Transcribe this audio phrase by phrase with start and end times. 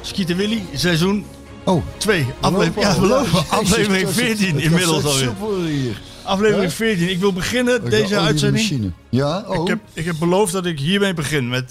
[0.00, 1.24] Schieten Willy, seizoen
[1.64, 2.26] Oh, 2.
[2.40, 3.44] Aflevering, ja, we lopen.
[3.48, 6.00] Aflevering 14 inmiddels alweer.
[6.22, 7.08] Aflevering 14.
[7.08, 8.92] Ik wil beginnen deze uitzending.
[9.08, 9.62] Ja, oh.
[9.62, 11.64] Ik heb, ik heb beloofd dat ik hiermee begin met...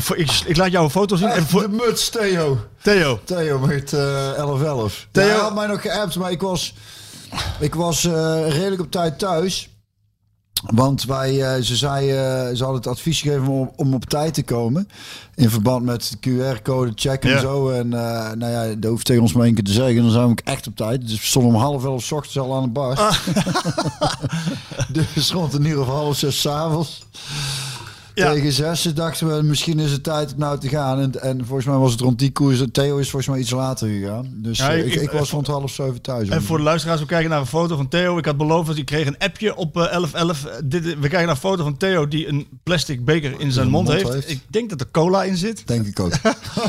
[0.00, 1.28] fo- ik, ik laat jou een foto zien.
[1.28, 2.58] En Echt, voor, de muts, Theo.
[2.82, 3.20] Theo.
[3.24, 5.08] Theo met eh 11-11.
[5.10, 6.74] Theo- had mij nog geappt, maar ik was,
[7.60, 8.12] ik was eh,
[8.48, 9.68] redelijk op tijd thuis.
[10.72, 12.16] Want wij, eh, ze, zei, eh,
[12.56, 14.88] ze hadden het advies gegeven om, om op tijd te komen.
[15.34, 17.34] In verband met de QR-code checken Ja.
[17.36, 17.70] en zo.
[17.70, 20.02] En eh, nou ja, dat hoeft tegen ons maar één keer te zeggen.
[20.02, 21.00] Dan zijn we ook echt op tijd.
[21.08, 22.96] Dus we stonden om half elf ochtends al aan de bar.
[22.96, 23.16] Ah.
[25.14, 27.02] dus rond een uur of half zes 's avonds.
[28.14, 28.32] Ja.
[28.32, 31.00] Tegen zes dachten we, misschien is het tijd om nou te gaan.
[31.00, 32.62] En, en volgens mij was het rond die koers.
[32.72, 34.28] Theo is volgens mij iets later gegaan.
[34.34, 36.28] Dus Ja, eh, ik- ik, was rond half zeven thuis.
[36.28, 38.18] En voor de luisteraars, we kijken naar een foto van Theo.
[38.18, 40.44] Ik had beloofd dat ik kreeg een appje op eh, 1111.
[40.44, 43.68] Eh, dit, we kijken naar een foto van Theo die een plastic beker in zijn
[43.68, 44.12] mond, mond heeft.
[44.14, 44.30] heeft.
[44.30, 45.66] Ik denk dat er cola in zit.
[45.66, 46.12] Denk ik ook.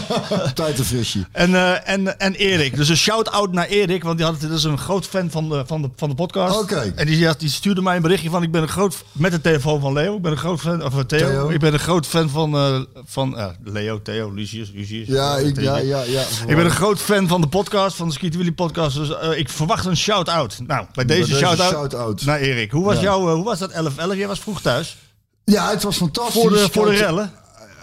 [0.54, 1.26] tijd een frisje.
[1.32, 2.76] En, eh, en, en Erik.
[2.76, 5.64] Dus een shout-out naar Erik, want die had, dat is een groot fan van de,
[5.66, 6.60] van de, van de podcast.
[6.62, 6.94] Oké.
[6.96, 9.80] En die, die stuurde mij een berichtje van, ik ben een groot, met de telefoon
[9.82, 10.16] van Leo.
[10.16, 11.34] Ik ben een groot fan, of eh, Theo.
[11.44, 15.08] Ik ben een groot fan van, eh, van eh, Leo, Theo, Lucius, Lucius.
[15.08, 16.22] Ja, eh, ik, ja, ja, ja.
[16.48, 18.98] Ik ben een groot fan van de podcast, van de Skeet Willy podcast.
[18.98, 20.60] Dus ik verwacht een shout-out.
[20.68, 22.26] Nou, bij deze, deze shout-out shout-out.
[22.26, 22.72] naar Erik.
[22.72, 24.18] Hoe was, jouw, hoe was dat 11-11?
[24.18, 24.98] Jij was vroeg thuis.
[25.44, 26.42] Ja, het was fantastisch.
[26.42, 27.32] Voor de, voor de rellen.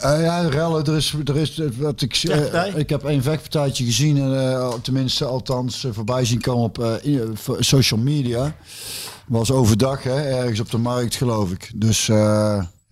[0.00, 0.84] ja, rellen.
[0.84, 2.23] Er is, er is wat ik,
[2.75, 4.19] ik heb één vechtpartijtje gezien.
[4.19, 7.00] En, tenminste, althans, voorbij zien komen op
[7.58, 8.55] social media.
[9.27, 11.70] Was overdag, hè, ergens op de markt, geloof ik.
[11.74, 12.07] Dus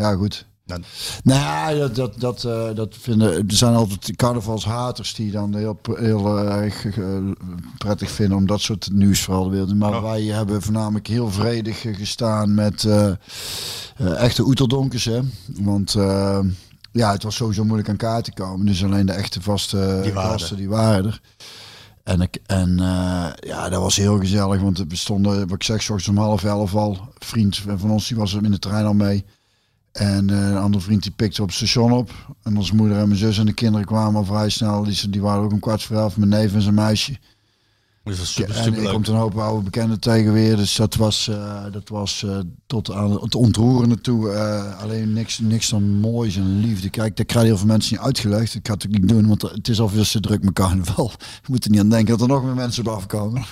[0.01, 0.49] ja, goed.
[0.71, 0.83] Nou,
[1.23, 5.79] Nou ja, dat, dat, dat, eh, dat vinden, er zijn altijd carnavalshaters die dan heel,
[5.95, 7.05] heel erg eh,
[7.79, 9.75] prettig vinden om dat soort nieuws vooral de wereld.
[9.75, 10.03] Maar Oh.
[10.03, 13.13] wij hebben voornamelijk heel vredig gestaan met eh,
[14.23, 15.05] echte oeterdonkers.
[15.05, 15.21] Hè?
[15.61, 15.93] Want
[16.93, 18.67] ja, het was sowieso moeilijk aan kaart te komen.
[18.67, 20.57] Dus alleen de echte vaste Die waren gasten er.
[20.57, 21.21] die waren er.
[22.05, 22.77] En, ik, en
[23.41, 26.45] ja, dat was heel gezellig, want we stonden, wat ik zeg, 's ochtends om half
[26.45, 26.91] elf al.
[26.91, 29.25] Een vriend van ons die was er in de trein al mee.
[29.93, 32.11] En eh, een andere vriend die pikte op het station op.
[32.43, 34.85] En onze moeder en mijn zus en de kinderen kwamen al vrij snel.
[34.85, 37.19] Die, die waren ook om kwart voor mijn neef en zijn meisje.
[38.05, 38.93] Dus super, en leuk.
[38.93, 40.57] komt een hoop oude bekenden tegen weer.
[40.57, 44.31] Dus dat was, eh, dat was eh, tot aan het ontroerende toe.
[44.31, 46.91] eh, alleen niks, niks dan moois en liefde.
[46.91, 48.55] Kijk, dat krijgen heel veel mensen niet uitgelegd.
[48.55, 51.13] Ik ga het ook niet doen, want het is alvast te druk met carnaval.
[51.43, 53.43] We moeten niet aan denken dat er nog meer mensen op afkomen.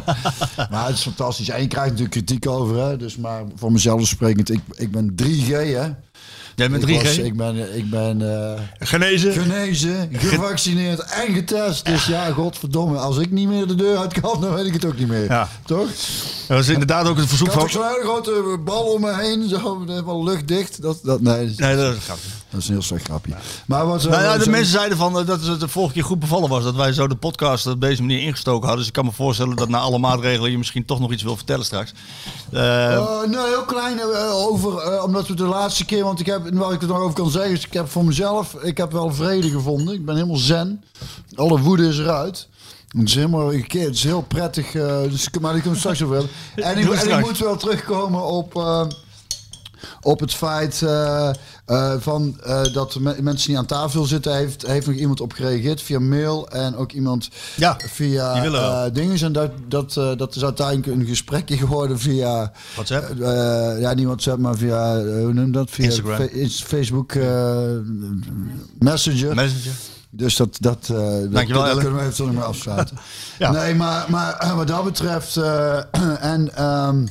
[0.70, 1.48] maar het is fantastisch.
[1.48, 2.76] En je krijgt natuurlijk kritiek over.
[2.76, 2.96] Hè?
[2.96, 5.88] Dus maar voor mezelf sprekend, ik, ik ben 3G hè.
[6.60, 7.02] Jij bent Ik 3G?
[7.02, 9.32] was- ik ben, ik ben eh, Genezen?
[9.32, 11.84] genezen, gevaccineerd en getest.
[11.86, 12.96] Dus ja, godverdomme.
[12.98, 15.24] Als ik niet meer de deur uit kan, dan weet ik het ook niet meer.
[15.24, 15.48] Ja.
[15.66, 15.86] Toch?
[16.48, 17.80] Dat was inderdaad ook een verzoek Ik had van...
[17.82, 19.48] ook zo'n hele grote bal om me heen.
[19.48, 20.82] Zo, wel luchtdicht.
[20.82, 22.28] Dat, dat, nee, dat is, Nee, dat een grapje.
[22.50, 23.34] Dat is een heel slecht grapje.
[23.66, 24.02] Maar wat...
[24.04, 26.48] Nou ja, wat- de mensen zeiden van, eh, dat het de vorige keer goed bevallen
[26.48, 26.64] was.
[26.64, 28.76] Dat wij zo de podcast op deze manier ingestoken hadden.
[28.78, 31.36] Dus ik kan me voorstellen dat na alle maatregelen je misschien toch nog iets wil
[31.36, 31.92] vertellen straks.
[32.52, 36.26] Eh, Eh, nee, heel klein eh, over, eh, omdat we de laatste keer, want ik
[36.26, 38.92] heb, waar ik er nog over kan zeggen, is ik heb voor mezelf, ik heb
[38.92, 39.94] wel vrede gevonden.
[39.94, 40.84] Ik ben helemaal zen.
[41.34, 42.48] Alle woede is eruit.
[42.98, 46.32] Het is helemaal het is heel prettig, eh, dus, maar kunnen we straks over hebben.
[46.64, 48.82] En ik, en ik moet wel terugkomen op, eh,
[50.00, 51.30] op het feit eh,
[51.66, 54.34] eh, van, eh, dat me- mensen niet aan tafel zitten.
[54.36, 59.18] Heeft, heeft nog iemand op gereageerd via mail en ook iemand Ja, via dingen.
[59.20, 62.52] En dat, dat, dat is uiteindelijk een gesprekje geworden via...
[62.74, 63.14] WhatsApp?
[63.80, 65.70] Ja, niet WhatsApp, maar via, hoe noem je dat?
[65.70, 66.28] Via Instagram.
[66.50, 67.14] Facebook
[68.78, 69.34] Messenger.
[69.34, 69.72] Messenger.
[70.10, 71.82] dus dat, dat, dat, Dankjewel, dat Ellen.
[71.82, 72.96] kunnen we even nog maar afsluiten.
[73.38, 73.50] Ja.
[73.50, 75.36] Nee, maar, maar wat dat betreft...
[76.32, 76.54] en...
[76.54, 77.06] ehm,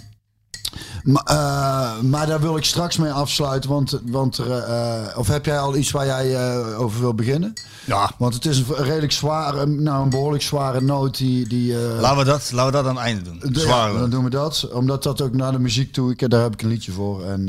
[1.11, 5.45] maar, eh, maar daar wil ik straks mee afsluiten, want, want er, eh, of heb
[5.45, 7.53] jij al iets waar jij eh, over wil beginnen?
[7.85, 11.47] Ja, Want het is een redelijk zware, nou een behoorlijk zware noot die...
[11.47, 13.39] die laten we, dat, laten we dat aan het einde doen.
[13.53, 14.69] de- ja, dan doen we dat.
[14.73, 16.11] Omdat dat ook naar de muziek toe.
[16.11, 17.23] Ik, daar heb ik een liedje voor.
[17.23, 17.47] En,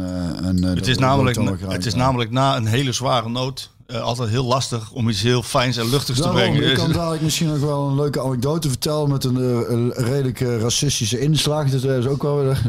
[0.64, 5.08] het, is namelijk, het is namelijk na een hele zware noot altijd heel lastig om
[5.08, 6.70] iets heel fijns en luchtigs te brengen.
[6.70, 9.36] ik kan dadelijk misschien nog wel een leuke anekdote vertellen met een,
[9.72, 11.70] een redelijk racistische inslag.
[11.70, 12.62] Dat is ook wel weer,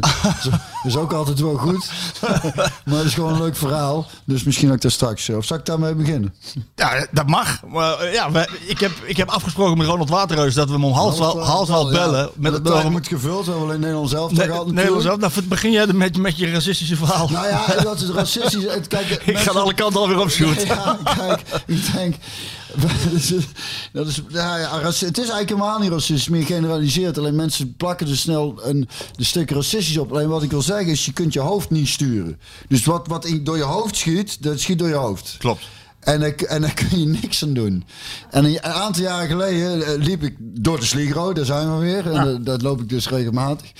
[0.84, 1.90] is ook altijd wel goed.
[2.84, 4.06] maar het is gewoon een leuk verhaal.
[4.24, 5.28] Dus misschien ook daar straks.
[5.28, 6.34] eh, Of zal ik daarmee beginnen?
[6.74, 7.60] Ja, dat mag.
[7.66, 10.84] Maar eh, ja, we- ik, heb, ik heb afgesproken met Ronald Waterreus dat we hem
[10.84, 11.18] om half
[11.68, 12.30] Ja, bellen.
[12.36, 13.64] Met de het moet gevuld hebben.
[13.64, 15.02] Alleen Nederland zelf Nederlands natuurlijk.
[15.02, 15.18] zelf.
[15.18, 17.28] Nou, begin jij met, met je racistische verhaal.
[17.28, 18.64] Nou ja, dat is racistisch.
[18.88, 20.62] Kijk, ik ga mensen- aan alle kanten alweer op shoot.
[20.72, 22.14] Ja, kijk, ik denk.
[22.80, 23.32] Dat is,
[23.92, 27.18] dat is, ja, ja, het is eigenlijk helemaal niet racistisch, meer generaliseerd.
[27.18, 30.12] Alleen mensen plakken er snel een de stuk racistisch op.
[30.12, 32.40] Alleen wat ik wil zeggen is, je kunt je hoofd niet sturen.
[32.68, 35.36] Dus wat, wat in, door je hoofd schiet, dat schiet door je hoofd.
[35.38, 35.64] Klopt.
[36.00, 37.84] En daar, en daar kun je niks aan doen.
[38.30, 41.82] En een, een aantal jaren geleden eh, liep ik door de Sligro, daar zijn we
[41.82, 42.10] weer.
[42.10, 43.72] En dat, dat loop ik dus regelmatig.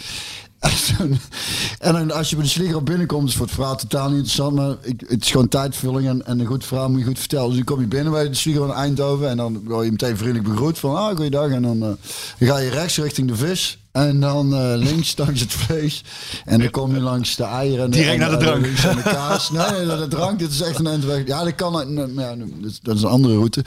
[1.78, 4.54] En, als je bij de Sligro binnenkomt, is voor het verhaal totaal niet interessant.
[4.54, 7.46] Maar ik, het is gewoon tijdvulling en, en een goed verhaal moet je goed vertellen.
[7.46, 9.28] Dus dan kom je binnen bij de Sligro in Eindhoven.
[9.28, 11.48] En dan word je meteen vriendelijk begroet van, ah, goeiedag.
[11.50, 11.88] En dan, eh,
[12.38, 13.76] dan ga je rechts richting de vis.
[13.92, 16.04] En dan eh, links langs het vlees.
[16.44, 17.84] En dan kom je langs de eieren.
[17.84, 18.66] En Direct naar de drank.
[18.66, 19.50] En de kaas.
[19.50, 20.38] Nee, nee, naar de drank.
[20.38, 21.26] Dit is echt een eindweg.
[21.26, 21.72] Ja, dat kan.
[21.72, 23.64] maar Ja, dat is- dat is een andere route.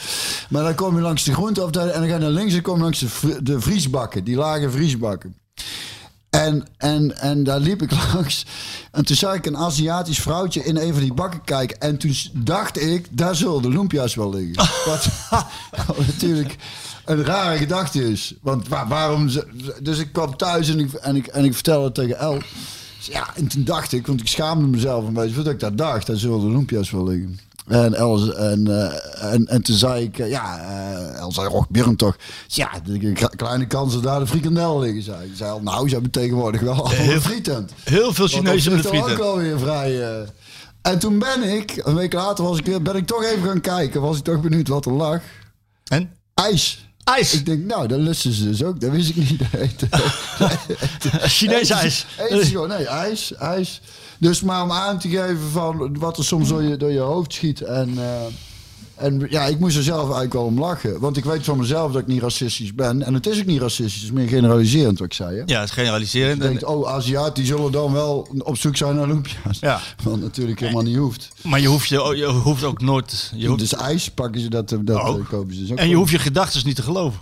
[0.49, 1.91] Maar dan kom je langs de groenteafdeling.
[1.91, 4.23] En dan ga je naar links en kom je langs de, de vriesbakken.
[4.23, 5.35] Die lage vriesbakken.
[6.41, 8.45] En, en, en daar liep ik langs.
[8.91, 11.79] En toen zag ik een Aziatisch vrouwtje in een van die bakken kijken.
[11.79, 14.69] En toen dacht ik, daar zullen de loempia's wel liggen.
[14.91, 15.07] Wat
[16.07, 16.55] natuurlijk
[17.05, 18.33] een rare gedachte is.
[18.41, 19.29] Want waar- waarom...
[19.29, 19.47] ze-
[19.81, 22.37] Dus ik kwam thuis en ik, en ik, en ik vertelde het tegen El.
[22.97, 25.35] Dus Ja, en toen dacht ik, want ik schaamde mezelf een beetje.
[25.35, 27.39] Wat ik daar dacht, daar zullen de loempia's wel liggen.
[27.67, 31.69] En, Els, en, eh, en, en toen zei ik, eh, ja, eh El zei, och,
[31.69, 32.15] Björn toch.
[32.47, 35.31] Ja, de kleine kans dat daar de frikandel liggen, zei ik.
[35.35, 36.87] Zei, nou, ze hebben tegenwoordig wel
[37.19, 37.71] frietent.
[37.83, 39.17] Heel veel Chinezen met de op zich frieten.
[39.17, 40.01] toch ook alweer vrij...
[40.01, 40.27] eh.
[40.81, 43.61] En toen ben ik, een week later was ik weer, ben ik toch even gaan
[43.61, 44.01] kijken.
[44.01, 45.21] Was ik toch benieuwd wat er lag.
[45.85, 46.11] En?
[46.33, 46.84] IJs.
[47.05, 47.33] IJs.
[47.33, 48.79] Ik denk, nou, dat lusten ze dus ook.
[48.79, 49.41] Dat wist ik niet.
[51.37, 52.05] Chinees ijs.
[52.17, 53.81] Gewoon, nee, ijs, ijs.
[54.17, 57.33] Dus maar om aan te geven van wat er soms door je, door je hoofd
[57.33, 57.61] schiet.
[57.61, 58.25] En, eh,
[58.95, 60.99] en ja, ik moest er zelf eigenlijk wel om lachen.
[60.99, 63.01] Want ik weet van mezelf dat ik niet racistisch ben.
[63.03, 65.35] En het is ook niet racistisch, het is meer generaliserend wat ik zei.
[65.37, 65.43] Hè?
[65.45, 66.41] Ja, het is generaliserend.
[66.41, 69.59] Je denkt, oh, Aziaten die zullen dan wel op zoek zijn naar loempia's.
[69.59, 69.79] Ja.
[70.03, 71.29] Wat natuurlijk helemaal niet hoeft.
[71.43, 73.31] Maar je hoeft, je, je hoeft ook nooit...
[73.35, 75.19] Je hoeft, Dus ijs pakken ze dat, dat Ook.
[75.19, 75.77] eh, kopen ze dus ook.
[75.77, 75.99] en je wel.
[75.99, 77.19] hoeft je gedachten niet te geloven.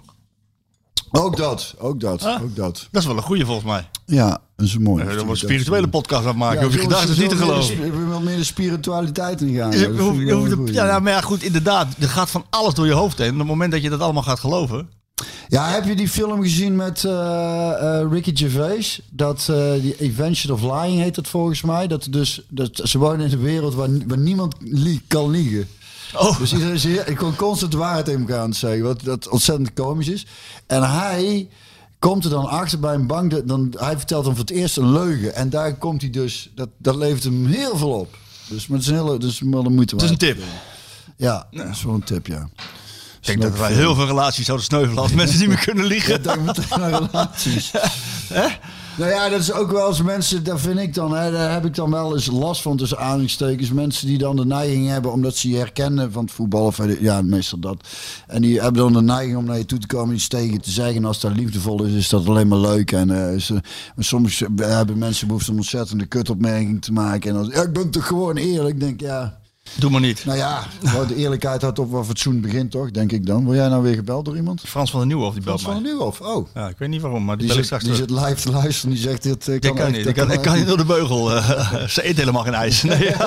[1.12, 2.42] Ook dat, ook dat, Ah.
[2.44, 2.88] ook dat.
[2.92, 3.88] Dat is wel een goede volgens mij.
[4.06, 5.03] Ja, dat is mooi.
[5.03, 6.71] We hebben een spirituele podcast aan het maken.
[6.71, 7.77] je gedachten niet te geloven.
[7.79, 9.71] meer de- We willen meer de spiritualiteit in gaan.
[9.71, 10.11] Je Ja, dat
[10.59, 11.88] ik je ja, nou, maar ja, goed, inderdaad.
[12.00, 13.27] Er gaat van alles door je hoofd heen.
[13.27, 14.89] En op het moment dat je dat allemaal gaat geloven...
[15.47, 19.01] Ja, heb je die film gezien met eh, eh, Ricky Gervais?
[19.11, 21.88] Dat eh, die Invention of Lying heet het volgens mij.
[21.88, 25.67] Dat, dus, dat ze wonen in een wereld waar, waar niemand lie- kan liegen.
[26.15, 28.83] Oh, Dus iedereen is hier, ik kon constant de waarheid tegen elkaar aan het zeggen.
[28.83, 30.25] Wat dat ontzettend komisch is.
[30.67, 31.47] En hij
[32.03, 33.47] komt er dan achter bij een bank.
[33.47, 35.35] Dan, hij vertelt dan voor het eerst een leugen.
[35.35, 36.50] En daar komt hij dus.
[36.55, 38.17] Dat, dat levert hem heel veel op.
[38.50, 39.17] Dus is een hele.
[39.17, 40.38] Dus wel moeite het is een tip.
[41.17, 42.50] Ja, dat is wel een tip, ja.
[43.19, 46.15] Ik denk dat wij heel veel relaties zouden sneuvelen als mensen niet meer kunnen liegen.
[46.15, 47.71] Ik denk meteen aan relaties.
[48.98, 51.66] Nou ja, dat is ook wel eens mensen, daar vind ik dan, hè, daar heb
[51.66, 53.72] ik dan wel eens last van tussen aanhalingstekens.
[53.72, 57.22] Mensen die dan de neiging hebben, omdat ze je herkennen van het voetbal, ik- ja,
[57.22, 57.88] meestal dat.
[58.28, 60.72] En die hebben dan de neiging om naar je toe te komen, iets tegen te
[60.72, 60.95] zeggen.
[60.95, 62.92] En als dat liefdevol is, is dat alleen maar leuk.
[62.92, 63.50] En eh,
[63.95, 67.30] maar soms hebben mensen behoefte om ontzettende kutopmerking te maken.
[67.30, 68.80] En dan, ja, ik ben toch gewoon eerlijk.
[68.80, 69.38] Denk, ja,
[69.75, 70.25] Doe maar niet.
[70.25, 70.63] nou ja,
[71.07, 72.92] de eerlijkheid had op wat fatsoen begint, toch?
[72.92, 73.45] Denk ik dan.
[73.45, 74.62] Word jij nou weer gebeld door iemand?
[74.65, 76.48] Frans van der Nieuwhof, die belt Frans van der Nieuwhof, oh.
[76.53, 78.41] Ja, ik weet niet waarom, maar die, Die bel ik zit, straks die zit live
[78.41, 78.93] te luisteren.
[78.96, 79.48] Die zegt dit.
[79.48, 80.05] eh, kan echt- niet.
[80.08, 81.36] Ik kan, ik echt kan niet door de beugel.
[81.36, 82.82] eh, ze eet helemaal geen ijs.
[82.84, 83.12] Nee.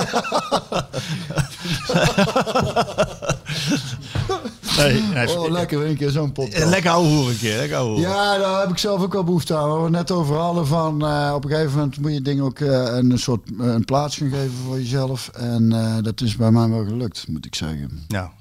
[4.77, 5.39] nee, nee.
[5.39, 6.65] Oh, lekker weer een keer zo'n podcast.
[6.65, 7.57] Lekker ouwe hoer een keer.
[7.57, 8.01] Lekker ouwe.
[8.01, 9.77] Ja, daar heb ik zelf ook wel behoefte aan.
[9.77, 12.61] We het net over hadden van eh, op een gegeven moment moet je dingen ook
[12.61, 15.29] eh, een soort eh, een plaats gaan geven voor jezelf.
[15.29, 18.05] En eh, dat is bij mij wel gelukt, moet ik zeggen.
[18.09, 18.33] Ja.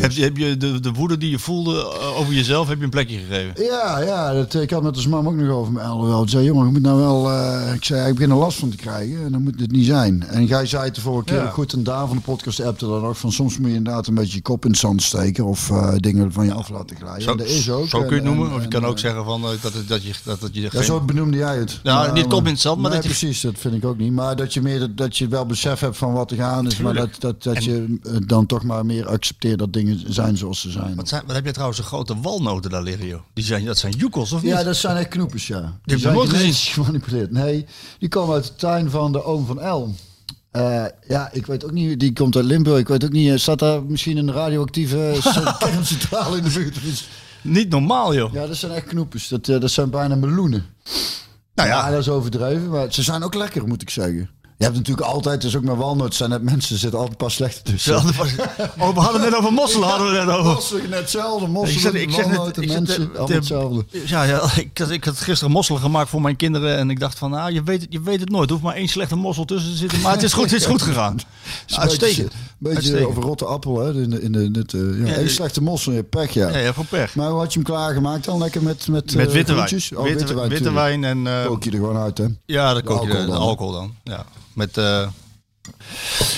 [0.00, 2.78] Eh, Heb je, heb je de, de woede die je voelde eh, over jezelf, heb
[2.78, 3.64] je een plekje gegeven?
[3.64, 6.22] ja, ja dat, ik had met de mam ook nog over mijn wel.
[6.22, 7.30] Ik zei, jongen, je moet nou wel...
[7.30, 9.86] eh, ik zei, ik begin er last van te krijgen en dan moet het niet
[9.86, 10.24] zijn.
[10.28, 11.44] En jij zei het de vorige keer Ja.
[11.44, 14.06] ook goed en daar van de podcast appte dan ook van soms moet je inderdaad
[14.06, 16.96] een beetje je kop in het zand steken of eh, dingen van je af laten
[16.96, 17.22] glijden.
[17.22, 17.88] Zo, dat is ook.
[17.88, 18.48] zo kun je het En- noemen.
[18.50, 20.54] en- of je kan en, ook eh, zeggen van, eh, dat, dat, je, dat, dat
[20.54, 20.84] je Ja, geen...
[20.84, 21.80] zo benoemde jij het.
[21.82, 23.98] Nou, niet kop in het zand, maar nee, dat je- precies, dat vind ik ook
[23.98, 24.12] niet.
[24.12, 26.78] Maar dat je meer dat, dat je wel besef hebt van wat er gaan is,
[26.78, 30.60] maar dat, dat, dat je eh, dan toch maar meer accepteert dat dingen zijn zoals
[30.60, 30.94] ze zijn.
[30.94, 33.20] Wat, zijn, wat heb je trouwens een grote walnoten daar liggen, joh?
[33.34, 34.52] Die zijn, dat zijn joekels, of niet?
[34.52, 35.60] Ja, dat zijn echt knoepers, ja.
[35.60, 37.30] Die, je zijn nooit genetisch gemanipuleerd.
[37.30, 37.66] Nee,
[37.98, 39.96] die komen uit de tuin van de oom van Elm.
[40.50, 42.78] Eh, ja, ik weet ook niet, die komt uit Limburg.
[42.78, 47.08] Ik weet ook niet, eh, staat daar misschien een radioactieve soort kerncentrale in de buurt?
[47.42, 48.32] Niet normaal, joh.
[48.32, 49.28] Ja, dat zijn echt knoepers.
[49.28, 50.66] Dat, eh, dat zijn bijna meloenen.
[51.54, 51.84] Nou ja.
[51.84, 52.70] ja, dat is overdreven.
[52.70, 54.30] Maar ze zijn ook lekker, moet ik zeggen.
[54.60, 57.24] Je hebt natuurlijk altijd, het is ook met walnoten, zijn net mensen, zitten altijd een
[57.26, 57.92] paar slechte tussen.
[58.16, 58.32] Pas-
[58.78, 60.52] Oh, we hadden het net over mosselen, hadden we het net over.
[60.52, 61.46] Mosselen, hetzelfde.
[61.46, 63.84] Ik Mosselen, zeg- ik zeg net- walnoten, ik zeg mensen, de- de- hetzelfde.
[64.06, 66.76] Ja, ja ik, had, ik had gisteren mosselen gemaakt voor mijn kinderen.
[66.76, 68.44] En ik dacht van, nou, je weet, het- je weet het nooit.
[68.46, 70.00] Er hoeft maar één slechte mossel tussen te zitten.
[70.00, 71.16] Maar het is goed, het is goed gegaan.
[71.76, 72.32] Uitstekend.
[72.32, 74.02] Een beetje over rotte appel, hè?
[74.02, 76.48] In de, in de, net, eh, ja, Ja, één slechte mossel, je pech, ja.
[76.48, 77.14] Ja, ja, voor pech.
[77.14, 78.38] Maar hoe had je hem klaargemaakt dan?
[78.38, 79.66] Lekker met met, Met eh, witte wijn.
[79.96, 80.48] Oh, witte, witte wijn.
[80.48, 80.74] witte tuurlijk.
[80.74, 81.26] wijn en...
[81.26, 82.26] eh, Kook je er gewoon uit, hè?
[82.46, 83.40] ja, dan kook je de, alcohol de dan.
[83.40, 83.94] alcohol dan.
[84.04, 84.24] Ja.
[84.60, 84.76] Met,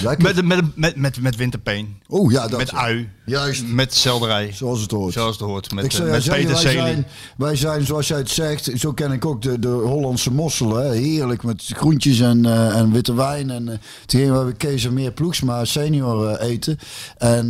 [0.02, 0.34] Lekker.
[0.34, 2.02] met, met, met, met, met winterpeen.
[2.08, 2.58] Oeh, ja, dat.
[2.58, 3.08] Met ui.
[3.26, 3.66] Juist.
[3.66, 4.52] Met selderij.
[4.52, 5.12] Zoals het hoort.
[5.12, 5.74] Zoals het hoort.
[5.74, 9.12] Met, eh, zou met zeggen, wij zijn, wij zijn, zoals jij het zegt, zo ken
[9.12, 10.92] ik ook de, de Hollandse mosselen.
[10.92, 13.50] Heerlijk met groentjes en, eh, en witte wijn.
[13.50, 13.74] En uh,
[14.06, 16.78] toen gingen we Kees en Meer Ploegsma senior eten.
[17.18, 17.48] En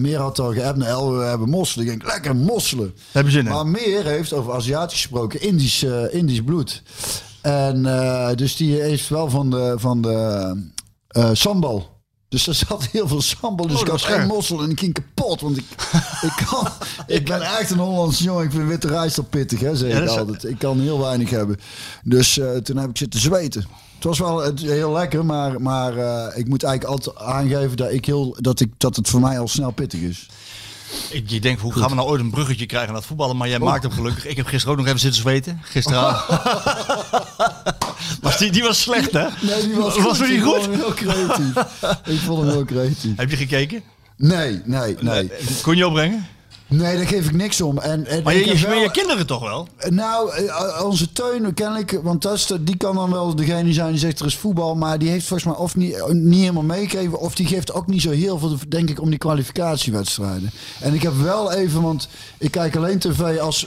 [0.00, 1.86] Meer had al geappt, nou, El, we hebben mosselen.
[1.86, 2.94] Ik denk, lekker mosselen.
[3.10, 3.52] Heb je zin in?
[3.52, 6.82] Maar Meer heeft, over Aziatisch gesproken, Indisch, Indisch bloed.
[7.42, 10.54] En eh, dus die heeft wel van de, van de
[11.08, 11.98] eh, sambal.
[12.28, 13.66] Dus er zat heel veel sambal.
[13.66, 14.28] Dus Oh, ik had scherp.
[14.28, 15.40] mossel en ik ging kapot.
[15.40, 15.64] Want ik,
[16.28, 16.68] ik, kan,
[17.06, 18.44] ik ben echt een Hollandse jongen.
[18.44, 20.44] Ik vind witte rijst al pittig, hè, zeg Ja, ik altijd.
[20.44, 21.56] Ik kan heel weinig hebben.
[22.02, 23.66] Dus eh, toen heb ik zitten zweten.
[23.94, 25.92] Het was wel het, heel lekker, maar, maar
[26.36, 29.48] ik moet eigenlijk altijd aangeven dat, ik heel, dat, ik, dat het voor mij al
[29.48, 30.28] snel pittig is.
[31.10, 33.36] Ik, je denkt, hoe gaan we nou ooit een bruggetje krijgen naar het voetballen?
[33.36, 34.26] Maar jij maakt hem gelukkig.
[34.26, 35.60] Ik heb gisteren ook nog even zitten zweten.
[35.62, 36.42] Gisteravond.
[38.22, 39.26] maar die, die was slecht, hè?
[39.40, 40.26] Nee, die was, Was goed.
[40.26, 40.62] die goed?
[40.64, 41.56] vond heel creatief.
[42.04, 43.16] ik vond hem heel creatief.
[43.16, 43.82] Heb je gekeken?
[44.16, 45.30] Nee, nee, nee.
[45.62, 46.26] Kon je opbrengen?
[46.70, 47.78] Nee, daar geef ik niks om.
[47.78, 49.68] En, en Maar je, je, wel- je kinderen toch wel?
[49.88, 53.98] Nou, eh, onze Teun kennelijk, want dat is die kan dan wel degene zijn die
[54.00, 57.34] zegt er is voetbal, maar die heeft volgens mij of niet, niet helemaal meegegeven, of
[57.34, 60.50] die geeft ook niet zo heel veel, denk ik, om die kwalificatiewedstrijden.
[60.80, 62.08] En ik heb wel even, want
[62.38, 63.66] ik kijk alleen tv als...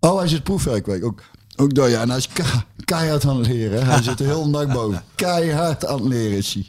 [0.00, 1.22] Oh, hij zit proefwerkweek ook.
[1.56, 2.00] Ook dat, ja.
[2.00, 3.86] En hij is ke- keihard aan het leren.
[3.86, 5.02] Hij zit er heel dag boven.
[5.14, 6.68] Keihard aan het leren is hij.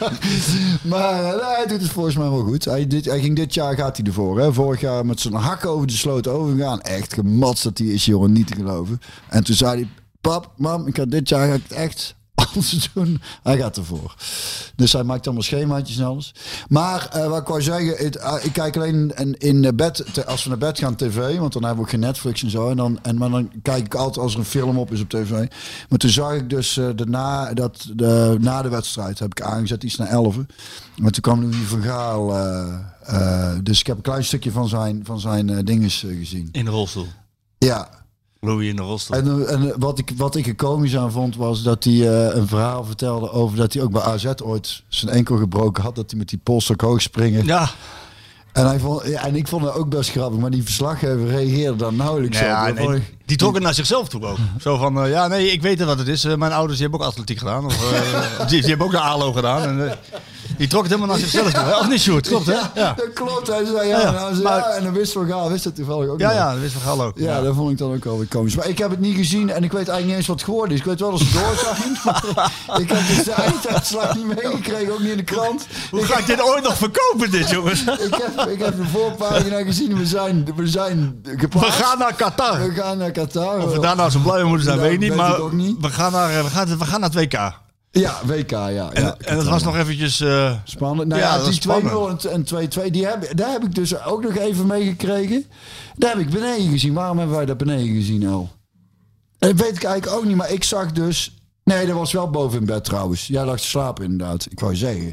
[0.90, 2.64] maar eh, nee, hij doet het volgens mij wel goed.
[2.64, 4.40] Hij, dit, hij ging dit jaar, gaat hij ervoor.
[4.40, 4.52] Hè.
[4.52, 6.80] Vorig jaar met zijn hak over de sloot overgegaan.
[6.80, 8.32] Echt gematst dat hij is, jongen.
[8.32, 9.00] Niet te geloven.
[9.28, 9.88] En toen zei hij,
[10.20, 12.14] pap, mam, ik ga dit jaar ga ik het echt
[12.94, 13.20] doen.
[13.42, 14.14] Hij gaat ervoor.
[14.76, 16.34] Dus hij maakt allemaal schemaatjes en alles.
[16.68, 20.26] Maar eh, wat ik wou zeggen, het, eh, ik kijk alleen in, in bed, te-
[20.26, 22.70] als we naar bed gaan tv, want dan hebben we ook geen Netflix en zo.
[22.70, 25.08] En dan, en, maar dan kijk ik altijd als er een film op is op
[25.08, 25.30] tv.
[25.88, 29.42] Maar toen zag ik dus eh, de na, dat, de, na de wedstrijd, heb ik
[29.42, 30.36] aangezet iets naar 11.
[30.96, 32.26] Maar toen kwam Louis van Gaal.
[33.62, 36.48] dus ik heb een klein stukje van zijn, van zijn dinges gezien.
[36.52, 37.06] In de rolstoel.
[37.58, 37.88] Ja,
[38.44, 39.16] Louis in de rolstoel.
[39.16, 41.92] en, eh, en wat, ik, wat ik er komisch aan vond, was dat hij
[42.28, 45.94] eh, een verhaal vertelde over dat hij ook bij AZ ooit zijn enkel gebroken had.
[45.94, 47.44] Dat hij met die polstok hoog springen.
[47.46, 47.70] ja,
[48.52, 51.76] En, hij vond, ja, en ik vond het ook best grappig, maar die verslaggever reageerde
[51.76, 52.76] daar nauwelijks Nou op.
[52.76, 54.36] ja, Dat nee, ik- die trok het naar zichzelf toe ook.
[54.60, 56.24] Zo van, eh, ja, nee, ik weet wat het is.
[56.24, 57.64] Eh, mijn ouders die hebben ook atletiek gedaan.
[57.64, 57.98] Of, eh,
[58.48, 59.62] die, die hebben ook de ALO gedaan.
[59.62, 59.98] En,
[60.56, 61.62] die trok het helemaal naar zichzelf toe.
[61.62, 61.78] hè?
[61.78, 62.28] Of niet, Sjoerd?
[62.28, 62.52] Klopt, hè?
[62.52, 64.00] Ja, Dat klopt, hij zei ja.
[64.14, 66.36] Hij zei, maar- ja, en dan wist Van Gaal, wist dat toevallig ook ja, nog.
[66.36, 67.18] ja dat wist van Gaal ook.
[67.18, 68.54] Ja, dat vond ik dan ook wel weer komisch.
[68.56, 70.72] Maar ik heb het niet gezien en ik weet eigenlijk niet eens wat het geworden
[70.74, 70.78] is.
[70.80, 71.98] Ik weet wel dat ze door zijn.
[72.04, 75.66] maar ik heb dus de einduitslag niet meegekregen, ook niet in de krant.
[75.90, 77.80] Hoe ga ik dit ooit nog verkopen, dit, jongens?
[78.08, 79.98] Ik heb, ik heb de voorpagina gezien.
[79.98, 81.82] We zijn, we zijn We geplaatst.
[81.82, 82.62] gaan naar Qatar.
[82.68, 83.58] We gaan naar Qatar.
[83.62, 85.14] Of we daar nou zo blij mee moeten zijn, Dat weet ik niet.
[85.14, 85.36] Maar.
[85.80, 87.60] We, gaan naar, eh, we, gaan, we gaan naar het WK.
[87.90, 88.90] Ja, WK, ja.
[88.92, 90.20] En, ja en dat was nog eventjes...
[90.20, 91.08] eh, Spannend.
[91.08, 91.60] Nou Ja, die
[92.26, 92.44] 2-0 en
[92.86, 95.44] 2-2, die heb, daar heb ik dus ook nog even meegekregen.
[95.96, 96.94] Daar heb ik beneden gezien.
[96.94, 98.50] Waarom hebben wij dat beneden gezien, El?
[99.38, 101.36] Dat weet ik eigenlijk ook niet, maar ik zag dus...
[101.64, 103.26] Nee, dat was wel boven in bed trouwens.
[103.26, 105.10] Jij lag te slapen inderdaad, ik wou zeggen.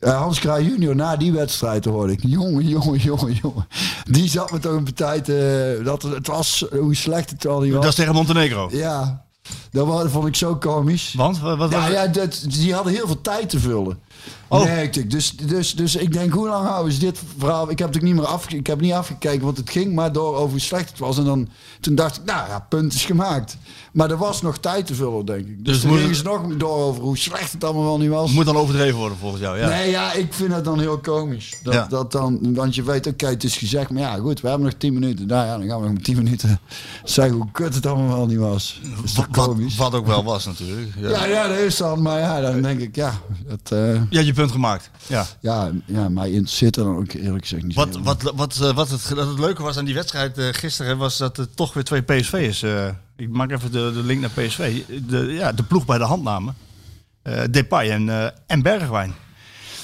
[0.00, 2.20] Eh, Hans Kraai junior, na die wedstrijd hoorde ik...
[2.22, 3.66] Jongen, jongen, jongen, jongen.
[4.10, 5.80] Die zat me toch een partij te...
[5.84, 7.80] Dat het was, hoe slecht het al niet was.
[7.80, 8.68] dat is tegen Montenegro.
[8.72, 9.24] Ja,
[9.70, 11.14] dat vond ik zo komisch.
[11.16, 11.40] Want?
[11.40, 13.98] Wat, was Ja, ja dat, die hadden heel veel tijd te vullen.
[14.48, 14.64] Oh.
[14.64, 15.10] Merkte ik.
[15.10, 17.70] Dus, dus, dus ik denk, hoe lang houden ze dit verhaal?
[17.70, 20.12] Ik heb het ook niet meer afge ik heb niet afgekeken, want het ging maar
[20.12, 21.18] door over hoe slecht het was.
[21.18, 21.48] En dan,
[21.80, 23.56] toen dacht ik, nou ja, punt is gemaakt.
[23.92, 25.64] Maar er was nog tijd te vullen, denk ik.
[25.64, 28.32] Dus, Dus gingen ze nog door over hoe slecht het allemaal wel niet was.
[28.32, 29.58] Moet dan overdreven worden, volgens jou.
[29.58, 29.68] Ja.
[29.68, 31.58] Nee, ja, ik vind het dan heel komisch.
[31.62, 31.86] Dat, Ja.
[31.86, 34.76] dat dan, want je weet, oké, het is gezegd, maar ja, goed, we hebben nog
[34.78, 35.26] 10 minuten.
[35.26, 36.60] Nou ja, dan gaan we nog met 10 minuten
[37.04, 38.80] zeggen hoe kut het allemaal wel niet was.
[38.96, 39.76] Dat is toch Wat, komisch?
[39.76, 40.88] wat ook wel was, natuurlijk.
[40.98, 42.02] Ja, Ja, ja, dat is dan.
[42.02, 43.12] Maar ja, dan denk ik, ja,
[43.46, 44.90] dat, eh, Je had je punt gemaakt.
[45.06, 45.26] Ja.
[45.40, 48.90] ja, ja, mij interesseert er dan ook eerlijk gezegd niet Wat, wat, wat, eh, wat
[48.90, 51.84] het, dat het leuke was aan die wedstrijd eh, gisteren was dat er toch weer
[51.84, 52.62] twee PSV'ers.
[52.62, 54.82] eh ik maak even de, de link naar PSV.
[55.08, 56.54] De, ja, de ploeg bij de hand namen.
[57.22, 59.14] Eh, Depay en, eh, en Bergwijn.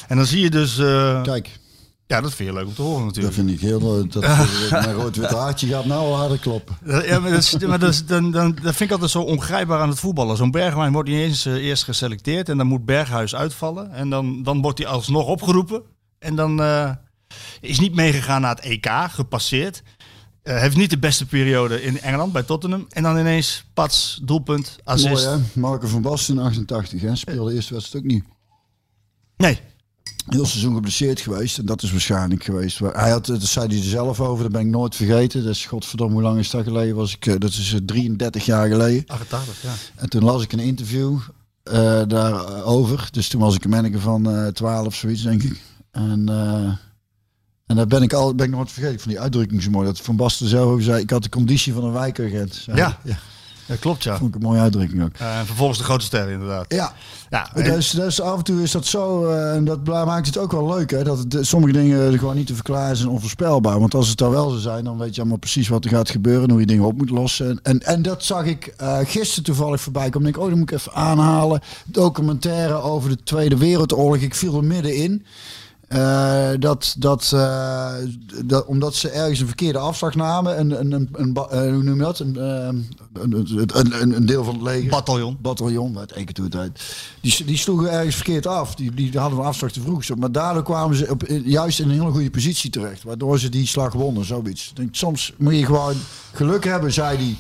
[0.08, 0.78] En dan zie je dus.
[0.78, 1.58] eh, Kijk,
[2.06, 3.34] Ja, dat vind je leuk om te horen Dat natuurlijk.
[3.34, 3.98] vind ik heel...
[3.98, 4.22] eh, Dat,
[4.70, 6.76] mijn rood-wit haartje gaat nou al harder kloppen.
[6.86, 9.80] Ja, maar dat, is, maar dat, is- dan, dan, dat vind ik altijd zo ongrijpbaar
[9.80, 10.36] aan het voetballen.
[10.36, 13.90] Zo'n Bergwijn wordt niet eens eh, eerst geselecteerd en dan moet Berghuis uitvallen.
[13.92, 15.82] En dan, dan wordt hij alsnog opgeroepen.
[16.18, 16.90] En dan eh,
[17.60, 19.82] is niet meegegaan naar het EK, gepasseerd.
[20.42, 22.86] Heeft niet de beste periode in Engeland bij Tottenham.
[22.88, 25.24] En dan ineens, pats, doelpunt, assist.
[25.26, 25.60] Mooi hè?
[25.60, 27.16] Marco van Basten in 88 hè?
[27.16, 28.24] Speelde de eerste wedstrijd ook niet.
[29.36, 29.58] Nee,
[30.26, 31.58] Heel seizoen geblesseerd geweest.
[31.58, 32.78] En dat is waarschijnlijk geweest.
[32.78, 34.42] Hij had, dat zei hij er zelf over.
[34.42, 35.42] Dat ben ik nooit vergeten.
[35.42, 36.94] Dat is godverdomme hoe lang is dat geleden?
[36.94, 39.04] Was ik, eh, dat is eh, 33 jaar geleden.
[39.06, 39.72] 88, ja.
[39.94, 41.18] En toen las ik een interview
[41.62, 43.08] eh, daarover.
[43.10, 45.60] Dus toen was ik een manneke van eh 12 zoiets, denk ik.
[45.90, 46.76] En, eh,
[47.66, 48.94] en daar ben ik al ben ik nooit vergeten.
[48.94, 49.86] Ik vond die uitdrukking zo mooi.
[49.86, 51.02] Dat Van Basten zelf over zei.
[51.02, 52.64] Ik had de conditie van een wijkagent.
[52.74, 52.98] Ja.
[53.04, 53.18] ja.
[53.66, 54.16] Dat klopt, ja.
[54.16, 55.12] Vond ik een mooie uitdrukking ook.
[55.18, 56.64] Eh, en vervolgens de grote ster, inderdaad.
[56.68, 56.92] Ja,
[57.30, 60.38] Ja, en- dus, dus af en toe is dat zo, eh, en dat maakt het
[60.38, 61.04] ook wel leuk, hè?
[61.04, 63.80] Dat het, sommige dingen gewoon niet te verklaren zijn, onvoorspelbaar.
[63.80, 66.10] Want als het daar wel zo zijn, dan weet je allemaal precies wat er gaat
[66.10, 67.48] gebeuren en hoe je dingen op moet lossen.
[67.48, 70.28] En, en, en dat zag ik eh, gisteren toevallig voorbij komen.
[70.28, 71.60] Ik denk, oh, dan moet ik even aanhalen.
[71.84, 74.16] Documentaire over de Tweede Wereldoorlog.
[74.22, 75.24] Ik viel er middenin.
[75.88, 77.92] Eh, dat, dat, eh,
[78.44, 80.56] dat, omdat ze ergens een verkeerde afslag namen.
[80.56, 82.18] En, een een, een, ba- eh, hoe noem je dat?
[82.18, 85.36] Een, een, een, een, een deel van het leger bataljon.
[85.40, 86.80] bataljon, uit één keer toe tijd.
[87.20, 88.74] Die, die sloegen ergens verkeerd af.
[88.74, 90.16] Die, die hadden een afslag te vroeg.
[90.16, 93.02] Maar daardoor kwamen ze op, juist in een hele goede positie terecht.
[93.02, 94.68] Waardoor ze die slag wonnen, zoiets.
[94.68, 95.96] Ik Denk, soms moet je gewoon
[96.32, 97.36] geluk hebben, zei die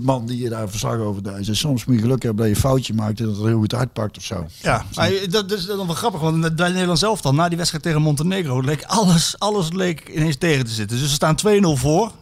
[0.00, 1.48] man die je daar verslag over deed.
[1.50, 3.74] Soms moet je geluk hebben dat je een foutje maakt en dat het heel goed
[3.74, 4.46] uitpakt of zo.
[4.62, 7.84] Ja, maar dat, is dan wel grappig, want bij Nederland zelf dan, na die wedstrijd
[7.84, 10.98] tegen Montenegro, leek alles, alles leek ineens tegen te zitten.
[10.98, 12.12] Dus ze staan 2-0 voor.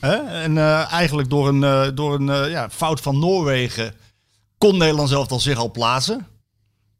[0.00, 0.16] Hè?
[0.16, 3.94] En eh, eigenlijk door een, eh, door een eh, ja, fout van Noorwegen
[4.58, 6.26] kon Nederland zelf al zich al plaatsen.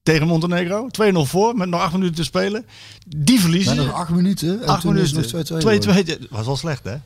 [0.02, 0.88] Tegen Montenegro.
[0.88, 2.67] 2-0 voor, met nog acht minuten te spelen.
[3.07, 3.76] Die verliezen.
[3.76, 4.62] nog acht minuten.
[4.62, 5.17] En Acht minuten.
[5.17, 6.26] het nog 2-2 geworden.
[6.26, 6.29] 2-2.
[6.31, 6.97] Was wel slecht, hè?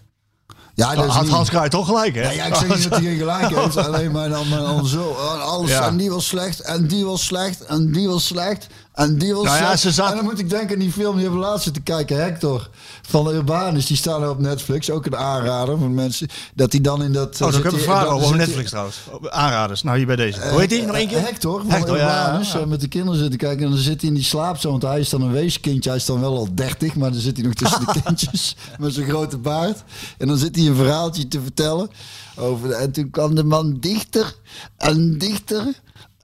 [0.77, 2.23] Ja, dat is Had niet- Hans toch gelijk, hè?
[2.23, 3.77] Ja, ja, ik zeg niet dat hij gelijk heeft.
[3.87, 5.03] Alleen maar dan, maar dan zo.
[5.03, 5.87] oh, Alles, Ja.
[5.87, 6.61] En die was slecht.
[6.61, 7.65] En die was slecht.
[7.65, 8.67] En die was slecht.
[8.97, 11.13] En die was Nou ja, ze zat- En dan moet ik denken aan die film
[11.15, 12.23] die hebben we laatst zitten kijken.
[12.23, 12.69] Hector
[13.03, 13.87] van Urbanus.
[13.87, 14.91] Die staan er op Netflix.
[14.91, 16.29] Ook een aanrader voor mensen.
[16.55, 17.41] Dat hij dan in dat...
[17.41, 18.97] Oh, heb ik hij- vragen dan over Netflix trouwens.
[19.29, 19.83] Aanraders.
[19.83, 20.49] Nou, hier bij deze.
[20.49, 20.83] Hoe heet die?
[20.87, 21.17] Nog één keer?
[21.19, 22.53] Eh, Hector van Hector, Urbanus.
[22.53, 22.59] ja.
[22.59, 23.65] eh, Met de kinderen zitten kijken.
[23.65, 24.71] En dan zit hij in die slaapzone.
[24.79, 25.89] Want hij is dan een weeskindje.
[25.91, 26.95] Hij is dan wel al 30.
[26.95, 28.57] Maar dan zit hij nog tussen de kindjes.
[28.79, 29.83] Met zijn grote baard.
[30.19, 31.91] En dan zit hij een verhaaltje te vertellen.
[32.37, 34.35] Over de- en toen kwam de man dichter.
[34.77, 35.65] En dichter.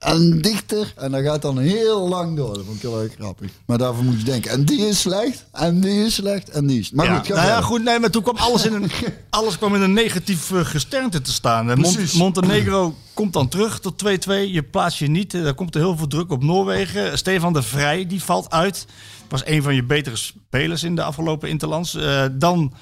[0.03, 0.93] En dichter.
[0.97, 2.53] En dat gaat dan heel lang door.
[2.53, 3.51] Dat vond ik heel erg grappig.
[3.65, 4.51] Maar daarvoor moet je denken.
[4.51, 5.45] En die is slecht.
[5.51, 6.49] En die is slecht.
[6.49, 6.91] En die is...
[6.91, 8.91] Maar Ja, goed, nou ja, goed, nee, maar toen kwam alles in een,
[9.29, 11.79] alles kwam in een negatief eh, gesternte te staan.
[11.79, 12.13] Mont-.
[12.13, 14.07] Montenegro komt dan terug tot 2-2.
[14.51, 15.33] Je plaatst je niet.
[15.33, 17.17] Er komt er heel veel druk op Noorwegen.
[17.17, 18.85] Stefan de Vrij, die valt uit.
[19.29, 21.95] Was een van je betere spelers in de afgelopen Interlands.
[21.95, 22.73] Eh, dan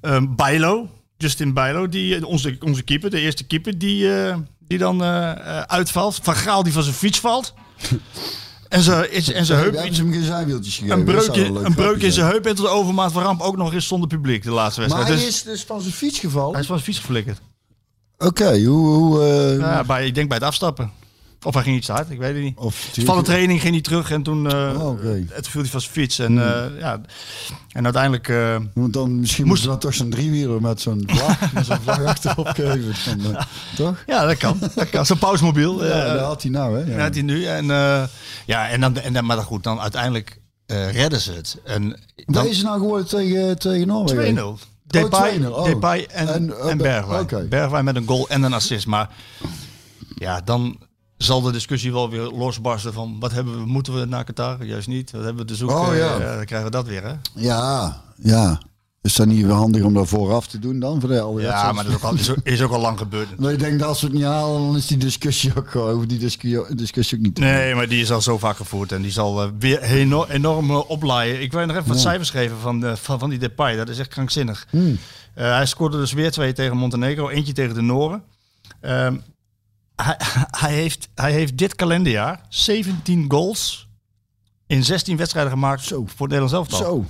[0.00, 4.78] ehm Bijlo, Justin Bijlo, die, eh, onze, onze keeper, de eerste keeper, die, eh, die
[4.78, 6.18] dan eh, eh, uitvalt.
[6.22, 7.54] Van Gaal die van zijn fiets valt.
[8.68, 10.98] en zijn en heup, hebben ze zijwieltjes gegeven?
[10.98, 13.56] een wel leuk een breuk in zijn heup en tot de overmaat van ramp ook
[13.56, 15.20] nog eens zonder publiek de laatste Maar wedstrijd.
[15.20, 16.52] hij Dus is dus van zijn fiets gevallen?
[16.52, 17.40] hij is van zijn fiets geflikkerd.
[18.18, 18.94] Oké, hoe...
[18.94, 20.92] hoe eh, Ja, bij, ik denk bij het afstappen.
[21.44, 22.58] Of hij ging iets te hard, ik weet het niet.
[22.58, 25.00] Of Van de training ging hij terug en toen Oh.
[25.00, 25.26] Hmm.
[25.30, 26.18] het viel hij van zijn fiets.
[26.18, 27.00] En, eh, ja,
[27.72, 28.32] en uiteindelijk...
[28.74, 32.48] Want dan misschien moest dan toch zo'n driewieler met zo'n vlag, met zo'n vlag achterop
[32.48, 32.94] geven.
[33.76, 34.02] Toch?
[34.06, 34.58] ja, dat kan.
[34.74, 35.06] Dat kan.
[35.06, 35.84] Zo'n pausmobiel.
[35.84, 36.94] Ja, dat had hij nou, hè?
[36.94, 37.44] Ja, had hij nu.
[37.44, 37.66] En,
[38.46, 41.58] ja, en dan, en dan, maar goed, dan uiteindelijk redden ze het.
[41.64, 44.58] En dan Deze nou geworden tegen, tegen Noorwegen?
[44.58, 44.72] 2-0.
[44.86, 45.64] Depay, 2-0, oh.
[45.64, 47.48] Depay en, En, en, Bergwijn.
[47.48, 48.86] Bergwijn met een goal en een assist.
[48.86, 49.08] Maar
[50.14, 50.78] ja, dan
[51.24, 54.64] zal de discussie wel weer losbarsten van wat hebben we, moeten we naar Qatar?
[54.64, 55.10] Juist niet.
[55.10, 55.78] Wat hebben we te zoeken?
[55.78, 56.18] Oh, ja.
[56.18, 57.14] dan krijgen we dat weer, hè?
[57.34, 58.60] Ja, ja.
[59.04, 61.00] Is dat niet weer handig om dat vooraf te doen dan?
[61.00, 63.28] Voor de Ja, maar dat is ook al, is ook, is ook al lang gebeurd.
[63.40, 66.08] Maar ik denk dat als we het niet halen, dan is die discussie ook over
[66.08, 67.38] die discussie, discussie ook niet.
[67.38, 70.70] Nee, maar die is al zo vaak gevoerd en die zal eh, weer enorm, enorm
[70.70, 71.42] eh, oplaaien.
[71.42, 73.76] Ik wil nog even wat cijfers geven van, de, van, van die Depay.
[73.76, 74.66] Dat is echt krankzinnig.
[74.70, 74.98] Hmm.
[75.34, 78.22] Eh, hij scoorde dus weer twee tegen Montenegro, eentje tegen de Noren.
[78.80, 79.16] Ehm,
[79.96, 80.16] hij,
[80.50, 83.88] hij, heeft, hij heeft dit kalenderjaar 17 goals
[84.66, 85.96] in 16 wedstrijden gemaakt Zo.
[85.96, 86.78] voor het Nederlands elftal.
[86.78, 87.04] Zo.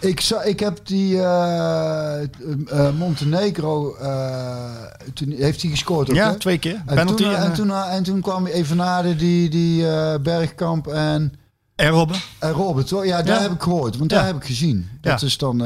[0.00, 2.28] Ik, za- ik heb die eh, eh,
[2.98, 4.74] Montenegro, eh,
[5.14, 6.38] toen heeft hij gescoord ook, Ja, hè?
[6.38, 6.74] twee keer.
[6.74, 9.82] En Penalty toen, en, en, toen, en toen kwam Evenade, die, die
[10.20, 11.32] Bergkamp en,
[11.76, 12.16] en Robben.
[12.38, 12.90] en Robert.
[12.90, 13.06] hoor.
[13.06, 13.42] Ja, daar Ja.
[13.42, 14.16] heb ik gehoord, want Ja.
[14.16, 14.88] daar heb ik gezien.
[15.00, 15.26] Dat Ja.
[15.26, 15.58] is dan...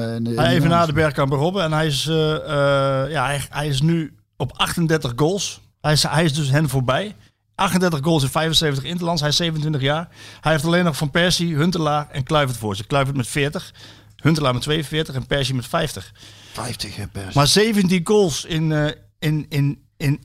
[0.95, 1.63] Bergkamp en Robben.
[1.65, 5.61] En hij is, ja, hij, hij is nu op 38 goals.
[5.83, 7.15] Hij is, hij is dus hen voorbij.
[7.55, 9.21] 38 goals in 75 interlands.
[9.21, 10.09] Hij is 27 jaar.
[10.41, 12.87] Hij heeft alleen nog Van Persie, Huntelaar en Kluivert voor zich.
[12.87, 13.73] Kluivert met 40.
[14.17, 16.13] Huntelaar met 42 en Persie met 50.
[16.53, 17.35] 50 hè, pers.
[17.35, 20.21] Maar 17 goals in, eh, in, in, in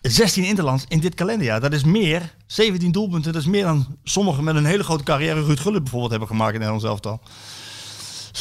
[0.00, 1.60] 16 interlands in dit kalenderjaar.
[1.60, 5.44] Dat is meer, 17 doelpunten, dat is meer dan sommigen met een hele grote carrière,
[5.44, 7.20] Ruud Gullit bijvoorbeeld, hebben gemaakt in Nederland elftal.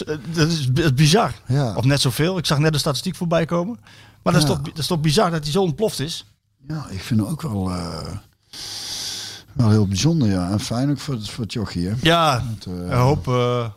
[0.05, 1.33] Eh, Dat is, dat is bizar.
[1.47, 1.75] Ja.
[1.75, 2.37] Of net zoveel.
[2.37, 3.79] Ik zag net de statistiek voorbij komen.
[4.23, 6.25] Maar dat, is toch, dat is toch bizar dat hij zo ontploft is?
[6.67, 8.15] Ja, ik vind het ook wel, eh,
[9.53, 10.51] wel heel bijzonder, ja.
[10.51, 11.93] En fijn ook voor, het- voor het jochie, hè.
[12.01, 13.27] Ja, Het, eh, ik hoop...
[13.27, 13.69] eh,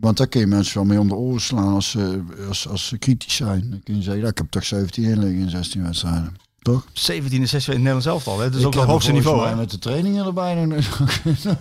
[0.00, 2.86] Want daar kun je mensen wel mee om de oren slaan als ze, als, als
[2.86, 3.70] ze kritisch zijn.
[3.70, 6.36] Dan kun je zeggen, ja, ik heb toch 17 inleggen in 16 wedstrijden.
[6.66, 6.84] Toch?
[6.92, 8.38] 17 en 6 in Nederland elftal.
[8.38, 8.44] Hè?
[8.44, 9.46] Dat is Ik ook het hoogste niveau.
[9.46, 9.54] Hè?
[9.54, 10.98] met de trainingen erbij nog,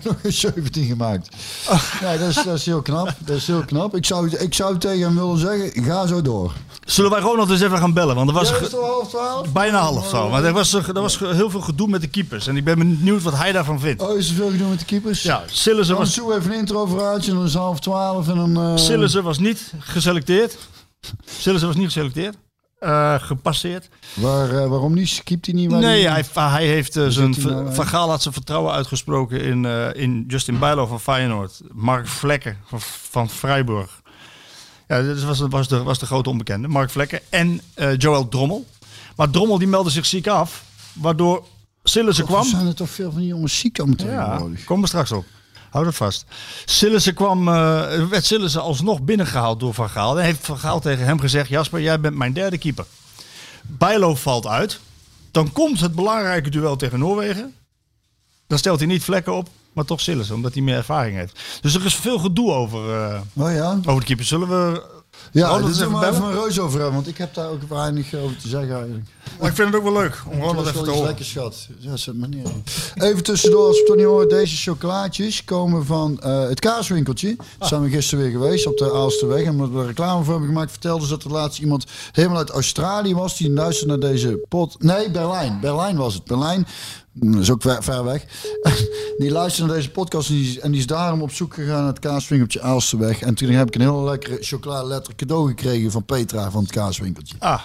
[0.04, 1.36] nog eens 17 gemaakt.
[2.02, 3.14] Ja, dat is, dat is heel knap.
[3.18, 3.96] Dat is heel knap.
[3.96, 6.54] Ik zou, ik zou tegen hem willen zeggen, ga zo door.
[6.86, 8.16] Zullen wij Ronald eens even gaan bellen?
[8.16, 9.52] Want er was al half twaalf?
[9.52, 10.30] bijna half zo.
[10.30, 12.48] Maar er was, er was heel veel gedoe met de keepers.
[12.48, 14.02] En ik ben benieuwd wat hij daarvan vindt.
[14.02, 15.24] Oh, is er veel gedoe met de keepers?
[15.24, 18.80] Ja, Sillissen Dan was, even een intro vooruitje en dan is half twaalf en dan...
[18.80, 20.58] Sillissen was niet geselecteerd.
[21.26, 22.36] Sillissen was niet geselecteerd.
[22.86, 23.90] Eh, gepasseerd.
[24.14, 25.22] Waar, eh, waarom niet?
[25.24, 25.72] Keept hij niet?
[25.72, 27.74] waar Nee, hij- hij, heeft eh, zijn, hij nou?
[27.74, 31.62] Van Gaal had zijn vertrouwen uitgesproken in, in Justin Bijlo van Feyenoord.
[31.74, 34.02] Mark Vlekken van, van Freiburg.
[34.88, 36.68] Ja, dat was, was, de, was de grote onbekende.
[36.68, 37.62] Mark Vlekken en
[37.98, 38.66] Joël Drommel.
[39.16, 40.64] Maar Drommel die meldde zich ziek af.
[40.94, 41.46] Waardoor
[41.84, 42.44] Sillissen Er kwam.
[42.46, 45.26] zijn er toch veel van die jongens ziek aan Ja, kom er straks op.
[45.76, 46.26] Hou dat vast.
[46.66, 50.20] Sillissen kwam, eh, werd Sillissen alsnog binnengehaald door Van Gaal.
[50.20, 51.50] En heeft Van Gaal tegen hem gezegd...
[51.50, 52.86] Jasper, jij bent mijn derde keeper.
[53.62, 54.80] Bijlo valt uit.
[55.32, 57.56] Dan komt het belangrijke duel tegen Noorwegen.
[58.48, 60.36] Dan stelt hij niet vlekken op, maar toch Sillissen.
[60.36, 61.40] Omdat hij meer ervaring heeft.
[61.62, 63.80] Dus er is veel gedoe over, eh, Oh ja?
[63.86, 64.26] over de keeper.
[64.26, 64.84] Zullen we...
[65.32, 67.62] Ja, dat is even maar even een reus over hebben, want ik heb daar ook
[67.70, 69.06] weinig over te zeggen eigenlijk.
[69.40, 71.06] Maar ik vind het ook wel leuk om dat is even te horen.
[71.06, 71.68] lekker schat.
[71.78, 72.48] Ja, zet maar neer.
[72.96, 77.36] Even tussendoor, als we het toch niet horen, deze chocolaatjes komen van eh, het kaaswinkeltje.
[77.58, 79.44] Daar zijn we gisteren weer geweest op de Aalsterweg.
[79.44, 82.38] En omdat we er reclame voor hebben gemaakt, vertelde ze dat er laatst iemand helemaal
[82.38, 83.38] uit Australië was.
[83.38, 84.84] Die luisterde naar deze pot.
[84.84, 85.60] Nee, Berlijn.
[85.62, 86.24] Berlijn was het.
[86.24, 86.68] Berlijn.
[87.18, 88.26] Dat is ook ver, ver weg.
[89.18, 91.88] die luisterde naar deze podcast en die, en die is daarom op zoek gegaan naar
[91.88, 93.22] het kaaswinkeltje Aalsterweg.
[93.22, 97.36] En toen heb ik een hele lekkere chocoladeletter cadeau gekregen van Petra van het kaaswinkeltje.
[97.40, 97.62] Ah,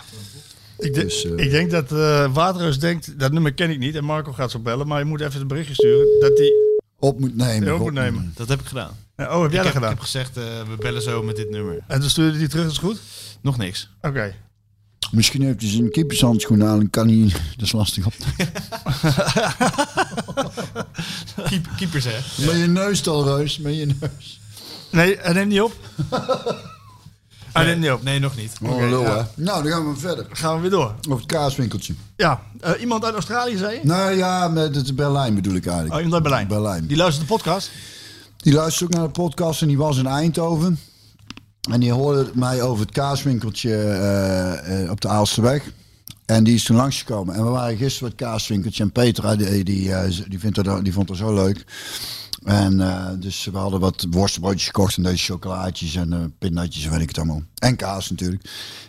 [0.79, 3.95] ik, de- Dus, eh, ik denk dat eh Waterreus denkt, dat nummer ken ik niet.
[3.95, 6.53] En Marco gaat zo bellen, maar je moet even een berichtje sturen dat hij
[6.99, 7.75] Op moet nemen.
[7.75, 8.33] op moet nemen.
[8.37, 8.97] Dat heb ik gedaan.
[9.17, 9.91] Ja, Oh, heb jij ik, dat heb, gedaan?
[9.91, 11.79] ik heb gezegd, eh, we bellen zo met dit nummer.
[11.87, 13.01] En toen stuurde hij terug, dat is goed?
[13.41, 13.91] Nog niks.
[14.03, 14.35] Oké.
[15.11, 17.33] Misschien heeft hij zijn keepershandschoen aan en kan hij...
[17.57, 18.13] Dat is lastig op.
[21.49, 22.45] Keep, keepers, hè?
[22.47, 23.59] Met je neus al, Reus.
[23.59, 24.41] Met je neus.
[24.91, 25.73] Nee, hij neemt niet op.
[27.53, 28.03] Hij neemt niet op.
[28.03, 28.53] Nee, nog niet.
[28.63, 29.23] Oh, lul, hè.
[29.35, 30.27] Nou, dan gaan we verder.
[30.33, 30.95] Gaan we weer door.
[31.09, 31.95] Over het kaaswinkeltje.
[32.17, 33.81] Ja, eh, iemand uit Australië zei je?
[33.83, 35.95] Nou ja, met het Berlijn bedoel ik eigenlijk.
[35.95, 36.49] Oh, iemand uit Berlijn.
[36.49, 36.87] Berlijn.
[36.87, 37.71] Die luistert de podcast.
[38.37, 40.79] Die luisterde ook naar de podcast en die was in Eindhoven.
[41.71, 45.73] En die hoorde mij over het kaaswinkeltje eh, eh, op de Aalsterweg.
[46.27, 47.35] En die is toen langsgekomen.
[47.35, 48.83] En we waren gisteren bij het kaaswinkeltje.
[48.83, 51.65] En Petra, die, die, eh, die, vindt dat, die vond het zo leuk.
[52.45, 52.77] En
[53.21, 57.19] dus we hadden wat worstbroodjes gekocht en deze chocolaatjes en pindakjes en weet ik het
[57.19, 57.43] allemaal.
[57.59, 58.45] En kaas natuurlijk.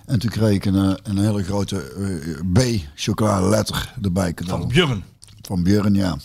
[0.06, 4.34] En toen kreeg ik een, een hele grote eh, B chocoladeletter erbij.
[4.46, 5.04] Van Björn.
[5.42, 6.18] Van Björn, ja.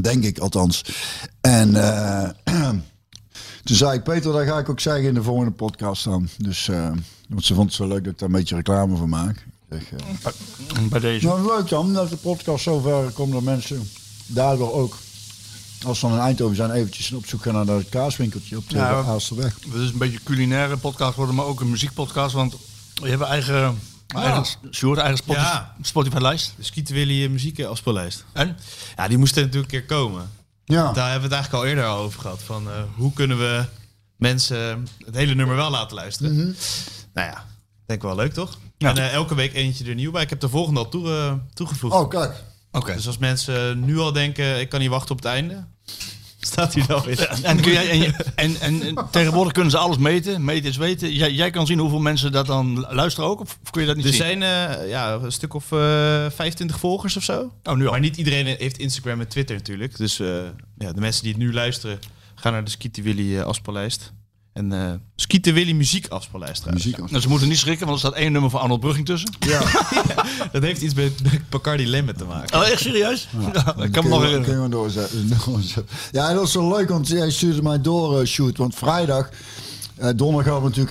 [0.00, 0.84] Denk ik althans.
[1.40, 1.74] En
[3.64, 6.28] toen zei ik, Peter, dat ga ik ook zeggen in de volgende podcast dan.
[6.38, 6.90] Dus, eh,
[7.28, 9.46] want ze vond het zo leuk dat ik daar een beetje reclame van maak.
[9.70, 11.26] Ik Zeg, eh, Bij deze.
[11.26, 13.90] nou, leuk dan, dat de podcast zover komt dat mensen
[14.26, 14.96] daardoor ook,
[15.86, 18.76] als ze dan in Eindhoven zijn, eventjes op zoek gaan naar dat kaaswinkeltje op de
[18.76, 19.56] Ja, Aalsterweg.
[19.70, 22.34] Het is een beetje een culinaire podcast geworden, maar ook een muziekpodcast.
[22.34, 22.54] Want
[22.94, 25.74] je hebt eigen, eigen, Sjoerd, eigen Spotify, Ja.
[25.82, 26.52] Spotify-lijst.
[26.56, 28.24] De Skieten Willy muziek afspeellijst.
[28.32, 28.56] En?
[28.96, 30.30] Ja, die moesten natuurlijk een keer komen.
[30.64, 32.42] Ja, Daar hebben we het eigenlijk al eerder al over gehad.
[32.42, 33.64] Van eh, hoe kunnen we
[34.16, 36.56] mensen het hele nummer wel laten luisteren?
[37.14, 37.44] Nou ja,
[37.86, 38.58] denk wel leuk toch?
[38.78, 38.88] Ja.
[38.90, 40.22] En eh, elke week eentje er nieuw bij.
[40.22, 41.94] Ik heb de volgende al toe, eh, toegevoegd.
[41.94, 42.42] oh kijk.
[42.72, 42.94] Oké.
[42.94, 45.64] Dus als mensen nu al denken, ik kan niet wachten op het einde,
[46.46, 47.28] staat hij dan weer.
[47.42, 50.44] En, kun jij, en, je- en, en, en tegenwoordig kunnen ze alles meten.
[50.44, 51.12] Meten is weten.
[51.12, 53.40] Jij, jij kan zien hoeveel mensen dat dan luisteren ook?
[53.40, 54.20] Of, of kun je dat niet Er zien?
[54.20, 55.78] zijn eh, ja, een stuk of eh
[56.34, 57.52] 25 volgers of zo.
[57.62, 57.90] Oh, nu al.
[57.90, 59.96] Maar niet iedereen heeft Instagram en Twitter natuurlijk.
[59.96, 60.26] Dus eh,
[60.78, 61.98] ja, de mensen die het nu luisteren,
[62.34, 64.12] gaan naar de Skieten Willy eh, afspeellijst.
[64.54, 66.84] En eh Skieten Willy muziek afspeellijst trouwens.
[66.84, 67.10] Muziek.
[67.10, 69.32] Nou, ze moeten niet schrikken, want er staat één nummer van Arnold Brugging tussen.
[70.52, 71.12] Dat heeft iets met
[71.50, 72.58] Bacardi Lemon te maken.
[72.60, 73.28] Oh, echt serieus?
[73.52, 74.70] Ja, ik kan me nog Kun je- herinneren.
[74.70, 75.28] doorzetten.
[76.12, 78.56] Ja, dat is zo leuk, want jij stuurde mij door, eh, shoot.
[78.56, 79.28] Want vrijdag,
[79.96, 80.90] eh, donderdag hadden we natuurlijk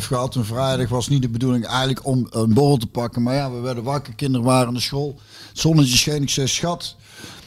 [0.00, 0.34] 11-11 gehad.
[0.36, 3.22] En vrijdag was niet de bedoeling eigenlijk om een borrel te pakken.
[3.22, 5.20] Maar ja, we werden wakker, kinderen waren naar school.
[5.48, 6.96] Het zonnetje scheen, ik zei, schat,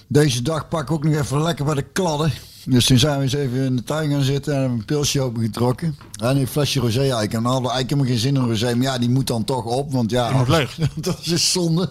[0.08, 2.32] deze dag pak ik ook nog even lekker bij de kladden.
[2.69, 5.21] Dus toen zijn we eens even in de tuin gaan zitten en hebben een pilsje
[5.21, 5.97] opengetrokken.
[6.21, 7.34] En een flesje rosé eigenlijk.
[7.34, 8.75] En hadden eigenlijk helemaal geen zin in rosé.
[8.75, 10.32] Maar ja, die moet dan toch op, want ja...
[10.32, 10.77] moet leeg.
[10.95, 11.89] dat is zonde.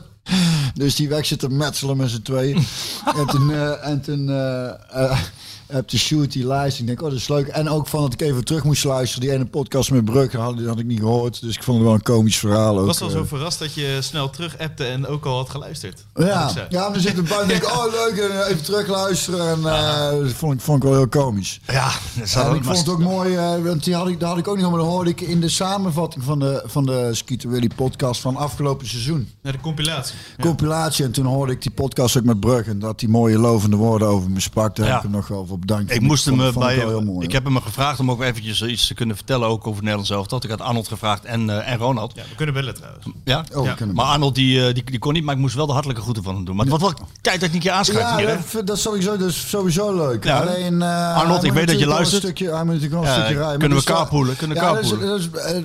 [0.75, 2.57] Dus die weg zitten metselen met z'n tweeën.
[3.21, 5.19] en toen, eh, en toen eh, eh,
[5.67, 6.79] heb de shoot die lijst.
[6.79, 7.47] Ik denk, oh, dat is leuk.
[7.47, 9.29] En ook van dat ik even terug moest luisteren.
[9.29, 11.41] Die ene podcast met Brugge had, had ik niet gehoord.
[11.41, 12.87] Dus ik vond het wel een komisch verhaal ook.
[12.87, 13.15] was wel eh.
[13.15, 16.05] zo verrast dat je snel terug appte en ook al had geluisterd.
[16.15, 19.49] Ja, ik ja, we zitten buiten en denk ik, oh leuk, en even terug luisteren.
[19.51, 21.61] En eh, dat vond, ik, vond ik wel heel komisch.
[21.67, 24.29] Ja, dat zou En ik vond het ook mooi, eh, want die had ik, daar
[24.29, 27.09] had ik ook nog, maar dat hoorde ik in de samenvatting van de, van de
[27.13, 29.29] Skeeter Willy podcast van afgelopen seizoen.
[29.43, 30.15] Naar de compilatie.
[30.37, 30.43] Ja.
[30.45, 33.77] Compilatie, en toen hoorde ik die podcast ook met Brugge en dat die mooie lovende
[33.77, 34.77] woorden over me sprak.
[34.77, 34.93] Daar Ja.
[34.93, 35.93] heb ik hem nog wel bedankt.
[35.93, 36.85] Ik moest hem eh, bij.
[36.87, 39.81] mooi, ik heb hem gevraagd om ook eventjes iets te kunnen vertellen ook over het
[39.81, 40.27] Nederlands zelf.
[40.27, 42.13] Dat ik had Arnold gevraagd en, eh, en Ronald.
[42.15, 43.07] Ja, we kunnen bellen trouwens.
[43.25, 43.45] Ja.
[43.53, 44.05] Oh, we Ja, kunnen Maar.
[44.07, 46.35] Arnold die, eh, die, die kon niet, maar ik moest wel de hartelijke groeten van
[46.35, 46.57] hem doen.
[46.57, 49.29] Maar wordt wel tijd dat ik een keer aanschrijf Ja, dat, dat is sowieso, dat
[49.29, 50.25] is sowieso leuk.
[50.25, 50.41] Ja.
[50.41, 52.23] Alleen, eh, Arnold, ik weet dat je luistert.
[52.25, 53.59] Een stukje, hij moet natuurlijk wel een Ja, stukje rijden.
[53.59, 54.75] kunnen we carpoolen, kunnen ja,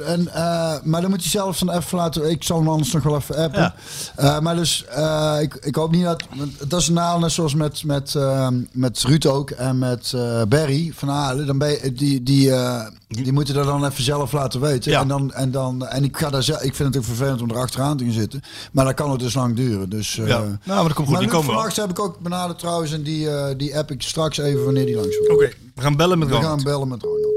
[0.05, 2.29] en, eh, maar dan moet hij zelf dan even laten.
[2.29, 3.61] Ik zal hem anders nog wel even appen.
[3.61, 3.73] Ja.
[4.15, 6.23] Eh, maar dus, eh, ik, ik hoop niet dat.
[6.67, 10.41] Dat is een naal net zoals met, met, eh, met Ruud ook en met eh
[10.47, 11.45] Barry van Halen.
[11.45, 14.91] Dan ben je, die, die, eh, die moeten dat dan even zelf laten weten.
[14.91, 15.01] Ja.
[15.01, 17.49] En, dan, en, dan, en ik, ga daar zelf, ik vind het ook vervelend om
[17.49, 18.41] er achteraan te gaan zitten.
[18.71, 19.89] Maar dan kan het dus lang duren.
[19.89, 20.37] Dus, eh, Ja.
[20.39, 21.07] Nou, maar dat komt goed.
[21.07, 21.63] maar Die Luc komen van wel.
[21.63, 22.93] Acht heb ik ook benaderd trouwens.
[22.93, 25.29] En die, eh, die app ik straks even wanneer die langs komt.
[25.29, 26.63] Oké, we gaan bellen met We gaan Ronald.
[26.63, 27.29] bellen met Ronald.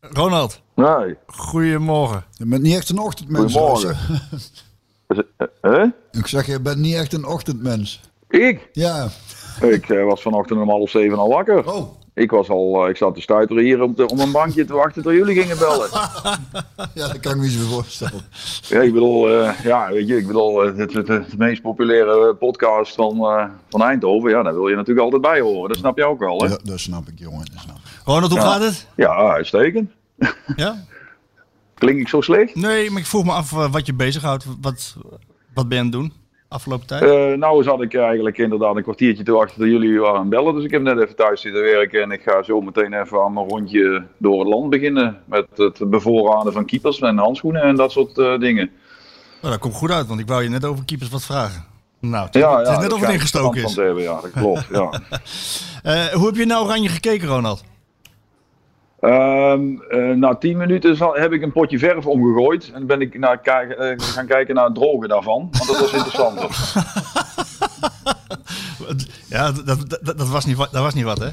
[0.00, 1.16] Ronald, Nee.
[1.26, 2.24] goedemorgen.
[2.32, 3.52] Je bent niet echt een ochtendmens.
[3.52, 3.96] Goedemorgen.
[5.06, 5.18] Eh,
[5.60, 5.84] hè?
[6.12, 8.00] Ik zeg, je bent niet echt een ochtendmens.
[8.28, 8.68] Ik?
[8.72, 9.08] Ja.
[9.60, 11.72] Ik eh, was vanochtend om half zeven al wakker.
[11.72, 11.98] Oh.
[12.14, 14.72] Ik, was al, eh, ik zat te stuiteren hier om, te- om een bankje te
[14.72, 15.88] wachten tot jullie gingen bellen.
[16.94, 18.20] Ja, dat kan ik me iets meer voorstellen.
[18.68, 22.94] ja, ik bedoel, eh, ja, weet je, ik bedoel, het, het, het meest populaire podcast
[22.94, 25.68] van, eh, van Eindhoven, ja, daar wil je natuurlijk altijd bij horen.
[25.68, 26.44] Dat snap je ook wel, hè?
[26.46, 27.44] Ja, Ja, dat snap ik, jongen.
[27.52, 27.82] Dat snap ik.
[28.04, 28.46] Ronald, hoe Ja.
[28.46, 28.86] gaat het?
[29.08, 29.90] uitstekend.
[30.56, 30.84] Ja?
[31.74, 32.54] Klink ik zo slecht?
[32.54, 34.46] Nee, maar ik vroeg me af wat je bezighoudt.
[34.60, 34.96] Wat,
[35.54, 36.12] wat ben je aan het doen
[36.50, 37.02] afgelopen tijd?
[37.02, 40.54] Eh, nou zat ik eigenlijk inderdaad een kwartiertje te wachten tot jullie waren aan bellen.
[40.54, 43.32] Dus ik heb net even thuis zitten werken en ik ga zo meteen even aan
[43.32, 45.18] mijn rondje door het land beginnen.
[45.24, 48.70] Met het bevoorraden van keepers en handschoenen en dat soort eh, dingen.
[49.40, 51.64] Nou, dat komt goed uit, want ik wou je net over keepers wat vragen.
[52.00, 53.76] Nou, het, is- Ja, het is ja, net of het ingestoken is.
[53.76, 54.66] hebben, ja, dat klopt.
[54.72, 54.90] Ja.
[55.82, 57.64] Eh, hoe heb je nou oranje gekeken, Ronald?
[59.00, 63.18] Ehm, eh, na tien minuten zal- heb ik een potje verf omgegooid en ben ik
[63.18, 65.48] naar, eh, gaan kijken naar het drogen daarvan.
[65.52, 66.48] Want dat was interessanter.
[69.28, 71.28] Ja, dat, dat, was, niet, wat- dat was niet wat, hè?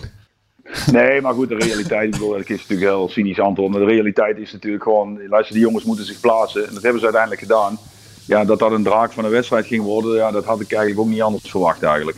[0.91, 3.71] Nee, maar goed, de realiteit, ik bedoel, dat is natuurlijk heel cynisch antwoord.
[3.71, 6.67] Maar de realiteit is natuurlijk gewoon, luister, die jongens moeten zich plaatsen.
[6.67, 7.77] En dat hebben ze uiteindelijk gedaan.
[8.25, 11.01] Ja, dat dat een draak van een wedstrijd ging worden, ja, dat had ik eigenlijk
[11.01, 12.17] ook niet anders verwacht eigenlijk.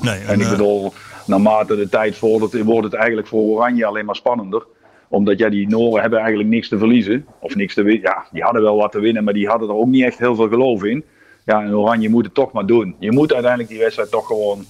[0.00, 0.92] Nee, En ik eh, bedoel,
[1.26, 4.62] naarmate de tijd vordert, wordt het eigenlijk voor Oranje alleen maar spannender.
[5.08, 7.26] Omdat ja, die Noren hebben eigenlijk niks te verliezen.
[7.40, 8.02] Of niks te winnen.
[8.02, 10.34] Ja, die hadden wel wat te winnen, maar die hadden er ook niet echt heel
[10.34, 11.04] veel geloof in.
[11.44, 12.96] Ja, en Oranje moet het toch maar doen.
[12.98, 14.64] Je moet uiteindelijk die wedstrijd toch gewoon,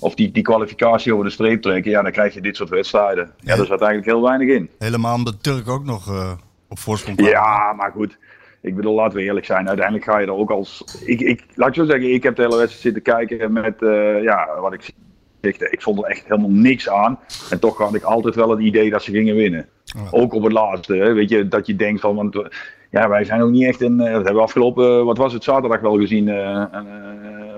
[0.00, 1.90] of die, die kwalificatie over de streep trekken.
[1.90, 3.24] Ja, dan krijg je dit soort wedstrijden.
[3.36, 3.56] Ja, Ja.
[3.56, 4.70] daar zat eigenlijk heel weinig in.
[4.78, 6.32] helemaal omdat de Turk ook nog eh,
[6.68, 7.28] op voorsprong kwam.
[7.30, 8.18] Ja, maar goed.
[8.60, 9.66] Ik bedoel, laten we eerlijk zijn.
[9.68, 10.84] Uiteindelijk ga je er ook als.
[11.04, 13.82] Ik, ik, laat ik zo zeggen, ik heb de hele wedstrijd zitten kijken met.
[13.82, 14.90] eh, ja, wat ik
[15.42, 17.18] Ik vond er echt helemaal niks aan.
[17.50, 19.66] En toch had ik altijd wel het idee dat ze gingen winnen.
[20.10, 20.94] Ook op het laatste.
[20.96, 22.14] Hè, weet je, dat je denkt van.
[22.14, 22.42] Want,
[22.90, 24.00] ja, wij zijn ook niet echt een.
[24.00, 24.98] eh, Dat hebben we afgelopen.
[24.98, 26.28] eh, wat was het zaterdag wel gezien?
[26.28, 26.64] eh,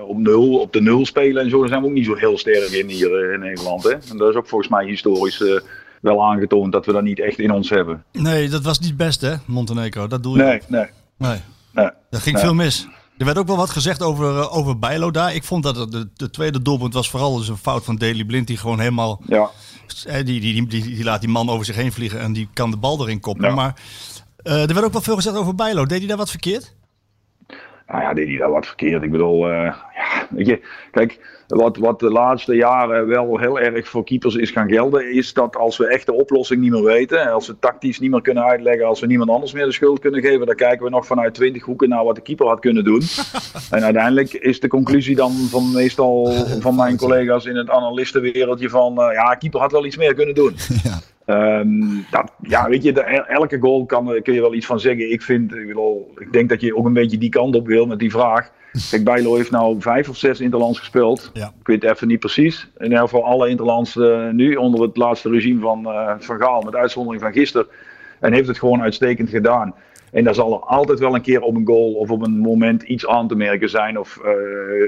[0.07, 1.59] op nul, op de nul spelen en zo.
[1.59, 3.83] Daar zijn we ook niet zo heel sterk in hier in Nederland.
[3.83, 3.89] Hè.
[3.91, 5.43] En dat is ook volgens mij historisch.
[6.01, 8.03] wel aangetoond dat we dat niet echt in ons hebben.
[8.11, 10.07] Nee, dat was niet best, hè, Montenegro.
[10.07, 10.85] Dat doe je Nee, nee.
[11.17, 11.37] Nee.
[11.73, 11.89] nee.
[12.09, 12.43] Dat ging Nee.
[12.45, 12.87] veel mis.
[13.17, 15.35] Er werd ook wel wat gezegd over, eh, over Bijlo daar.
[15.35, 18.25] Ik vond dat het de, de tweede doelpunt was vooral dus een fout van Daley
[18.25, 18.47] Blind.
[18.47, 19.21] Die gewoon helemaal...
[19.27, 19.49] Ja.
[20.05, 22.49] eh, Die, die, die, die, die laat die man over zich heen vliegen en die
[22.53, 23.49] kan de bal erin koppen.
[23.49, 23.55] Ja.
[23.55, 23.75] Maar
[24.37, 25.85] eh, er werd ook wel veel gezegd over Bijlo.
[25.85, 26.75] Deed hij daar wat verkeerd?
[27.87, 29.03] Nou ja, deed hij daar wat verkeerd.
[29.03, 29.77] Ik bedoel, ja,
[30.29, 34.69] weet je, kijk, wat, wat de laatste jaren wel heel erg voor keepers is gaan
[34.69, 38.11] gelden, is dat als we echt de oplossing niet meer weten, als we tactisch niet
[38.11, 40.91] meer kunnen uitleggen, als we niemand anders meer de schuld kunnen geven, dan kijken we
[40.91, 43.01] nog vanuit twintig hoeken naar wat de keeper had kunnen doen.
[43.71, 49.01] en uiteindelijk is de conclusie dan van meestal van mijn collega's in het analistenwereldje van,
[49.01, 50.55] eh, ja, keeper had wel iets meer kunnen doen.
[50.83, 50.99] Ja.
[51.25, 51.79] Ehm,
[52.11, 55.11] dat, ja, weet je, de- elke goal kan, kun je wel iets van zeggen.
[55.11, 57.85] Ik vind, ik, bedoel, ik denk dat je ook een beetje die kant op wil
[57.85, 58.51] met die vraag.
[58.91, 61.31] Kijk, Bijlo heeft nou vijf of zes Interlands gespeeld.
[61.33, 61.45] Ja.
[61.59, 62.69] Ik weet het even niet precies.
[62.77, 66.61] In ieder geval alle Interlands eh, nu onder het laatste regime van eh, Van Gaal,
[66.61, 67.67] met uitzondering van gisteren.
[68.19, 69.75] En heeft het gewoon uitstekend gedaan.
[70.11, 72.83] En daar zal er altijd wel een keer op een goal of op een moment
[72.83, 74.31] iets aan te merken zijn of eh,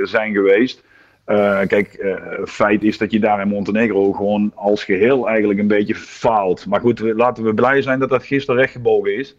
[0.04, 0.84] zijn geweest.
[1.28, 5.68] Eh, kijk, eh, feit is dat je daar in Montenegro gewoon als geheel eigenlijk een
[5.68, 6.66] beetje faalt.
[6.66, 9.36] Maar goed, laten we blij zijn dat dat gisteren rechtgebogen is.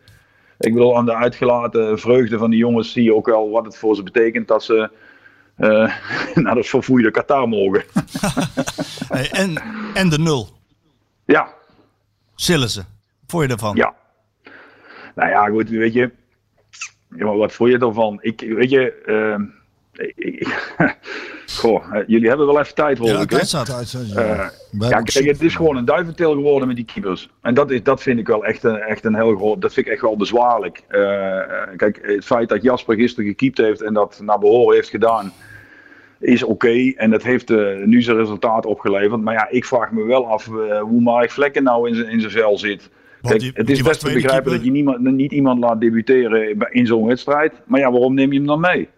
[0.58, 3.76] Ik bedoel, aan de uitgelaten vreugde van die jongens zie je ook wel wat het
[3.76, 4.90] voor ze betekent dat ze
[5.56, 5.94] eh,
[6.44, 7.84] naar dat verfoeide Qatar mogen.
[9.08, 9.62] Hey, en,
[9.94, 10.48] en de nul.
[11.24, 11.48] ja,
[12.34, 12.86] Sillissen.
[13.26, 13.76] Vond je ervan?
[13.76, 13.94] Ja.
[15.14, 16.10] Nou ja, goed, weet je.
[17.16, 18.18] Ja, maar wat vond je ervan?
[18.20, 18.92] Ik, weet je.
[19.06, 19.42] ehm,
[21.60, 23.28] goh, eh, jullie hebben wel even tijd, hoor Ja, ik.
[23.28, 23.50] tijd.
[23.50, 24.22] Tijd, ja.
[24.22, 24.48] Eh,
[24.90, 27.28] ja, kijk, het is gewoon een duiventil geworden met die keepers.
[27.42, 29.60] En dat, is, dat vind ik wel echt een, echt een heel groot.
[29.62, 30.82] Dat vind ik echt wel bezwaarlijk.
[30.88, 31.00] Eh,
[31.76, 35.32] kijk, het feit dat Jasper gisteren gekiept heeft en dat naar behoren heeft gedaan.
[36.20, 37.48] Is oké en dat heeft
[37.84, 39.20] nu zijn resultaat opgeleverd.
[39.20, 40.44] Maar ja, ik vraag me wel af
[40.80, 42.90] hoe Mark Vlekken nou in zijn, in zijn vel zit.
[43.20, 46.56] Want Kijk, die- het is best te begrijpen dat je niemand, niet iemand laat debuteren
[46.70, 47.52] in zo'n wedstrijd.
[47.66, 48.88] Maar ja, waarom neem je hem dan mee?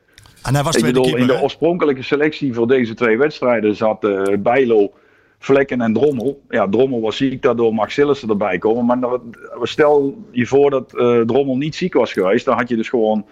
[0.42, 1.42] En hij was Ik in de hè?
[1.42, 4.92] oorspronkelijke selectie voor deze twee wedstrijden zat eh Bijlo,
[5.38, 6.40] Vlekken en Drommel.
[6.48, 8.84] Ja, Drommel was ziek, daardoor mag Sillissen erbij komen.
[8.84, 9.22] Maar dat-
[9.62, 13.26] stel je voor dat eh, Drommel niet ziek was geweest, dan had je dus gewoon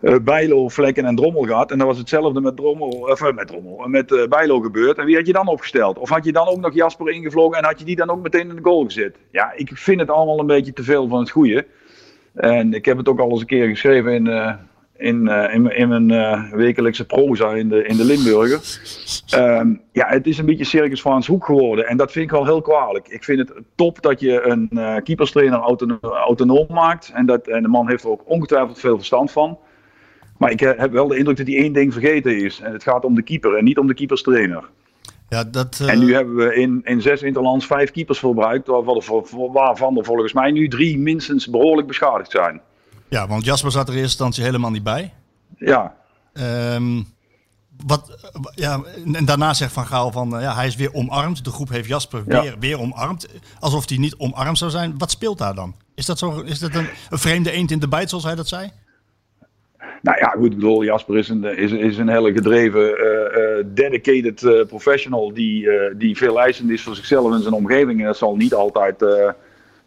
[0.00, 1.70] eh, Bijlo, Vlekken en Drommel gehad.
[1.70, 4.98] En dan was hetzelfde met Drommel, of met Drommel, met Bijlo gebeurd.
[4.98, 5.98] En wie had je dan opgesteld?
[5.98, 8.48] Of had je dan ook nog Jasper ingevlogen en had je die dan ook meteen
[8.48, 9.16] in de goal gezet?
[9.32, 11.66] Ja, ik vind het allemaal een beetje te veel van het goede.
[12.34, 14.26] En ik heb het ook al eens een keer geschreven in,
[15.00, 18.60] in, eh, in, mijn- in mijn eh, wekelijkse proza in de, in de Limburger.
[19.30, 21.86] Ehm, ja, het is een beetje Circus Frans Hoek geworden.
[21.86, 23.08] En dat vind ik wel heel kwalijk.
[23.08, 27.10] Ik vind het top dat je een eh keeperstrainer autono- autonoom maakt.
[27.14, 29.58] En, dat, en de man heeft er ook ongetwijfeld veel verstand van.
[30.38, 32.60] Maar ik heb wel de indruk dat hij één ding vergeten is.
[32.60, 34.64] En het gaat om de keeper en niet om de keeperstrainer.
[35.28, 38.66] Ja, dat, En nu hebben we in, in zes interlands vijf keepers verbruikt.
[38.66, 42.60] Waarvan er, waarvan er volgens mij nu drie minstens behoorlijk beschadigd zijn.
[43.10, 45.12] Ja, want Jasper zat er in eerste instantie helemaal niet bij.
[45.56, 45.98] Ja,
[46.32, 47.02] Ehm,
[47.86, 48.80] wat, ja,
[49.12, 51.44] en daarna zegt Van Gaal van eh, ja, hij is weer omarmd.
[51.44, 52.42] De groep heeft Jasper Ja.
[52.42, 53.28] weer, weer omarmd.
[53.60, 54.94] Alsof hij niet omarmd zou zijn.
[54.98, 55.74] Wat speelt daar dan?
[55.94, 58.48] Is dat, zo, is dat een, een vreemde eend in de bijt, zoals hij dat
[58.48, 58.70] zei?
[60.02, 63.66] Nou ja, goed, ik bedoel, Jasper is een, is, is een hele gedreven, eh, eh,
[63.68, 68.00] dedicated professional die, die veel eisend is voor zichzelf en zijn omgeving.
[68.00, 69.04] En dat zal niet altijd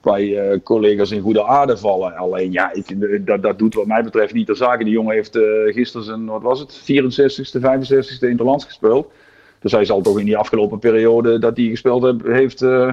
[0.03, 2.15] bij eh, collega's in goede aarde vallen.
[2.15, 4.83] Alleen ja, ik, dat, dat doet wat mij betreft niet ter zake.
[4.83, 9.11] Die jongen heeft eh, gisteren zijn, wat was het, 64ste, 65ste interlands gespeeld.
[9.59, 12.61] Dus hij zal toch in die afgelopen periode dat hij gespeeld heeft...
[12.61, 12.91] eh,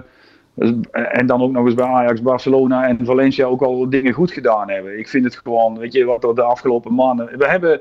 [0.92, 4.70] en dan ook nog eens bij Ajax, Barcelona en Valencia ook al dingen goed gedaan
[4.70, 4.98] hebben.
[4.98, 7.38] Ik vind het gewoon, weet je, wat er de afgelopen maanden.
[7.38, 7.80] We hebben.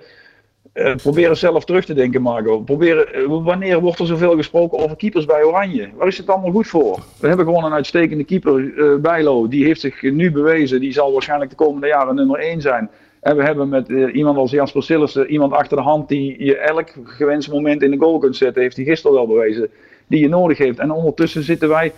[0.79, 2.59] Eh, proberen zelf terug te denken, Marco.
[2.59, 5.89] Proberen, eh, wanneer wordt er zoveel gesproken over keepers bij Oranje?
[5.95, 6.99] Waar is het allemaal goed voor?
[7.19, 9.47] We hebben gewoon een uitstekende keeper, eh Bijlo.
[9.47, 10.79] Die heeft zich nu bewezen.
[10.79, 12.89] Die zal waarschijnlijk de komende jaren nummer 1 zijn.
[13.21, 16.89] En we hebben met iemand als Jasper Sillissen iemand achter de hand die je elk
[17.03, 18.61] gewenst moment in de goal kunt zetten.
[18.61, 19.69] Heeft hij gisteren wel bewezen.
[20.07, 20.79] Die je nodig heeft.
[20.79, 21.93] En ondertussen zitten wij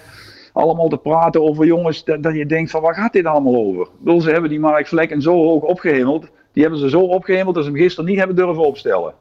[0.54, 3.88] allemaal te praten over jongens dat, je denkt van waar gaat dit allemaal over?
[4.22, 6.30] Ze hebben die Mark Vlekken zo hoog opgehemeld.
[6.54, 9.14] Die hebben ze zo opgehemeld dat ze hem gisteren niet hebben durven opstellen.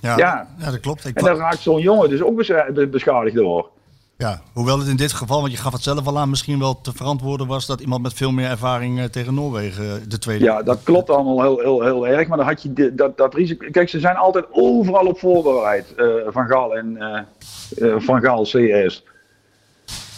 [0.00, 0.48] Ja, Ja.
[0.58, 1.04] ja dat klopt.
[1.06, 3.68] Ik En daar raakt zo'n jongen dus ook bes- be- beschadigd door.
[4.16, 6.80] ja, hoewel het in dit geval, want je gaf het zelf al aan, misschien wel
[6.80, 10.44] te verantwoorden was dat iemand met veel meer ervaring eh, tegen Noorwegen eh, de tweede.
[10.44, 12.28] Ja, dat klopt allemaal heel, heel, heel erg.
[12.28, 13.66] Maar dan had je de- dat, dat risico.
[13.70, 15.94] Kijk, ze zijn altijd overal op voorbereid.
[15.94, 16.98] eh, van Gaal en
[17.98, 19.04] Van Gaal CS.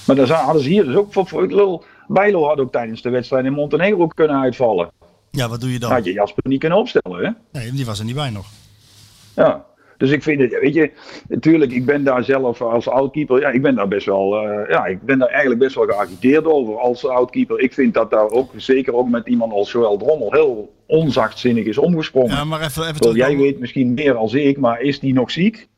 [0.07, 1.27] Maar dan zijn- hadden ze hier dus ook voor.
[1.27, 4.91] voor Bijlo had ook tijdens de wedstrijd in Montenegro kunnen uitvallen.
[5.37, 5.91] Ja, wat doe je dan?
[5.91, 7.59] Had je Jasper niet kunnen opstellen, hè?
[7.61, 8.47] Nee, die was er niet bij nog.
[9.35, 9.65] Ja.
[9.97, 10.91] Dus ik vind het, weet je,
[11.29, 14.87] natuurlijk, ik ben daar zelf als oudkeeper, ja, ik ben daar best wel, eh, ja,
[14.87, 17.61] ik ben daar eigenlijk best wel geagiteerd over als oudkeeper.
[17.61, 21.79] Ik vind dat daar ook, zeker ook met iemand als Joël Drommel, heel onzachtzinnig is
[21.79, 22.37] omgesprongen.
[22.37, 25.31] Ja, maar even, even Wel, jij weet misschien meer als ik, maar is die nog
[25.31, 25.69] ziek?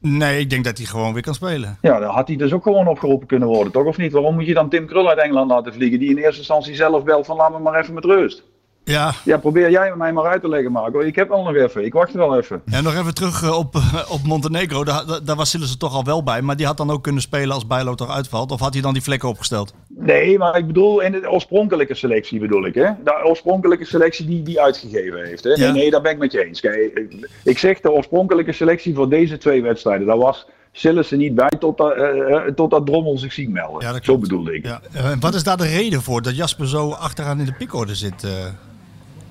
[0.00, 1.78] Nee, ik denk dat hij gewoon weer kan spelen.
[1.82, 4.12] Ja, dan had hij dus ook gewoon opgeroepen kunnen worden, toch of niet?
[4.12, 7.04] Waarom moet je dan Tim Krul uit Engeland laten vliegen, die in eerste instantie zelf
[7.04, 8.42] belt van laat me maar even met rust?
[8.90, 11.00] Ja, Ja, probeer jij mij maar uit te leggen, Marco.
[11.00, 12.62] Ik heb wel nog even, ik wacht wel even.
[12.70, 14.84] en nog even terug eh, op, eh, op Montenegro.
[14.84, 16.42] Daar, daar- was Sillissen toch al wel bij.
[16.42, 18.50] Maar die had dan ook kunnen spelen als Bijlo toch uitvalt.
[18.52, 19.74] Of had hij dan die vlekken opgesteld?
[19.88, 22.88] Nee, maar ik bedoel in de oorspronkelijke selectie bedoel ik, hè?
[23.04, 25.50] De oorspronkelijke selectie die die uitgegeven heeft, hè?
[25.50, 25.56] Ja.
[25.58, 26.60] Nee, nee, daar ben ik met je eens.
[26.60, 27.08] Kijk,
[27.44, 30.06] ik- zeg de oorspronkelijke selectie voor deze twee wedstrijden.
[30.06, 33.36] Daar was Sillissen niet bij totdat, eh, totdat Drommel zich.
[33.36, 34.64] Ja, dat Zo bedoelde ik.
[34.66, 34.80] Ja.
[35.20, 38.30] wat is daar de reden voor dat Jasper zo achteraan in de pickorde zit, eh,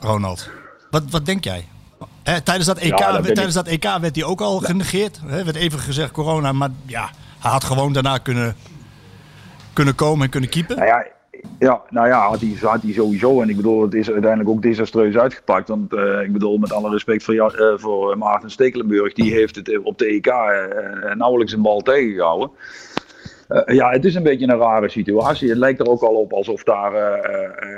[0.02, 0.50] Ronald?
[0.89, 1.68] Wat, wat denk jij?
[2.24, 5.20] Hè, tijdens, dat EK, dat tijdens dat EK werd hij ook al genegeerd.
[5.26, 6.52] Hè, werd even gezegd corona.
[6.52, 8.56] Maar ja, hij had gewoon daarna kunnen,
[9.74, 10.76] kunnen komen en kunnen keepen.
[10.76, 11.06] Nou ja,
[11.60, 13.41] Ja, nou ja, had hij, had hij sowieso.
[13.41, 15.68] En ik bedoel, het is uiteindelijk ook desastreus uitgepakt.
[15.68, 19.80] Want uh, ik bedoel, met alle respect voor, uh, voor Maarten Stekelenburg, die heeft het
[19.84, 22.52] op de EK uh, nauwelijks een bal tegengehouden.
[23.66, 25.50] Ja, het is een beetje een rare situatie.
[25.50, 27.22] Het lijkt er ook al op alsof daar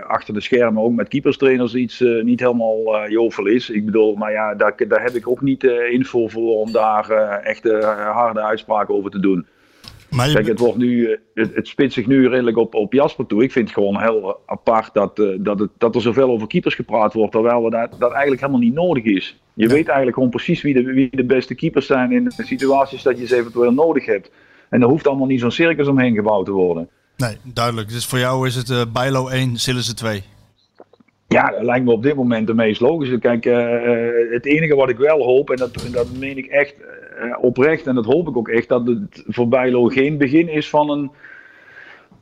[0.03, 3.69] achter de schermen ook met keeperstrainers iets niet helemaal jovel is.
[3.69, 7.09] Ik bedoel, maar ja, daar, daar heb ik ook niet info voor om daar
[7.43, 7.63] echt
[8.13, 9.45] harde uitspraken over te doen.
[10.11, 13.25] Maar Kijk, het, wordt nu, eh, het, het spitst zich nu redelijk op, op Jasper
[13.25, 13.43] toe.
[13.43, 16.75] Ik vind het gewoon heel apart dat, uh, dat, het, dat er zoveel over keepers
[16.75, 19.41] gepraat wordt, terwijl dat, dat eigenlijk helemaal niet nodig is.
[19.53, 23.03] Je weet eigenlijk gewoon precies wie de, wie de beste keepers zijn in de situaties
[23.03, 24.31] dat je ze eventueel nodig hebt.
[24.71, 26.89] En er hoeft allemaal niet zo'n circus omheen gebouwd te worden.
[27.17, 27.89] Nee, duidelijk.
[27.89, 30.23] Dus voor jou is het uh, Bijlo 1, Sillissen 2.
[31.27, 33.19] Ja, dat lijkt me op dit moment de meest logische.
[33.19, 33.55] Kijk, uh,
[34.31, 37.95] het enige wat ik wel hoop, en dat, dat meen ik echt uh, oprecht, en
[37.95, 41.11] dat hoop ik ook echt, dat het voor Bijlo geen begin is van een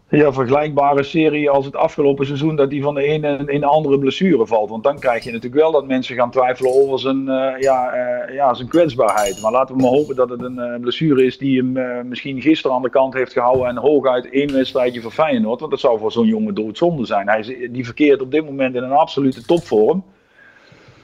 [0.09, 3.99] ja, vergelijkbare serie als het afgelopen seizoen, dat die van de ene in de andere
[3.99, 4.69] blessure valt.
[4.69, 8.35] Want dan krijg je natuurlijk wel dat mensen gaan twijfelen over zijn, uh, ja, uh,
[8.35, 9.41] ja, zijn kwetsbaarheid.
[9.41, 12.75] Maar laten we maar hopen dat het een uh, blessure is die hem misschien gisteren
[12.75, 15.59] aan de kant heeft gehouden en hooguit één wedstrijdje voor Feyenoord.
[15.59, 17.27] Want dat zou voor zo'n jongen doodzonde zijn.
[17.27, 20.03] Hij is, die verkeert op dit moment in een absolute topvorm.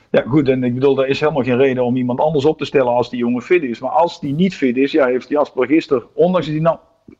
[0.09, 2.65] Ja, goed, en ik bedoel, er is helemaal geen reden om iemand anders op te
[2.65, 3.79] stellen als die jongen fit is.
[3.79, 6.77] Maar als die niet fit is, ja, heeft Jasper gisteren, ondanks dat hij nou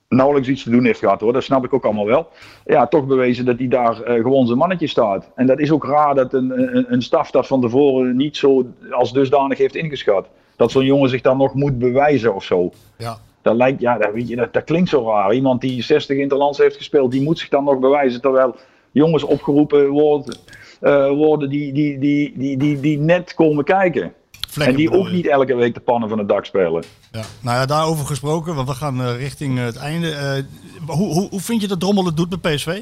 [0.10, 2.28] nauwelijks iets te doen heeft gehad hoor, dat snap ik ook allemaal wel.
[2.66, 5.32] Ja, toch bewezen dat hij daar uh, gewoon zijn mannetje staat.
[5.36, 8.66] En dat is ook raar dat een, een, een staf dat van tevoren niet zo
[8.90, 10.28] als dusdanig heeft ingeschat.
[10.56, 12.72] Dat zo'n jongen zich dan nog moet bewijzen of zo.
[12.98, 13.18] Ja.
[13.42, 15.34] Dat lijkt, ja, dat, weet je, dat, dat klinkt zo raar.
[15.34, 18.22] Iemand die 60 interlands heeft gespeeld, die moet zich dan nog bewijzen.
[18.22, 18.56] Terwijl
[18.92, 20.38] jongens opgeroepen worden,
[20.82, 24.14] uh, worden die, die, die, die, die, die net komen kijken.
[24.58, 26.84] En die ook niet elke week de pannen van het dak spelen.
[27.12, 27.22] Ja.
[27.42, 30.10] Nou ja, daarover gesproken, want we gaan uh, richting het einde.
[30.10, 32.82] Uh, hoe, hoe, hoe vind je dat Drommel het doet bij PSV?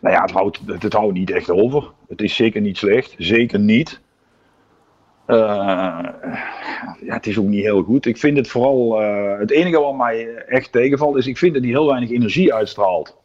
[0.00, 1.90] Nou ja, het houdt, het, het houdt niet echt over.
[2.08, 3.14] Het is zeker niet slecht.
[3.18, 4.00] Zeker niet.
[5.26, 5.36] Uh,
[7.00, 8.06] ja, het is ook niet heel goed.
[8.06, 8.98] Ik vind het vooral.
[9.38, 11.26] het enige wat mij echt tegenvalt is.
[11.26, 13.16] Ik vind dat hij heel weinig energie uitstraalt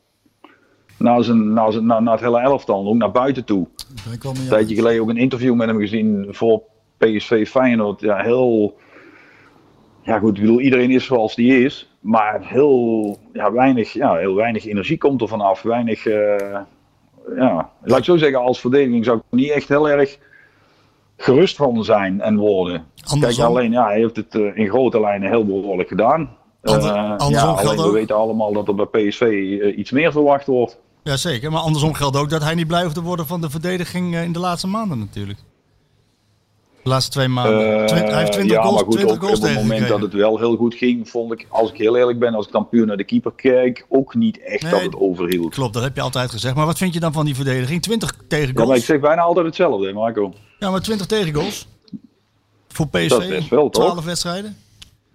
[1.02, 3.68] naar, zijn, naar, zijn, naar, naar het hele elftal, ook naar buiten toe.
[4.22, 6.62] Een tijdje geleden ook een interview met hem gezien voor
[6.98, 8.02] PSV Feyenoord.
[8.02, 8.76] Ja, heel...
[10.04, 11.92] Ja goed, ik bedoel, iedereen is zoals die is.
[12.00, 15.62] Maar heel, ja, weinig, ja, heel weinig energie komt er vanaf.
[15.62, 16.58] Weinig, uh,
[17.36, 20.18] ja, laat ik zo zeggen, als verdediging zou ik niet echt heel erg
[21.18, 22.86] gerust van zijn en worden.
[23.20, 26.30] Kijk, alleen, ja, hij heeft het uh, in grote lijnen heel behoorlijk gedaan.
[26.62, 29.22] Ander, uh, ja, alleen we weten allemaal dat er bij PSV
[29.76, 30.80] iets meer verwacht wordt.
[31.04, 34.16] Jazeker, maar andersom geldt ook dat hij niet blij hoeft te worden van de verdediging
[34.16, 35.40] in de laatste maanden natuurlijk.
[36.84, 37.62] De laatste twee maanden.
[37.62, 40.14] Uh, hij heeft 20 ja, goals, maar goed, 20 goals op het moment dat het
[40.14, 42.86] wel heel goed ging, vond ik, als ik heel eerlijk ben, als ik dan puur
[42.86, 45.54] naar de keeper kijk, ook niet echt nee, dat het overhield.
[45.54, 46.56] Klopt, dat heb je altijd gezegd.
[46.56, 47.82] Maar wat vind je dan van die verdediging?
[47.82, 48.60] 20 tegen goals?
[48.60, 50.34] Ja, maar ik zeg bijna altijd hetzelfde, Marco.
[50.60, 51.68] Ja, maar 20 tegen goals?
[52.68, 53.50] Voor PSV?
[53.50, 54.58] Wel, 12 wedstrijden?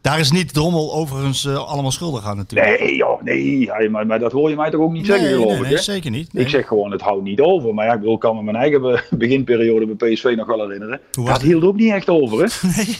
[0.07, 2.80] Daar is niet Drommel overigens uh, allemaal schuldig aan natuurlijk.
[2.80, 3.70] Nee joh, nee.
[3.90, 5.66] Maar, maar, dat hoor je mij toch ook niet zeggen geloof nee, ik?
[5.68, 6.32] Nee, zeker niet.
[6.32, 6.44] Nee.
[6.44, 7.74] Ik zeg gewoon het houdt niet over.
[7.74, 11.00] Maar ja, ik bedoel, kan me mijn eigen beginperiode bij PSV nog wel herinneren.
[11.11, 12.46] Dat hield ook niet echt over hè?
[12.76, 12.98] Nee.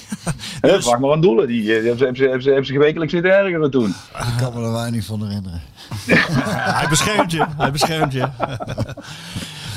[0.75, 0.85] dus...
[0.87, 1.47] Vraag maar aan Doelen.
[1.47, 3.89] Die hebben ze, hebben, ze, hebben, ze, hebben ze gewekelijk zitten ergeren toen.
[3.89, 5.61] Ik kan me er weinig van herinneren.
[6.77, 7.47] hij beschermt je.
[7.57, 8.27] Hij beschermt je.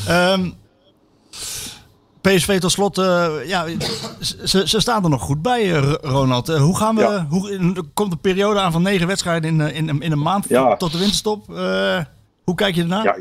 [0.10, 0.54] um,
[2.36, 3.66] PSV tot slot, uh, ja,
[4.44, 6.50] ze, ze staan er nog goed bij, uh, Ronald.
[6.50, 7.26] Uh, hoe gaan we, ja.
[7.30, 10.76] hoe, er komt een periode aan van negen wedstrijden in, in, in een maand ja.
[10.76, 11.46] tot de winterstop.
[12.44, 13.04] hoe kijk je ernaar?
[13.04, 13.18] Ja,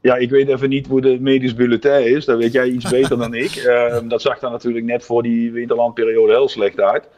[0.00, 2.24] ja, ik weet even niet hoe de medisch bulletin is.
[2.24, 3.56] Dat weet jij iets beter dan ik.
[3.56, 7.08] Ehm, dat zag er natuurlijk net voor die winterlandperiode heel slecht uit.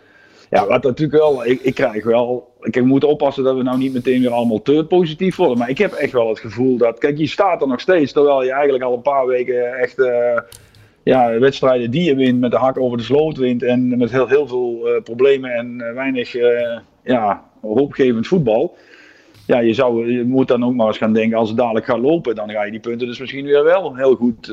[0.50, 3.92] Ja, wat natuurlijk wel, ik, ik krijg wel, ik moet oppassen dat we nou niet
[3.92, 5.58] meteen weer allemaal te positief worden.
[5.58, 8.42] Maar ik heb echt wel het gevoel dat, kijk, je staat er nog steeds, terwijl
[8.42, 9.96] je eigenlijk al een paar weken echt
[11.04, 14.28] ja, wedstrijden die je wint met de hak over de sloot wint en met heel,
[14.28, 18.76] heel veel uh, problemen en uh, weinig uh, ja, hoopgevend voetbal.
[19.46, 21.98] Ja, je, zou, je moet dan ook maar eens gaan denken, als het dadelijk gaat
[21.98, 24.52] lopen, dan ga je die punten dus misschien weer wel heel goed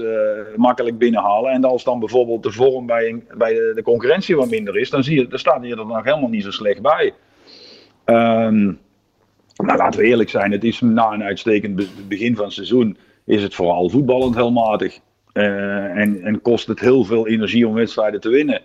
[0.55, 1.51] makkelijk binnenhalen.
[1.51, 5.03] En als dan bijvoorbeeld de vorm bij, bij de, de, concurrentie wat minder is, dan,
[5.03, 7.13] zie je, dan staat je er nog helemaal niet zo slecht bij.
[8.05, 8.79] Um,
[9.55, 13.43] nou, laten we eerlijk zijn, het is na een uitstekend begin van het seizoen, is
[13.43, 14.99] het vooral voetballend heel matig.
[15.33, 15.43] Uh,
[15.97, 18.61] en, en, kost het heel veel energie om wedstrijden te winnen.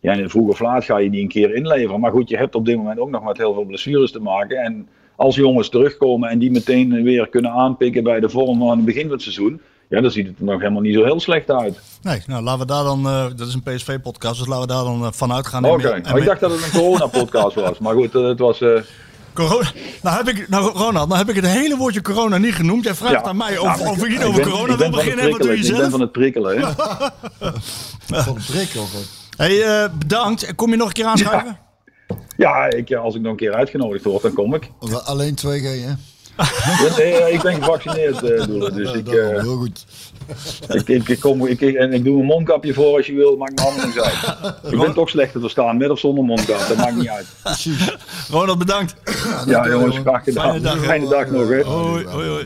[0.00, 2.00] Ja, en vroeg of laat ga je die een keer inleveren.
[2.00, 4.56] Maar goed, je hebt op dit moment ook nog met heel veel blessures te maken.
[4.56, 8.84] En als jongens terugkomen en die meteen weer kunnen aanpikken bij de vorm van het
[8.84, 9.60] begin van het seizoen.
[9.88, 11.80] Ja, dan ziet het er nog helemaal niet zo heel slecht uit.
[12.02, 14.84] Nee, nou laten we daar dan, uh, dat is een PSV-podcast, dus laten we daar
[14.84, 15.64] dan uh, vanuit gaan.
[15.64, 16.12] Oké, okay.
[16.12, 17.78] oh, ik dacht dat het een corona-podcast was.
[17.78, 18.62] Maar goed, het was...
[19.34, 19.72] Corona.
[20.02, 22.84] Nou heb ik, nou Ronald, nou heb ik het hele woordje corona niet genoemd.
[22.84, 23.22] Jij vraagt Ja.
[23.22, 25.30] aan mij Ja, of, maar of ik niet ik over ben- corona wil het beginnen.
[25.30, 25.56] Wat doe je prikkelen.
[25.56, 25.90] Ik ben zelf?
[25.90, 26.58] van het prikkelen.
[26.58, 26.72] hè.
[28.22, 29.06] Van de prik of wat?
[29.36, 30.54] Hey, eh, bedankt.
[30.54, 31.58] Kom je nog een keer aanschuiven?
[32.36, 34.70] Ja, ik, als ik nog een keer uitgenodigd word, dan kom ik.
[35.04, 35.92] Alleen 2G, hè?
[36.36, 39.84] Ja, nee, eh, ik ben gevaccineerd, eh Doelen, dus ik, eh, heel goed.
[40.68, 43.36] ik, ik, ik kom, ik, ik- en ik doe een mondkapje voor als je wil,
[43.36, 44.36] maakt me allemaal niks uit.
[44.72, 47.26] Ik ben toch slecht te verstaan, met of zonder mondkap, dat maakt niet uit.
[47.42, 47.94] Precies.
[48.30, 48.94] Ronald, bedankt.
[49.46, 50.44] Ja jongens, graag gedaan.
[50.44, 50.84] Fijne dag.
[50.84, 51.62] Fijne dag nog hè.
[51.62, 52.44] Hoi, hoi, hoi.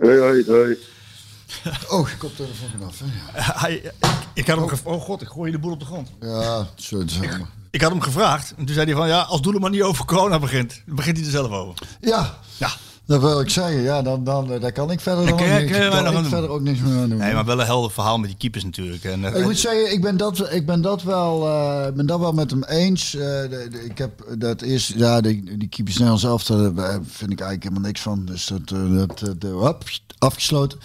[0.00, 0.76] Hoi, hoi, hoi.
[1.88, 3.06] Oh, koptelefoon vanaf, hè?
[3.42, 3.92] Hij, ik,
[4.34, 6.08] ik had hem gev- oh god, ik gooi je de boel op de grond.
[6.20, 7.46] Ja, zo te zeggen.
[7.70, 8.54] Ik had hem gevraagd.
[8.56, 11.26] En toen zei hij van, ja, als Doeleman niet over corona begint, dan begint hij
[11.26, 11.74] er zelf over.
[12.00, 12.68] Ja, Ja.
[13.10, 13.80] Dat wil ik zeggen.
[13.82, 15.90] Ja, dan, dan, eh, daar kan ik verder, dan kun ook jij- niks, kun jij
[15.90, 16.30] kan nog ik aan doen.
[16.32, 17.18] verder ook niks meer aan doen.
[17.18, 19.04] Nee, maar wel een helder verhaal met die keepers natuurlijk.
[19.04, 22.20] En, eh, Ik moet zeggen, ik ben dat, ik ben dat, wel, eh, ben dat
[22.20, 23.10] wel met hem eens.
[23.10, 26.44] De- de- ik heb dat eerst, ja, die, die keepers Nederlands zelf,
[26.74, 28.24] daar vind ik eigenlijk helemaal niks van.
[28.24, 28.68] Dus dat,
[29.18, 29.82] dat, de, hop,
[30.18, 30.78] afgesloten.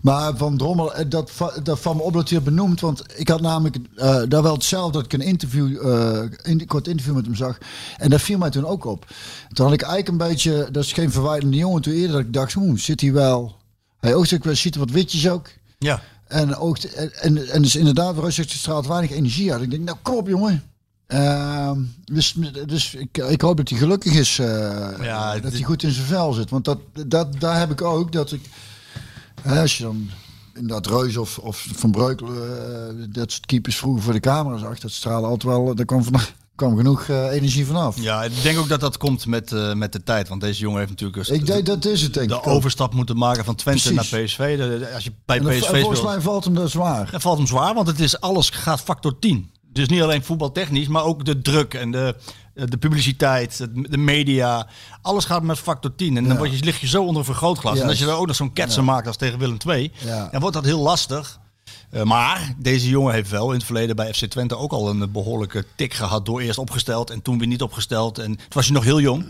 [0.00, 1.30] Maar van Drommel, dat,
[1.62, 2.80] dat van me op dat hij het benoemd.
[2.80, 5.86] Want ik had namelijk eh, daar wel hetzelfde, dat ik een interview,
[6.42, 7.58] in, kort interview met hem zag.
[7.96, 9.06] En dat viel mij toen ook op.
[9.52, 12.32] Toen had ik eigenlijk een beetje, dat is geen verwijtende jongen, toen eerder dat ik
[12.32, 13.56] dacht, hoe zit hij wel...
[14.00, 15.48] Hij oogt ook wel, ziet er wat witjes ook.
[15.78, 16.02] ja.
[16.26, 19.62] En, ook, en, en, dus inderdaad, ze straalt weinig energie uit.
[19.62, 20.62] Ik denk, nou kom op jongen.
[21.06, 22.34] Ehm, dus
[22.66, 24.38] dus ik, ik hoop dat hij gelukkig is.
[24.38, 26.50] eh, Ja, dat hij goed in zijn vel zit.
[26.50, 28.12] Want dat, dat, daar heb ik ook.
[28.12, 28.40] Dat ik,
[29.42, 30.10] hè, als je dan
[30.54, 32.36] inderdaad Reus of, of Van Breukelen,
[32.98, 34.78] eh, dat soort keepers vroeger voor de camera zag.
[34.78, 36.20] Dat stralen altijd wel, daar kwam, van,
[36.58, 38.00] kwam genoeg eh, energie vanaf.
[38.00, 40.28] ja, ik denk ook dat dat komt met, eh, met de tijd.
[40.28, 42.40] Want deze jongen heeft natuurlijk Ik denk dat is het denk de ik.
[42.46, 42.52] ook.
[42.54, 44.10] overstap moeten maken van Twente Precies.
[44.10, 44.56] naar PSV.
[44.58, 47.10] De- de- als je bij PSV en volgens speelt, mij valt hem dat zwaar.
[47.10, 47.74] dat valt hem zwaar.
[47.74, 49.50] Want het is alles gaat factor 10.
[49.72, 52.14] Dus niet alleen voetbaltechnisch, maar ook de druk en de,
[52.54, 54.66] de publiciteit, het- de media.
[55.02, 56.16] Alles gaat met factor 10.
[56.16, 57.78] En dan word je, lig je zo onder een vergrootglas.
[57.78, 60.28] En als je dan ook nog zo'n ketsen maakt als tegen Willem II, Ja.
[60.30, 61.38] dan wordt dat heel lastig.
[61.90, 65.12] Eh, maar deze jongen heeft wel in het verleden bij FC Twente ook al een
[65.12, 66.26] behoorlijke tik gehad.
[66.26, 68.18] Door eerst opgesteld en toen weer niet opgesteld.
[68.18, 69.26] En toen was hij nog heel jong.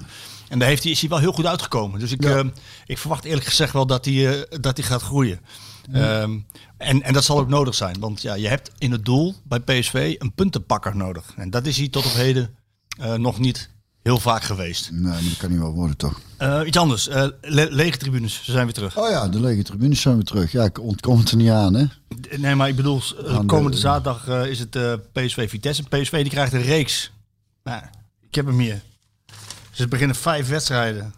[0.48, 2.00] En daar heeft hij, is hij wel heel goed uitgekomen.
[2.00, 2.36] Dus ik, Ja.
[2.38, 2.44] eh,
[2.86, 5.40] ik verwacht eerlijk gezegd wel dat hij, eh, dat hij gaat groeien.
[5.92, 6.38] Ehm,
[6.76, 8.00] en, en dat zal ook nodig zijn.
[8.00, 11.32] Want ja, je hebt in het doel bij PSV een puntenpakker nodig.
[11.36, 12.54] En dat is hij tot op heden
[13.16, 13.70] nog niet
[14.08, 14.90] heel vaak geweest.
[14.90, 16.20] Nee, maar dat kan niet wel worden toch?
[16.36, 17.06] Eh, iets anders.
[17.40, 18.34] Le- lege tribunes.
[18.44, 18.96] Ze zijn weer terug.
[18.98, 20.52] Oh ja, de lege tribunes zijn weer terug.
[20.52, 21.84] Ja, ik ontkom het er niet aan hè.
[22.36, 24.70] Nee, maar ik bedoel, eh, de- komende zaterdag is het
[25.12, 25.82] PSV Vitesse.
[25.82, 27.12] PSV die krijgt een reeks.
[27.64, 27.82] Nou,
[28.28, 28.80] ik heb hem hier.
[29.70, 31.14] Ze beginnen vijf wedstrijden.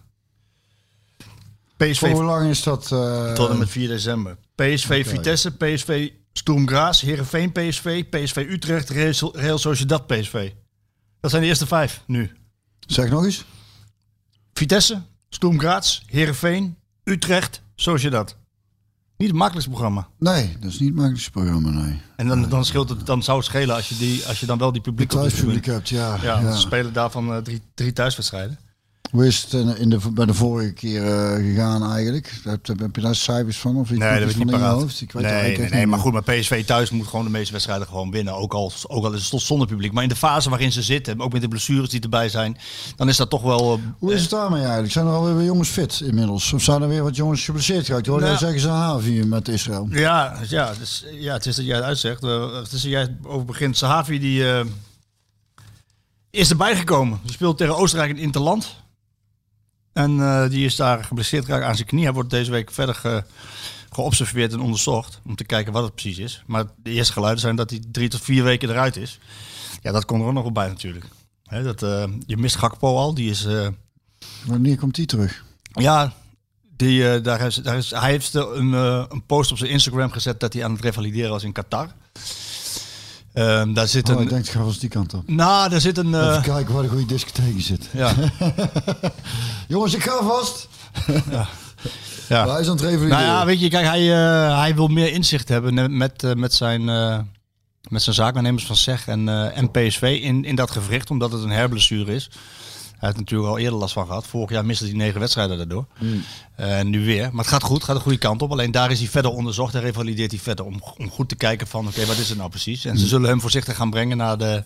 [1.76, 2.86] PSV Voor hoe lang is dat?
[3.34, 4.36] tot en met 4 december.
[4.54, 5.06] PSV.
[5.08, 8.90] Vitesse, PSV Sturm Graz, Heerenveen PSV, PSV Utrecht,
[9.34, 10.50] Real Sociedad PSV.
[11.20, 12.32] Dat zijn de eerste vijf nu.
[12.90, 13.44] Zeg nog eens.
[14.52, 18.36] Vitesse, Sturm Graz, Heerenveen, Utrecht, Sociedad.
[19.16, 20.08] Niet het makkelijkste programma.
[20.18, 22.00] Nee, dat is niet het makkelijkste programma, nee.
[22.16, 24.58] En dan, dan, scheelt het, dan zou het schelen als je, die, als je dan
[24.58, 26.18] wel die publiek thuispubliek hebt, ja.
[26.22, 26.56] Ja, ja.
[26.56, 28.58] spelen daarvan eh, drie, drie thuiswedstrijden.
[29.10, 32.40] Hoe is het in in de, bij de vorige keer eh, gegaan eigenlijk?
[32.44, 33.76] Heb, heb je daar cijfers van?
[33.76, 34.80] Of Nee, dat van niet paraat.
[34.80, 35.00] hoofd?
[35.00, 37.52] Ik weet nee, nee, nee, echt maar goed, maar PSV thuis moet gewoon de meeste
[37.52, 38.34] wedstrijden gewoon winnen.
[38.34, 39.92] Ook al, ook al is het zonder publiek.
[39.92, 42.58] Maar in de fase waarin ze zitten, ook met de blessures die erbij zijn,
[42.96, 43.72] dan is dat toch wel...
[43.74, 44.92] eh, Hoe is het daarmee eigenlijk?
[44.92, 46.52] Zijn er alweer weer jongens fit inmiddels?
[46.52, 48.06] Of zijn er weer wat jongens geblesseerd geraakt?
[48.06, 49.86] Hoor, Nou- jij zeggen ze Havi met Israël.
[49.90, 52.22] Ja, ja, dus, ja, het is dat jij het uitzegt.
[52.24, 53.76] Eh, het is dat jij over begint.
[53.76, 54.64] Sahavi die eh,
[56.30, 57.18] is erbij gekomen.
[57.22, 58.78] Die speelt tegen Oostenrijk in Interland.
[59.92, 62.04] En eh, die is daar geblesseerd geraakt aan zijn knie.
[62.04, 63.24] Hij wordt deze week verder ge-
[63.90, 65.20] geobserveerd en onderzocht.
[65.26, 66.42] Om te kijken wat het precies is.
[66.46, 69.18] Maar de eerste geluiden zijn dat hij drie tot vier weken eruit is.
[69.82, 71.04] Ja, dat komt er ook nog wel bij natuurlijk.
[71.64, 73.14] Dat, eh, je mist Gakpo al.
[73.14, 73.44] Die is...
[73.44, 73.68] eh,
[74.44, 75.44] Wanneer komt die terug?
[75.72, 76.12] ja,
[76.76, 80.52] die, daar is, daar is, hij heeft een, een post op zijn Instagram gezet dat
[80.52, 81.92] hij aan het revalideren was in Qatar.
[83.32, 84.22] Ehm, daar zit Oh, een.
[84.22, 85.28] ik denk, die kant op.
[85.28, 86.14] Nou, daar zit een.
[86.14, 87.88] eh, Even kijken waar de goede discotheek zit.
[87.92, 88.12] ja,
[89.68, 90.68] Jongens, ik ga vast.
[92.28, 92.48] ja.
[92.50, 93.08] Hij is aan het revalideren.
[93.08, 96.54] Nou ja, weet je, kijk, hij, eh, hij wil meer inzicht hebben met, eh, met
[96.54, 96.88] zijn.
[96.88, 97.18] eh,
[97.88, 101.42] met zijn zaakwaarnemers van SEG en, eh, en PSV in, in dat gewricht, omdat het
[101.42, 102.30] een herblessure is.
[103.00, 104.26] Hij heeft natuurlijk al eerder last van gehad.
[104.26, 105.86] Vorig jaar miste hij negen wedstrijden daardoor.
[106.56, 107.28] En nu weer.
[107.32, 108.50] Maar het gaat goed, het gaat de goede kant op.
[108.50, 111.66] Alleen daar is hij verder onderzocht en revalideert hij verder om, om goed te kijken
[111.66, 112.84] van oké, wat is het nou precies?
[112.84, 114.64] En ze zullen hem voorzichtig gaan brengen naar de...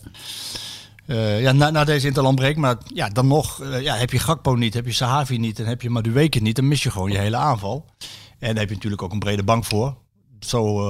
[1.06, 2.56] eh, ja, na, na deze interlandbreek.
[2.56, 5.66] Maar ja, dan nog eh, ja, heb je Gakpo niet, heb je Sahavi niet en
[5.66, 6.56] heb je Madueke niet.
[6.56, 7.86] Dan mis je gewoon je hele aanval.
[8.38, 9.96] En daar heb je natuurlijk ook een brede bank voor.
[10.40, 10.88] Zo,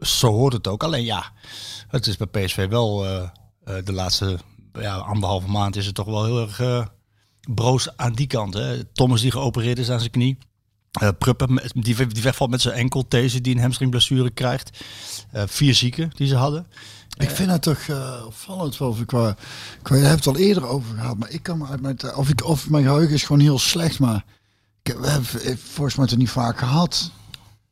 [0.00, 0.82] zo hoort het ook.
[0.82, 1.32] Alleen ja,
[1.88, 2.98] het is bij PSV wel
[3.84, 4.38] de laatste
[4.80, 6.60] ja, anderhalve maand is het toch wel heel erg...
[6.60, 6.86] eh,
[7.54, 8.54] Broos aan die kant.
[8.54, 8.84] Hè.
[8.84, 10.38] Thomas die geopereerd is aan zijn knie.
[11.46, 13.04] Met- die, die wegvalt met zijn enkel.
[13.08, 14.70] Deze die een hamstringblessure krijgt.
[15.32, 16.66] Eh, vier zieken die ze hadden.
[17.18, 18.76] Ik vind het toch eh opvallend.
[19.06, 19.36] Qua,
[19.82, 22.28] qua, je hebt het al eerder over gehad, maar ik kan me uit mijn, of,
[22.28, 24.24] ik, of mijn geheugen is gewoon heel slecht, maar
[24.82, 27.10] ik we hebben volgens mij het niet vaak gehad.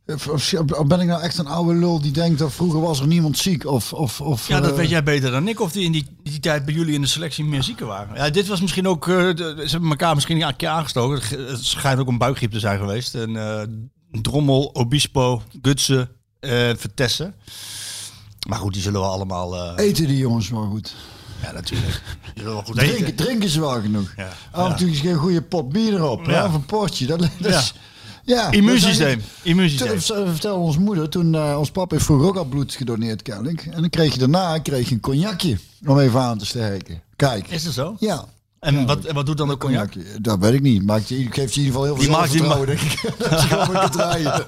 [0.07, 0.46] Of,
[0.86, 3.66] ben ik nou echt een oude lul die denkt dat vroeger was er niemand ziek?
[3.66, 5.61] Of, of, of, Ja, dat eh, weet jij beter dan ik.
[5.61, 8.14] Of die in die, die tijd bij jullie in de selectie meer zieken waren.
[8.16, 9.09] Ja, dit was misschien ook...
[9.09, 11.20] eh, de- ze hebben elkaar misschien een keer aangestoken.
[11.48, 13.14] Het schijnt ook een buikgriep te zijn geweest.
[13.14, 13.62] En eh,
[14.22, 16.09] Drommel, Obispo, Gutsen,
[16.76, 17.34] Vertessen.
[18.48, 19.76] Maar goed, die zullen we allemaal...
[19.78, 20.94] Eten die jongens wel goed?
[21.42, 22.02] ja, natuurlijk.
[22.64, 23.14] Goed Drinken, eten.
[23.14, 24.12] drinken ze wel genoeg?
[24.16, 24.28] Ja.
[24.50, 26.46] Af en toe is een goede pot bier erop, Ja.
[26.46, 27.07] of een potje.
[27.07, 27.80] Dat, dat is, ja.
[28.50, 29.18] Immuunsysteem.
[29.18, 29.98] dat Immuunsysteem.
[30.16, 33.66] Toen vertelde onze moeder, toen eh, ons papa heeft vroeger ook al bloed gedoneerd kennelijk.
[33.70, 37.02] En dan kreeg je daarna kreeg je een cognacje om even aan te sterken.
[37.16, 37.48] Kijk.
[37.48, 37.96] Is dat zo?
[37.98, 38.24] Ja.
[38.60, 39.92] En wat, wat doet dan de cognac?
[39.92, 40.82] Cognacje, dat weet ik niet.
[40.82, 43.02] Maakt je, geeft je in ieder geval heel veel Die zelfvertrouwen, denk ik.
[43.30, 44.46] Dat je rijden.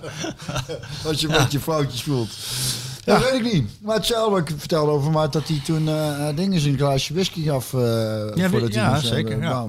[1.06, 2.30] Als je met je foutjes voelt.
[3.04, 3.18] Ja.
[3.18, 3.70] Dat weet ik niet.
[3.80, 7.74] Maar hetzelfde ik vertelde over maar dat hij toen eh dingen een glaasje whisky gaf.
[7.74, 7.80] eh
[8.34, 9.68] Ja, voordat ja, hij moest zeker, ja.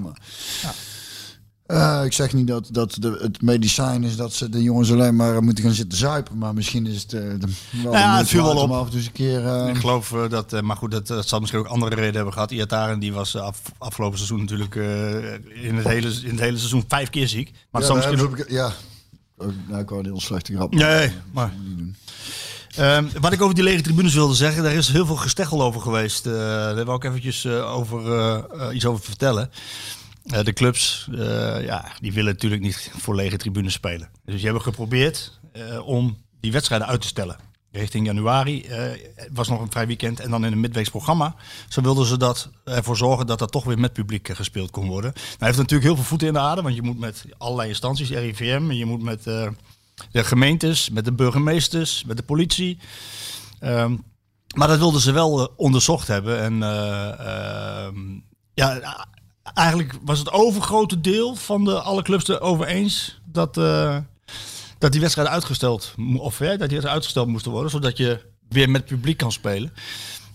[1.68, 5.16] Eh, ik zeg niet dat, dat de, het medicijn is dat ze de jongens alleen
[5.16, 6.38] maar moeten gaan zitten zuipen.
[6.38, 7.48] Maar misschien is het, eh, de,
[7.84, 8.72] wel de Ja, het viel wel op.
[8.72, 9.46] af en toe eens een keer...
[9.48, 12.16] eh, Ik geloof eh, dat, eh, maar goed, dat, dat zal misschien ook andere redenen
[12.16, 12.52] hebben gehad.
[12.52, 16.58] Iataren die was eh, af, afgelopen seizoen natuurlijk eh, in, het hele, in het hele
[16.58, 17.52] seizoen vijf keer ziek.
[17.72, 18.38] Maar ja, misschien ook...
[18.38, 18.72] ik- ja.
[19.38, 20.74] Oh, nou, ik wou een heel slechte grap.
[20.74, 21.54] Nee, maar...
[22.76, 25.82] Ehm, wat ik over die lege tribunes wilde zeggen, daar is heel veel gesteggel over
[25.82, 26.26] geweest.
[26.26, 28.36] Eh, daar wil ik eventjes eh, over, eh,
[28.68, 29.50] eh, iets over vertellen.
[30.28, 34.10] Eh, de clubs, eh, ja, die willen natuurlijk niet voor lege tribunes spelen.
[34.26, 37.38] Dus die hebben geprobeerd eh, om die wedstrijden uit te stellen.
[37.72, 38.66] Richting januari
[39.34, 41.36] was nog een vrij weekend en dan in een midweeks programma.
[41.68, 45.12] Zo wilden ze dat ervoor zorgen dat dat toch weer met publiek gespeeld kon worden.
[45.14, 47.70] Nou, hij heeft natuurlijk heel veel voeten in de aarde, want je moet met allerlei
[47.70, 52.78] instanties, RIVM, je moet met de gemeentes, met de burgemeesters, met de politie.
[53.60, 53.96] Ehm,
[54.56, 56.40] maar dat wilden ze wel onderzocht hebben.
[56.40, 57.98] En eh, ehm,
[58.54, 59.08] ja,
[59.58, 63.98] eigenlijk was het overgrote deel van de, alle clubs erover eens dat, eh,
[64.78, 68.86] dat die wedstrijden uitgesteld, of ja, dat die uitgesteld moesten worden, zodat je weer met
[68.86, 69.74] publiek kan spelen.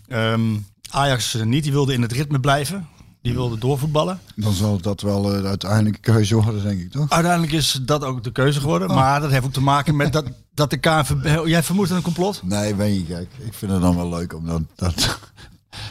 [0.08, 0.56] Ehm,
[0.90, 2.88] Ajax eh, niet, die wilde in het ritme blijven.
[3.22, 4.20] Die wilde doorvoetballen.
[4.34, 7.10] Dan zal dat wel eh, de uiteindelijke keuze worden, denk ik, toch?
[7.10, 8.88] Uiteindelijk is dat ook de keuze geworden.
[8.88, 11.46] Maar dat heeft ook te maken met dat, dat de KNVB...
[11.46, 12.40] Jij vermoedt een complot?
[12.44, 13.28] Nee, ben je gek.
[13.38, 14.62] Ik vind het dan wel leuk om dat...
[14.74, 15.18] dat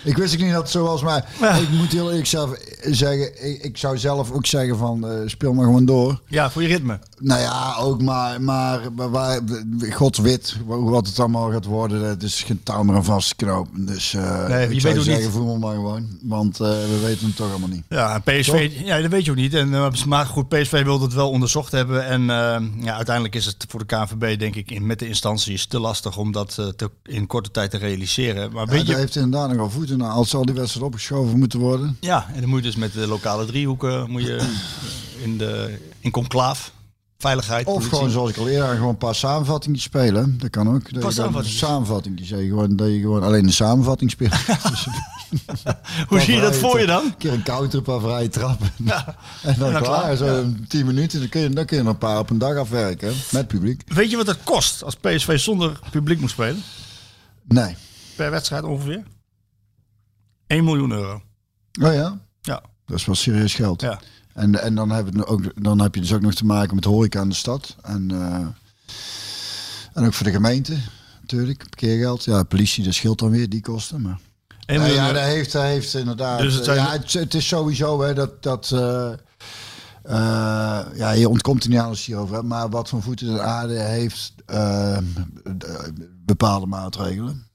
[0.04, 1.54] ik wist ook niet dat het zo was, maar Ja.
[1.54, 2.50] ik moet heel eerlijk zelf
[2.86, 6.22] zeggen, ik, ik zou zelf ook zeggen van eh, speel maar gewoon door.
[6.28, 7.00] Ja, voor je ritme.
[7.20, 9.40] Nou ja, ook maar, maar, maar waar,
[9.92, 12.02] God weet wat het allemaal gaat worden.
[12.10, 13.86] Het is geen touw meer aan knopen.
[13.86, 15.32] Dus eh Nee, je ik weet zou ook zeggen, niet.
[15.34, 16.08] voel me maar gewoon.
[16.22, 17.84] Want eh, we weten het toch allemaal niet.
[17.90, 19.54] Ja, PSV, ja, dat weet je ook niet.
[19.54, 22.06] En, maar goed, PSV wilde het wel onderzocht hebben.
[22.06, 22.22] En
[22.82, 26.18] ja, uiteindelijk is het voor de KNVB, denk ik, in, met de instanties te lastig
[26.18, 28.52] om dat te, in korte tijd te realiseren.
[28.52, 29.98] Maar Ja, weet daar je, heeft inderdaad nog voeten.
[29.98, 31.98] Nou, als al die wedstrijden opgeschoven moeten worden.
[32.00, 34.50] ja, en dan moet je dus met de lokale driehoeken moet je
[35.24, 36.72] in, de, in conclaaf,
[37.18, 37.94] veiligheid, Of politie.
[37.94, 40.38] gewoon zoals ik al eerder gewoon een paar samenvattingen spelen.
[40.38, 40.94] Dat kan ook.
[40.94, 41.16] Dat.
[41.16, 41.30] Ja,
[42.28, 44.34] gewoon, dat je gewoon alleen de samenvatting speelt.
[44.70, 45.64] Dus
[46.08, 47.04] Hoe zie je dat voor je dan?
[47.04, 48.68] Een keer een counter, een paar vrije trappen.
[48.78, 49.04] en dan,
[49.42, 49.82] en dan klaar.
[49.82, 50.44] klaar, Zo ja.
[50.68, 51.20] 10 minuten.
[51.20, 53.14] Dan kun, je, dan kun je een paar op een dag afwerken.
[53.32, 53.82] Met publiek.
[53.88, 56.64] Weet je wat het kost als PSV zonder publiek moet spelen?
[57.48, 57.76] Nee.
[58.16, 59.04] Per wedstrijd ongeveer?
[60.52, 61.22] 1 miljoen euro.
[61.82, 62.20] Oh ja?
[62.42, 62.62] Ja.
[62.86, 63.82] Dat is wel serieus geld.
[63.82, 64.00] Ja.
[64.34, 67.22] En, en dan, het ook, dan heb je dus ook nog te maken met horeca
[67.22, 67.76] in de stad.
[67.82, 68.46] En, eh,
[69.94, 70.78] en ook voor de gemeente
[71.22, 71.58] natuurlijk.
[71.58, 72.24] Parkeergeld.
[72.24, 74.02] Ja, politie, dat scheelt dan weer die kosten.
[74.02, 74.20] Maar...
[74.66, 76.40] 1 Ja, dat heeft, dat heeft inderdaad.
[76.40, 78.44] Dus het zijn- ja, het, het is sowieso hè, dat.
[78.44, 79.12] dat eh,
[80.04, 82.46] eh, ja, je ontkomt er niet aan als je hierover.
[82.46, 87.48] Maar wat van voeten de aarde heeft de- bepaalde maatregelen.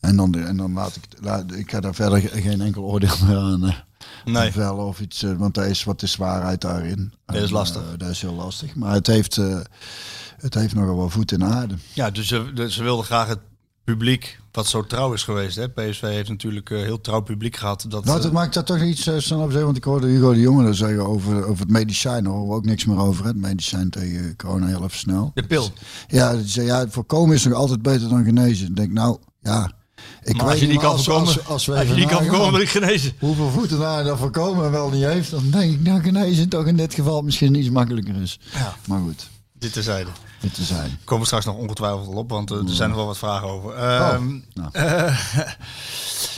[0.00, 1.02] En, dan, en dan laat ik.
[1.20, 3.64] Laat, ik ga daar verder ge- geen enkel oordeel meer aan.
[3.64, 3.74] eh,
[4.24, 4.52] Nee.
[4.52, 5.22] vellen of iets.
[5.22, 7.12] eh, want daar is wat is zwaarheid daarin.
[7.26, 7.82] Dat is lastig.
[7.82, 8.74] eh, dat is heel lastig.
[8.74, 9.36] Maar het heeft.
[10.38, 11.74] het heeft nogal wel voet in de aarde.
[11.92, 13.38] Ja, dus ze, ze wilden graag het
[13.84, 15.56] publiek, wat zo trouw is geweest.
[15.56, 15.68] Hè?
[15.68, 17.84] PSV heeft natuurlijk eh, heel trouw publiek gehad.
[17.88, 20.40] Dat, Nou, dat maakt dat toch iets uh, snel op want ik hoorde Hugo de
[20.40, 22.24] Jonge zeggen over, over het medicijn.
[22.24, 23.22] Daar horen we ook niks meer over.
[23.24, 23.28] hè.
[23.30, 25.30] Het medicijn tegen corona heel even snel.
[25.34, 25.70] de pil.
[26.08, 28.66] Ja, die zei, ja, voorkomen is nog altijd beter dan genezen.
[28.68, 29.70] Ik denk, nou, ja.
[30.22, 32.24] Ik Maar als je niet, kan voorkomen, als, als we als je even niet kan
[32.24, 33.12] voorkomen, ben ik genezen.
[33.18, 36.76] Hoeveel voeten daar dat voorkomen wel niet heeft, dan denk ik, nou, genezen toch in
[36.76, 38.38] dit geval misschien iets makkelijker is.
[38.52, 38.74] Ja.
[38.86, 40.10] Maar goed, Dit terzijde.
[40.40, 40.98] dit te zijn.
[41.04, 43.74] Komen we straks nog ongetwijfeld op, want eh, er zijn nog wel wat vragen over.
[43.74, 44.70] Ehm, nou.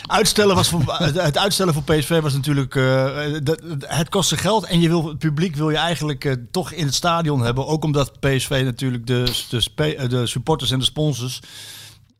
[0.06, 2.74] Uitstellen was voor, het uitstellen voor PSV was natuurlijk.
[2.74, 6.72] eh, dat- het kostte geld en je wil, het publiek wil je eigenlijk eh, toch
[6.72, 7.66] in het stadion hebben.
[7.66, 9.32] Ook omdat PSV natuurlijk de,
[10.08, 11.40] de supporters en de sponsors.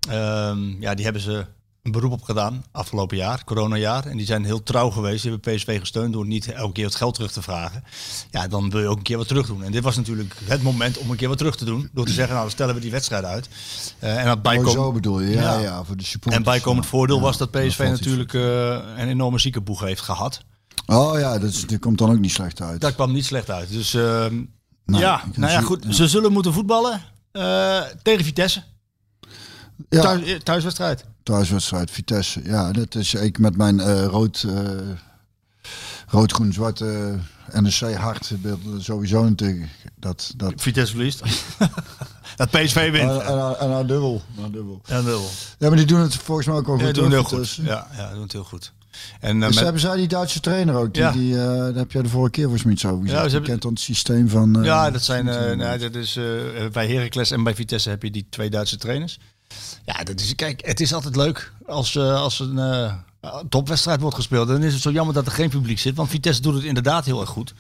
[0.09, 1.47] Ehm, ja, die hebben ze
[1.83, 4.07] een beroep op gedaan afgelopen jaar, coronajaar.
[4.07, 5.23] En die zijn heel trouw geweest.
[5.23, 7.85] Die hebben PSV gesteund door niet elke keer het geld terug te vragen.
[8.31, 9.63] Ja, dan wil je ook een keer wat terug doen.
[9.63, 11.89] En dit was natuurlijk het moment om een keer wat terug te doen.
[11.93, 13.49] Door te zeggen, nou dan stellen we die wedstrijd uit.
[13.99, 14.73] Eh, en dat bijkomen.
[14.73, 15.59] zo bedoel je, ja, Ja.
[15.59, 16.45] ja, voor de supporters.
[16.45, 16.91] En bijkomend ja.
[16.91, 18.41] voordeel was dat PSV natuurlijk eh,
[18.97, 20.43] een enorme ziekenboeg heeft gehad.
[20.87, 22.81] Oh ja, dat, is, dat komt dan ook niet slecht uit.
[22.81, 23.73] Dat kwam niet slecht uit.
[23.73, 24.43] Dus ehm,
[24.85, 25.87] ja, nou ja, goed.
[25.91, 28.63] Ze zullen moeten voetballen eh, tegen Vitesse.
[29.89, 31.05] Ja, Thuis, eh, thuiswedstrijd.
[31.23, 32.41] thuiswedstrijd, Vitesse.
[32.45, 34.69] Ja, dat is ik met mijn eh, rood, eh,
[36.09, 37.15] rood-groen-zwart eh,
[37.61, 38.33] NEC hart
[38.79, 39.69] sowieso natuurlijk.
[39.97, 41.23] Dat, dat, Vitesse verliest.
[42.37, 43.11] dat PSV wint.
[43.11, 44.23] en, en, en nou dubbel.
[44.37, 44.81] Nou dubbel.
[44.87, 45.01] Ja.
[45.59, 46.95] Ja, maar die doen het volgens mij ook wel Ja, goed.
[46.95, 47.55] doen het hoor, heel goed.
[47.55, 48.73] Ja, ja, doen het heel goed.
[49.21, 50.95] En, uh, Dus met, hebben zij die Duitse trainer ook?
[50.95, 51.13] Die, Ja.
[51.13, 53.19] die, dat heb jij de vorige keer volgens mij iets over gezegd.
[53.21, 54.59] ze Ja, hebben- kent dan het systeem van...
[54.63, 55.25] ja, dat zijn,
[55.59, 56.19] nou, dat is,
[56.73, 59.19] bij Heracles en bij Vitesse heb je die twee Duitse trainers.
[59.85, 62.95] Ja, dat is, kijk, het is altijd leuk als, eh, als een eh,
[63.49, 64.49] topwedstrijd wordt gespeeld.
[64.49, 67.05] Dan is het zo jammer dat er geen publiek zit, want Vitesse doet het inderdaad
[67.05, 67.55] heel erg goed.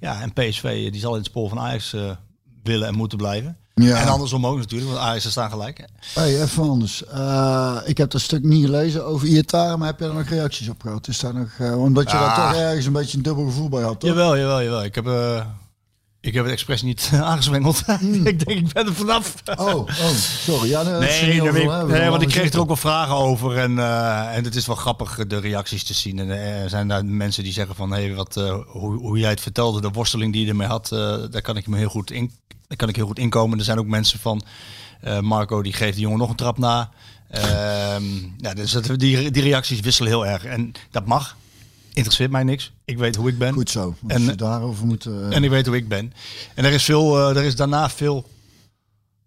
[0.00, 1.96] Ja, en PSV eh, die zal in het spoor van Ajax
[2.62, 3.56] willen en moeten blijven.
[3.74, 4.00] Ja.
[4.00, 5.88] En andersom ook natuurlijk, want Ajax staan gelijk.
[6.14, 7.02] Hey, even anders.
[7.84, 10.80] Ik heb dat stuk niet gelezen over Iataren, maar heb je er nog reacties op
[10.82, 11.08] gehad?
[11.08, 12.36] Is daar nog, omdat je Ah.
[12.36, 14.10] daar toch ergens een beetje een dubbel gevoel bij had, toch?
[14.10, 14.84] Jawel, jawel, jawel.
[14.84, 15.04] Ik heb,
[16.22, 17.82] ik heb het expres niet aangezwengeld.
[18.24, 19.34] ik denk, ik ben er vanaf.
[19.56, 20.68] Oh, oh, sorry.
[20.68, 21.52] Ja, nee, Nee, over
[21.88, 23.56] nee dan want ik kreeg er ook wel vragen over.
[23.56, 26.18] En, eh, en het is wel grappig eh, de reacties te zien.
[26.18, 27.90] En eh, er zijn daar mensen die zeggen van...
[27.90, 28.34] Hey, wat,
[28.66, 30.88] hoe, hoe jij het vertelde, de worsteling die je ermee had...
[31.30, 32.32] daar kan ik me heel goed in,
[32.66, 33.58] daar kan ik heel goed inkomen.
[33.58, 34.42] Er zijn ook mensen van...
[35.20, 36.90] Marco, die geeft de jongen nog een trap na.
[37.28, 38.04] Ehm,
[38.38, 40.44] ja, dus dat, die, die reacties wisselen heel erg.
[40.44, 41.36] En dat mag.
[41.92, 42.72] Interesseert mij niks.
[42.84, 43.52] Ik weet hoe ik ben.
[43.52, 43.94] Goed zo.
[44.06, 45.06] En- je daarover moet...
[45.06, 46.12] eh, En ik weet hoe ik ben.
[46.54, 48.28] En er is, veel, eh, er is daarna veel,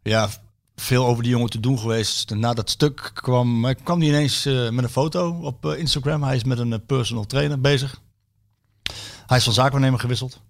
[0.04, 0.30] ja,
[0.76, 2.30] veel over die jongen te doen geweest.
[2.36, 6.24] Na dat stuk kwam, eh, kwam hij ineens met een foto op Instagram.
[6.24, 8.02] Hij is met een personal trainer bezig.
[9.26, 10.42] Hij is van zaakwaarnemer gewisseld.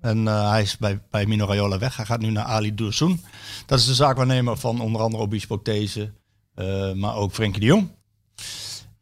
[0.00, 1.96] En hij is bij, bij Mino Raiola weg.
[1.96, 3.20] Hij gaat nu naar Ali Dursoen.
[3.66, 6.12] Dat is de zaakwaarnemer van onder andere Obispo These,
[6.94, 7.88] maar ook Frenkie de Jong.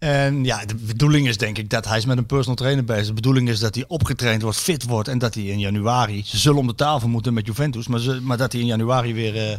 [0.00, 3.06] En ja, de bedoeling is denk ik dat hij is met een personal trainer bezig.
[3.06, 6.38] De bedoeling is dat hij opgetraind wordt, fit wordt en dat hij in januari, ze
[6.38, 9.50] zullen om de tafel moeten met Juventus, maar, ze, maar dat hij in januari weer
[9.50, 9.58] eh,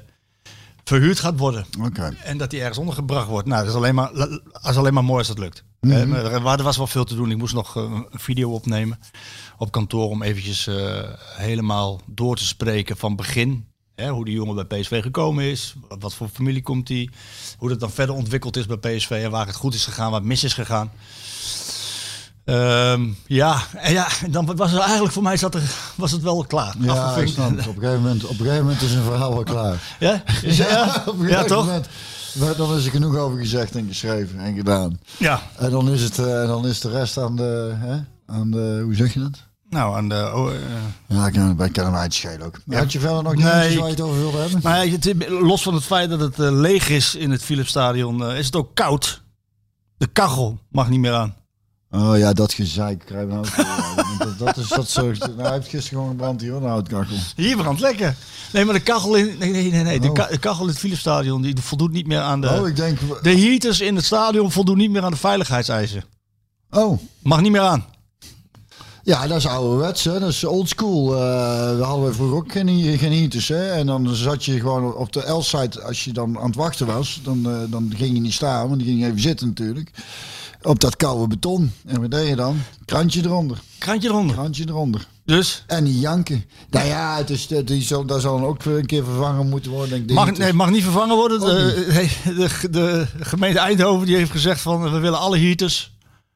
[0.84, 1.66] verhuurd gaat worden.
[2.24, 3.48] En dat hij ergens ondergebracht wordt.
[3.48, 5.64] Nou, dat is alleen maar, dat is alleen maar mooi als dat lukt.
[5.80, 7.32] Eh, maar er, er was wel veel te doen.
[7.32, 9.00] Ik moest nog eh, een video opnemen
[9.58, 10.70] op kantoor om eventjes
[11.38, 13.71] helemaal door te spreken van begin.
[13.96, 17.10] Hè, hoe die jongen bij PSV gekomen is, wat voor familie komt hij,
[17.58, 20.24] hoe dat dan verder ontwikkeld is bij PSV en waar het goed is gegaan, wat
[20.24, 20.92] mis is gegaan.
[22.46, 25.62] Ehm, ja, en ja, dan was er eigenlijk voor mij zat er,
[25.96, 26.76] was het wel klaar.
[26.80, 27.32] Ja, ik Afgevinkt.
[27.32, 27.68] snap het.
[27.68, 29.96] Op een, gegeven moment, op een gegeven moment is een verhaal wel klaar.
[30.00, 30.24] Ja?
[30.44, 31.04] Is- ja?
[31.08, 31.66] op een ja, toch?
[31.66, 31.88] moment-
[32.40, 35.00] maar dan is er genoeg over gezegd en geschreven en gedaan.
[35.18, 35.42] Ja.
[35.58, 38.82] En dan is, het, eh, dan is de rest aan de, hè, aan de...
[38.84, 39.38] Hoe zeg je dat?
[39.72, 40.60] Nou, aan de, oh, eh,
[41.08, 42.60] Ja, ik kan, ik kan hem uitschelen ook.
[42.66, 44.60] Maar Had je verder nog Nee, ik- waar je het over wilde hebben?
[44.64, 48.38] Maar het, los van het feit dat het eh, leeg is in het Philipsstadion, eh,
[48.38, 49.22] is het ook koud.
[49.98, 51.36] De kachel mag niet meer aan.
[51.92, 54.18] Oh ja, dat gezeik krijgen we nou ook weer.
[54.28, 55.02] dat, dat is dat zo.
[55.12, 57.16] Nou, hij heeft gisteren gewoon gebrand hier de houtkachel.
[57.36, 58.16] Hier brandt lekker.
[58.54, 60.00] Nee, maar de kachel in, nee, nee, nee, nee.
[60.00, 60.14] De, Oh.
[60.14, 62.50] ka- de kachel in het Philipsstadion die voldoet niet meer aan de.
[62.50, 63.00] Oh, ik denk...
[63.22, 66.04] De heaters in het stadion voldoen niet meer aan de veiligheidseisen.
[66.70, 67.86] Oh, Mag niet meer aan.
[69.12, 70.20] Ja, dat is ouderwets, hè.
[70.20, 71.14] Dat is oldschool.
[71.16, 71.20] Eh
[71.78, 73.72] we hadden we vroeger ook geen, geen heaters, hè.
[73.72, 77.20] En dan zat je gewoon op de L-site, als je dan aan het wachten was,
[77.24, 79.92] dan, eh, dan ging je niet staan, want dan ging je even zitten natuurlijk.
[80.62, 81.72] Op dat koude beton.
[81.86, 82.58] En wat deed je dan?
[82.86, 83.62] Krantje eronder.
[83.78, 84.36] Krantje eronder.
[84.36, 85.08] Krantje eronder.
[85.26, 86.46] Dus En die janken.
[86.70, 89.90] Nou ja, het is, die zal, daar zal dan ook een keer vervangen moeten worden.
[89.90, 90.46] Denk ik, mag, heaters.
[90.46, 91.40] nee, mag niet vervangen worden.
[91.40, 95.92] De, nee, de, de gemeente Eindhoven die heeft gezegd van we willen alle heaters,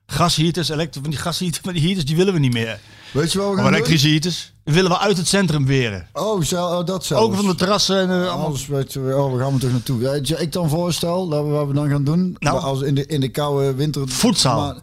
[0.08, 2.80] gasheaters, elektro, van die gasheaters, van die heaters, die willen we niet meer.
[3.12, 6.08] Weet je wat we gaan elektrische heaters, willen we uit het centrum weren.
[6.14, 7.24] Oh, zo, oh dat zelfs.
[7.26, 8.32] Ook van de terrassen en eh.
[8.44, 9.98] Alles weet je, oh, we gaan we toch naartoe.
[10.00, 12.36] Weet je, ik dan voorstel dat we wat we dan gaan doen.
[12.40, 12.60] Nou.
[12.60, 14.04] als in de, in de koude winter.
[14.44, 14.76] Maar-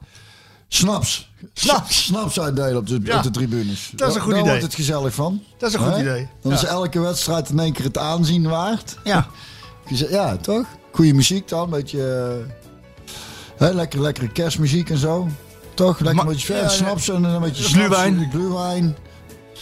[0.68, 1.30] snaps.
[1.54, 2.04] Snaps.
[2.04, 3.16] Snaps uitdelen op de, Ja.
[3.16, 3.92] op de tribunes.
[3.96, 4.50] Dat is een goed Daar idee.
[4.52, 5.42] wordt het gezellig van.
[5.58, 6.28] Dat is een goed idee.
[6.42, 6.66] Dan is Ja.
[6.68, 8.96] elke wedstrijd in één keer het aanzien waard.
[9.04, 9.26] Ja.
[10.10, 10.66] Ja, toch?
[10.92, 11.70] Goeie muziek dan.
[11.70, 12.12] Beetje,
[12.46, 12.52] eh,
[13.62, 15.28] hè, lekker, lekkere kerstmuziek en zo.
[15.74, 15.98] Toch?
[15.98, 16.68] Lekker Ma- een beetje ver, ja.
[16.68, 17.96] snaps en een beetje snaps,
[18.30, 18.96] gluwijn.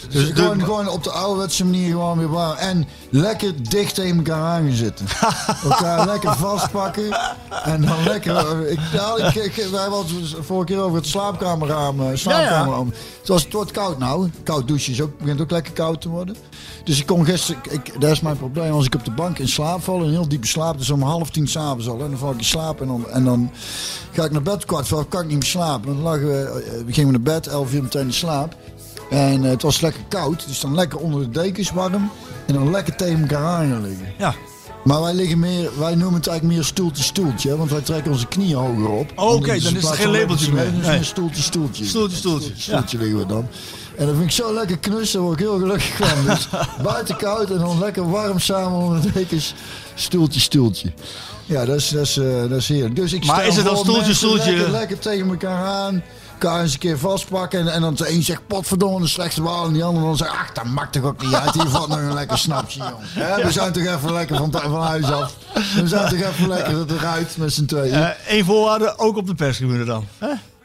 [0.09, 2.57] Dus Dus de- gewoon, gewoon op de ouderwetse manier gewoon weer warm.
[2.57, 5.05] En lekker dicht tegen elkaar aan gaan zitten.
[5.69, 7.17] elkaar lekker vastpakken.
[7.63, 8.35] En dan lekker...
[8.35, 11.99] eh, Ik, ja, ik, ik, wij hadden het vorige keer over het slaapkamerraam.
[12.01, 12.93] eh, slaapkamerraam.
[13.19, 14.29] Het, was, het wordt koud nou.
[14.43, 16.35] Koud douchen is ook, begint ook lekker koud te worden.
[16.83, 17.61] Dus ik kom gisteren...
[17.69, 18.71] Ik, dat is mijn probleem.
[18.71, 20.77] Als ik op de bank in slaap val, een heel diepe slaap.
[20.77, 21.99] Dus om half tien s'avonds al.
[21.99, 22.81] En dan val ik in slaap.
[22.81, 23.51] En dan, en dan
[24.11, 25.89] ga ik naar bed kwart voor kan ik niet meer slapen.
[25.89, 28.55] En dan lagen we, eh, we gingen naar bed, elf uur meteen in slaap.
[29.11, 32.11] En eh, het was lekker koud, dus dan lekker onder de dekens warm.
[32.47, 34.07] En dan lekker tegen elkaar aan gaan liggen.
[34.17, 34.33] Ja.
[34.83, 38.27] Maar wij liggen meer, wij noemen het eigenlijk meer stoeltje stoeltje, want wij trekken onze
[38.27, 39.11] knieën hoger op.
[39.15, 40.81] Oh, oké, Dus dan is het plaats geen labeltje lekker meer.
[40.81, 40.97] het Nee.
[40.97, 41.85] een stoeltje stoeltje.
[42.97, 43.47] Liggen we dan.
[43.97, 46.25] En dat vind ik zo lekker knus, daar word ik heel gelukkig van.
[46.33, 46.47] Dus
[46.83, 49.53] buiten koud en dan lekker warm samen onder de dekens.
[49.95, 50.91] Stoeltje, stoeltje.
[51.45, 52.95] Ja, dat is, dat is, eh, dat is heerlijk.
[52.95, 54.51] Dus ik Maar is het dan stoeltje, stoeltje?
[54.51, 56.03] Lekker, lekker tegen elkaar aan.
[56.41, 57.59] Elkaar eens een keer vastpakken.
[57.59, 59.65] En, en dan de een zegt potverdomme een slechte waal.
[59.65, 61.53] En die ander dan zegt, ach dat maakt toch ook niet uit.
[61.53, 62.95] Hier valt nog een lekker snapje, jongen.
[63.09, 65.35] Hè, we zijn toch even lekker van, van huis af.
[65.75, 68.13] We zijn toch even lekker eruit met z'n tweeën.
[68.27, 70.05] Eén voorwaarde, ook op de perstribune dan.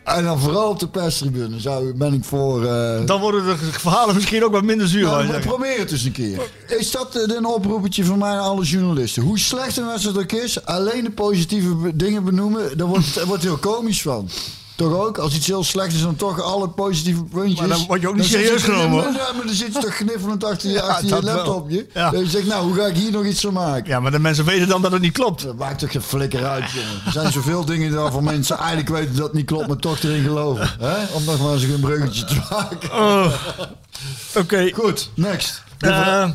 [0.05, 2.65] En dan vooral op de perstribune zou, ben ik voor...
[2.67, 5.03] eh, Dan worden de verhalen misschien ook wat minder zuur.
[5.03, 5.51] nou, je maar zeggen.
[5.51, 6.41] probeer het eens een keer.
[6.67, 9.23] Is dat eh, een oproepetje van mij aan alle journalisten?
[9.23, 13.43] Hoe slecht een wedstrijd ook is, alleen de positieve dingen benoemen, daar wordt het wordt
[13.43, 14.29] heel komisch van.
[14.77, 15.19] Toch ook?
[15.19, 17.59] Als iets heel slecht is, dan toch alle positieve puntjes.
[17.59, 20.69] Maar dan word je ook niet serieus genomen, maar dan zit je toch kniffelend achter
[20.69, 21.87] je, Ja, achter je dat laptopje.
[21.95, 22.13] Ja.
[22.13, 23.89] En je zegt, nou, hoe ga ik hier nog iets van maken?
[23.89, 25.43] Ja, maar de mensen weten dan dat het niet klopt.
[25.43, 27.01] Dat maakt toch geen flikker uit, jongen.
[27.07, 30.23] Er zijn zoveel dingen waarvan mensen eigenlijk weten dat het niet klopt, maar toch erin
[30.23, 30.71] geloven.
[30.79, 31.05] Hè?
[31.13, 32.93] Om nog maar eens een bruggetje te maken.
[32.93, 33.33] Oh.
[34.35, 34.71] Oké.
[34.75, 35.63] Goed, next.
[35.79, 36.29] Eh,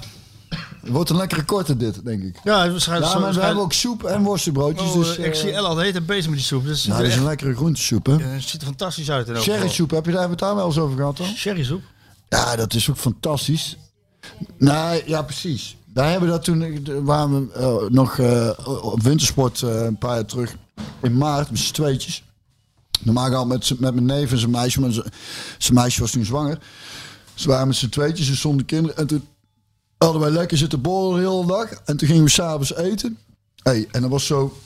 [0.81, 2.39] Het wordt een lekkere korte dit, denk ik.
[2.43, 3.11] ja, waarschijnlijk.
[3.13, 4.89] Ja, maar we hebben ook soep en worstenbroodjes.
[4.89, 6.65] Oh, dus, ik zie El al heet en bezig met die soep.
[6.65, 8.17] Dus nou, dat is een lekkere groentesoep, hè?
[8.17, 9.37] het ziet er fantastisch uit.
[9.37, 11.27] Sherry soep, heb je daar, daar wel eens over gehad dan?
[11.27, 11.81] Sherry soep.
[12.29, 13.77] Ja, dat is ook fantastisch.
[14.57, 15.75] Nee, ja, precies.
[15.85, 18.49] Daar hebben we dat toen, eh, waren we eh, nog eh,
[18.81, 20.55] op wintersport een paar jaar terug
[21.01, 22.23] in maart met z'n tweetjes.
[23.01, 26.57] Normaal gaan met, met mijn neef en zijn meisje, maar zijn- meisje was toen zwanger.
[27.33, 28.97] Ze waren met z'n tweetjes, ze stonden kinderen.
[28.97, 29.27] En toen
[30.03, 31.69] hadden wij lekker zitten borrelen de hele dag.
[31.85, 33.17] En toen gingen we s'avonds eten.
[33.63, 34.57] Hey, en dat was zo,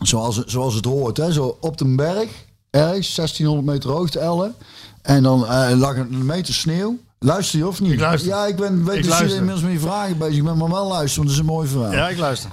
[0.00, 1.32] zoals, het- zoals het hoort, hè?
[1.32, 2.30] zo op de berg,
[2.70, 4.54] ergens 1600 meter hoogte, Ellen.
[5.02, 6.98] En dan eh, lag een meter sneeuw.
[7.18, 7.92] Luister je of niet?
[7.92, 8.28] Ik luister.
[8.30, 9.36] Ja, ik ben, weet Ik dat jullie luister.
[9.38, 10.36] inmiddels met vragen bezig.
[10.36, 11.92] Ik ben maar wel luisteren, want dat is een mooi verhaal.
[11.92, 12.50] Ja, ik luister.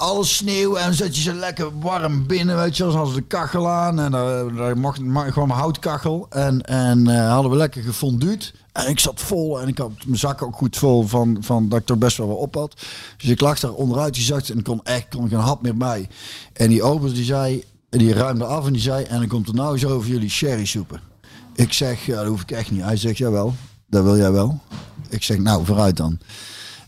[0.00, 2.90] Alles sneeuw en dan zet je ze lekker warm binnen, weet je.
[2.90, 6.26] Zoals de kachel aan en daar, daar mocht, gewoon een houtkachel.
[6.30, 8.54] En, en eh, hadden we lekker gefonduut.
[8.72, 11.80] En ik zat vol en ik had mijn zak ook goed vol van, van dat
[11.80, 12.74] ik er best wel wat op had.
[13.16, 16.08] Dus ik lag daar onderuit gezakt en kon echt kon geen hap meer bij.
[16.52, 19.54] En die ober die zei, die ruimde af en die zei, en dan komt er
[19.54, 21.00] nou zo over jullie sherry soepen.
[21.54, 22.82] Ik zeg, ja, dat hoef ik echt niet.
[22.82, 23.54] Hij zegt, jawel,
[23.86, 24.60] dat wil jij wel.
[25.08, 26.18] Ik zeg, nou, vooruit dan.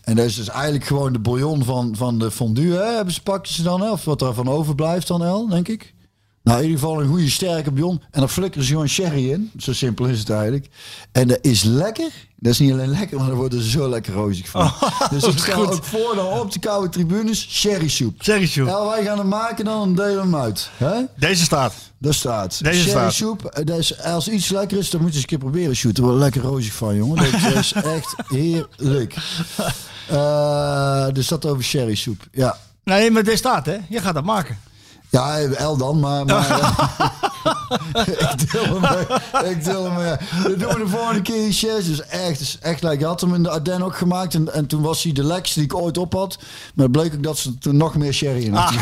[0.03, 2.95] En dat is dus eigenlijk gewoon de bouillon van, van de fondue, hè?
[2.95, 3.91] Hebben ze, pakken ze dan, hè?
[3.91, 5.95] Of wat er van overblijft dan, El, denk ik.
[6.43, 8.03] Nou, in ieder geval een goede sterke bouillon.
[8.11, 9.51] En dan flikkeren ze gewoon sherry in.
[9.59, 10.67] Zo simpel is het eigenlijk.
[11.13, 12.11] En dat is lekker.
[12.37, 14.73] Dat is niet alleen lekker, maar daar worden ze zo lekker rozig van.
[15.11, 18.23] dus ik stel ook voor dan op de koude tribunes sherry soep.
[18.23, 18.67] Sherry soep.
[18.67, 20.71] Ja, wij gaan hem maken dan en delen hem uit.
[20.77, 21.01] Hè?
[21.17, 21.75] Deze staat.
[21.99, 22.65] Daar staat.
[22.65, 23.13] Deze Sherry staat.
[23.13, 23.45] soep.
[23.45, 26.03] eh, Dat is, als iets lekker is, dan moet je eens een keer proberen shooten.
[26.05, 27.17] Wordt lekker rozig van, jongen.
[27.43, 29.15] Dat is echt heerlijk.
[30.09, 32.27] Eh dus dat over sherry soep.
[32.33, 32.57] Ja.
[32.85, 33.77] Nee, maar deze staat, hè?
[33.89, 34.59] Je gaat dat maken.
[35.09, 36.25] Ja, El dan, maar...
[36.25, 37.21] maar
[38.05, 39.51] ik deel hem mee.
[39.51, 40.17] Ik deel hem mee.
[40.43, 41.87] Dat doen we de volgende keer in shares.
[41.87, 42.93] Dus echt, is echt leuk.
[42.93, 44.35] Ik had hem in de Ardennen ook gemaakt.
[44.35, 46.39] En, en toen was hij de lekkerste die ik ooit op had.
[46.75, 48.73] Maar het bleek ook dat ze er toen nog meer sherry in had.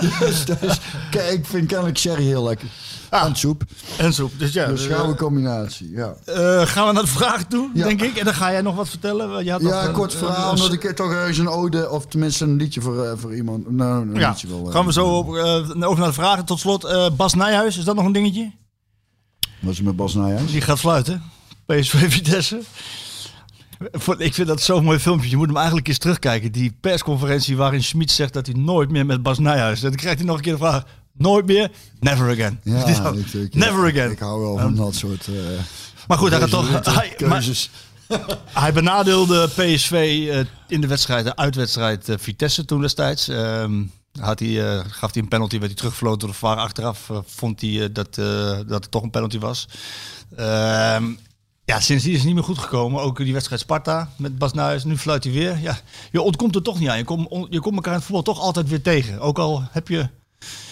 [0.20, 2.68] dus, dus, kijk, ik vind kennelijk sherry heel lekker.
[3.10, 3.62] En soep.
[3.98, 4.32] En soep.
[4.38, 4.66] Dus ja.
[4.66, 6.14] Dus eh, gouden combinatie, ja.
[6.24, 7.84] eh, gaan we naar de vraag toe, Ja.
[7.86, 8.16] denk ik.
[8.16, 9.44] En dan ga jij nog wat vertellen.
[9.44, 12.06] Je had Ja, een- kort een- verhaal, een- omdat ik toch eens een ode, of
[12.06, 13.70] tenminste een liedje voor, eh, voor iemand.
[13.70, 14.66] Nou, een Ja, liedje wel.
[14.66, 16.44] eh, gaan we zo op, eh, over naar de vragen.
[16.44, 18.52] Tot slot, eh, Bas Nijhuis, is dat nog een dingetje?
[19.60, 20.50] Was het met Bas Nijhuis?
[20.50, 21.22] Die gaat fluiten.
[21.66, 22.60] PSV Vitesse.
[24.18, 25.30] Ik vind dat zo'n mooi filmpje.
[25.30, 26.52] Je moet hem eigenlijk eens terugkijken.
[26.52, 29.80] Die persconferentie waarin Schmid zegt dat hij nooit meer met Bas Nijhuis.
[29.80, 30.84] Dan krijgt hij nog een keer de vraag.
[31.18, 31.70] Nooit meer?
[32.00, 32.60] Never again.
[32.62, 34.10] Ja, Die dan, ik, ik, Never again.
[34.10, 35.34] Ik hou wel van dat soort eh,
[36.08, 36.68] Maar goed, hij gaat toch...
[36.70, 37.70] Hij, maar- keuzes.
[38.52, 40.38] Hij benadeelde PSV eh,
[40.68, 43.28] in de wedstrijd, de uitwedstrijd eh, Vitesse toen destijds.
[43.28, 43.82] Ehm,
[44.20, 46.56] had hij, gaf hij een penalty, werd hij teruggefloten door de VAR.
[46.56, 49.68] Achteraf vond hij dat, dat het toch een penalty was.
[50.36, 51.04] Ehm,
[51.68, 53.02] ja, sindsdien is het niet meer goed gekomen.
[53.02, 54.84] Ook die wedstrijd Sparta met Bas.
[54.84, 55.58] Nu fluit hij weer.
[55.58, 55.78] Ja,
[56.12, 56.98] je ontkomt er toch niet aan.
[56.98, 59.20] Je komt, je komt elkaar in het voetbal toch altijd weer tegen.
[59.20, 60.08] Ook al heb je...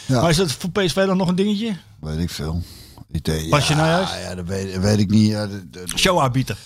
[0.06, 0.20] Ja.
[0.20, 1.76] Maar is dat voor PSV dan nog een dingetje?
[2.00, 2.62] Weet ik veel.
[3.08, 4.10] Die- Was je naar huis?
[4.10, 5.26] Ja, ja, dat weet, weet ik niet.
[5.30, 6.56] Ja, de- de- Showarbieter.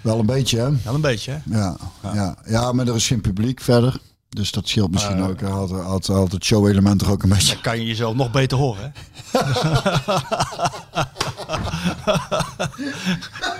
[0.00, 0.68] wel een beetje, hè?
[0.84, 1.58] Wel een beetje, hè?
[1.58, 1.76] Ja,
[2.14, 2.36] ja.
[2.46, 2.72] Ja.
[2.72, 3.98] maar er is geen publiek verder.
[4.28, 5.40] Dus dat scheelt misschien ook.
[5.40, 7.52] Hij had, had, had het show-element er ook een beetje.
[7.52, 9.38] Dan kan je jezelf nog beter horen, hè?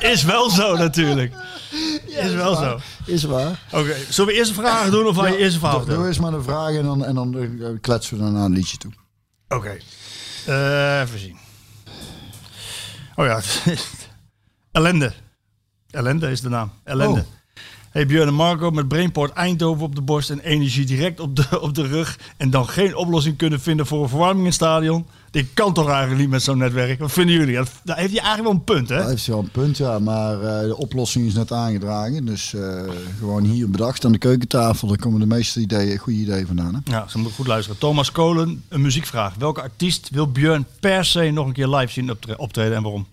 [0.13, 1.33] Is wel zo, natuurlijk.
[2.07, 2.79] Is wel zo.
[3.05, 3.61] Is waar.
[3.73, 6.19] Oké, zullen we eerst een vraag doen of wil je eerst een verhaal Doe, eens
[6.19, 7.49] maar een vraag en dan, en dan eh,
[7.81, 8.93] kletsen we daarna een liedje toe.
[9.49, 9.79] Oké.
[10.47, 11.39] Eh, even zien.
[13.15, 13.41] Oh ja,
[14.73, 15.13] Ellende.
[15.91, 16.73] Ellende is de naam.
[16.85, 17.21] Ellende.
[17.21, 17.27] Oh.
[17.97, 21.61] Hey Björn en Marco met Brainport Eindhoven op de borst en energie direct op de,
[21.61, 22.19] op de rug.
[22.37, 25.07] En dan geen oplossing kunnen vinden voor een verwarming in het stadion.
[25.31, 26.99] Dit kan toch eigenlijk niet met zo'n netwerk?
[26.99, 27.55] Wat vinden jullie?
[27.55, 28.97] Dat, daar heeft hij eigenlijk wel een punt, hè?
[28.97, 29.99] Daar heeft hij wel een punt, ja.
[29.99, 32.25] Maar eh, de oplossing is net aangedragen.
[32.25, 32.83] Dus eh,
[33.19, 34.89] gewoon hier bedacht aan de keukentafel.
[34.89, 36.75] Daar komen de meeste ideeën, goede ideeën vandaan.
[36.75, 36.93] Hè?
[36.93, 37.79] Ja, ze moeten goed luisteren.
[37.79, 39.35] Thomas Kolen, een muziekvraag.
[39.35, 43.07] Welke artiest wil Björn per se nog een keer live zien optre- optreden en waarom?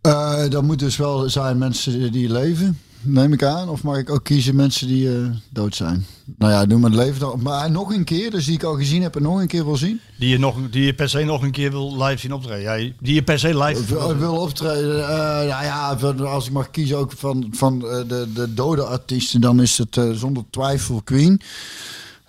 [0.00, 3.68] Eh, dat moet dus wel zijn mensen die leven, neem ik aan.
[3.68, 6.06] Of mag ik ook kiezen mensen die eh, dood zijn?
[6.38, 7.42] Nou ja, doe het leven dan.
[7.42, 9.76] Maar nog een keer, dus die ik al gezien heb en nog een keer wil
[9.76, 10.00] zien.
[10.18, 12.84] Die je, nog, die je per se nog een keer wil live zien optreden.
[12.84, 15.08] Ja, die je per se live wil, wil optreden.
[15.08, 15.88] eh, nou ja,
[16.24, 20.00] als ik mag kiezen ook van, van eh, de, de dode artiesten, dan is het
[20.12, 21.40] zonder twijfel Queen.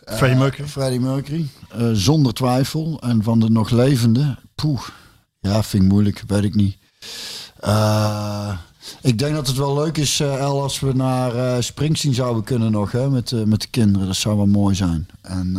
[0.05, 0.67] Freddie Mercury.
[0.67, 1.47] Freddie Mercury.
[1.93, 3.01] zonder twijfel.
[3.01, 4.82] En van de nog levende, poeh.
[5.39, 6.78] Ja, vind ik moeilijk, weet ik niet.
[7.59, 8.57] Eh,
[9.02, 12.44] ik denk dat het wel leuk is, eh, El, als we naar eh, Springsteen zouden
[12.44, 14.08] kunnen nog, hè, met, eh, met de kinderen.
[14.08, 15.08] Dat zou wel mooi zijn.
[15.22, 15.58] En,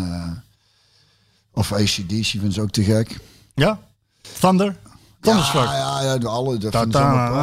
[1.54, 3.18] of ACDC vinden ze ook te gek.
[3.54, 3.78] Ja?
[4.40, 4.76] Thunder?
[5.20, 5.64] Thunderstruck?
[5.64, 6.58] Ja, ja, ja, de alle.
[6.58, 7.34] Dat vinden ze allemaal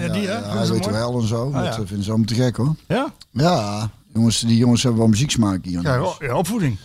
[0.00, 0.38] ja, die, hè?
[0.38, 1.52] Ja, hij ze weet wel en zo.
[1.52, 2.74] Ah, dat vinden ze allemaal te gek hoor.
[2.88, 3.12] Ja?
[3.30, 5.82] Ja, jongens, die jongens hebben wel muzieksmaak hier.
[5.82, 6.76] Ja, ja, opvoeding.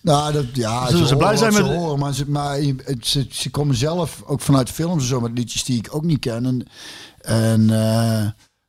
[0.00, 3.06] Nou, dat, ja, Zullen ze horen blij zijn met- Ze horen, maar ze, maar het-
[3.06, 6.18] ze, ze komen zelf ook vanuit films en zo met liedjes die ik ook niet
[6.18, 6.46] ken.
[6.46, 6.66] En,
[7.24, 8.20] en, eh,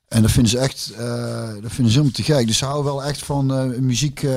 [0.07, 2.47] en dat vinden ze echt, eh, dat vinden ze helemaal te gek.
[2.47, 4.31] Dus ze houden wel echt van eh, muziek eh,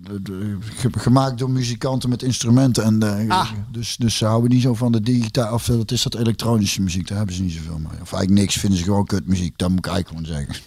[0.00, 2.84] de- de- ge- gemaakt door muzikanten met instrumenten.
[2.84, 3.50] En, eh, Ah.
[3.72, 7.08] dus, dus ze houden niet zo van de digitaal, of wat is dat, elektronische muziek.
[7.08, 7.86] Daar hebben ze niet zoveel mee.
[8.02, 9.58] Of eigenlijk niks, vinden ze gewoon kutmuziek.
[9.58, 10.64] Dat moet ik eigenlijk gewoon zeggen.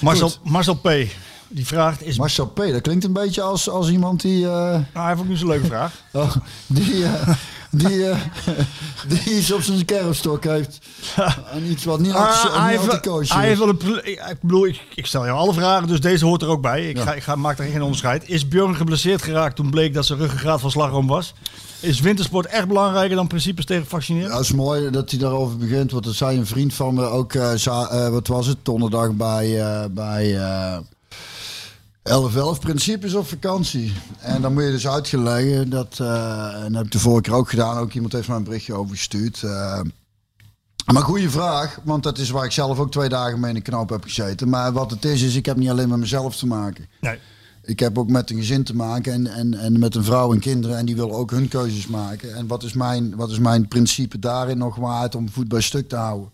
[0.00, 0.88] Marcel, Marcel P.
[1.54, 2.18] Die vraagt, is...
[2.18, 4.44] Marcel P., dat klinkt een beetje als, als iemand die...
[4.44, 5.92] eh, Nou, hij heeft ook niet zo'n leuke vraag.
[6.12, 6.30] Oh,
[6.66, 7.28] die, eh,
[7.70, 8.18] die, eh,
[9.08, 10.78] die iets op zijn kerfstok heeft.
[11.54, 13.48] En iets wat niet Ah, altijd hij heeft wel- koosje hij is.
[13.48, 14.06] heeft wel een...
[14.30, 16.88] Ik, bedoel, ik, ik stel jou alle vragen, dus deze hoort er ook bij.
[16.88, 18.28] Ik, ga, ik ga, maak er geen onderscheid.
[18.28, 21.34] Is Björn geblesseerd geraakt toen bleek dat zijn ruggengraat van slagroom was?
[21.80, 24.28] Is wintersport echt belangrijker dan principes tegen vaccineren?
[24.30, 25.90] Ja, het is mooi dat hij daarover begint.
[25.92, 30.38] Want er zei een vriend van me ook, za- wat was het, donderdag bij, bij
[32.02, 33.92] 11-11 principes op vakantie.
[34.20, 37.34] En dan moet je dus uitgeleggen dat, eh, en dat heb ik de vorige keer
[37.34, 39.42] ook gedaan, ook iemand heeft mij een berichtje over gestuurd.
[39.42, 39.80] eh,
[40.92, 43.62] maar goede vraag, want dat is waar ik zelf ook twee dagen mee in de
[43.62, 44.48] knoop heb gezeten.
[44.48, 46.86] Maar wat het is, is ik heb niet alleen met mezelf te maken.
[47.00, 47.18] Nee.
[47.64, 50.38] Ik heb ook met een gezin te maken en, en, en met een vrouw en
[50.40, 50.76] kinderen.
[50.78, 52.34] En die willen ook hun keuzes maken.
[52.34, 55.88] En wat is mijn, wat is mijn principe daarin nog waard om voet bij stuk
[55.88, 56.30] te houden?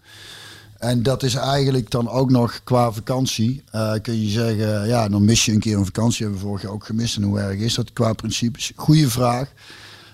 [0.78, 3.62] En dat is eigenlijk dan ook nog qua vakantie.
[3.70, 6.22] eh, kun je zeggen, ja, dan mis je een keer een vakantie.
[6.22, 7.16] Hebben we vorig jaar ook gemist.
[7.16, 8.72] En hoe erg is dat qua principes?
[8.76, 9.52] Goeie vraag.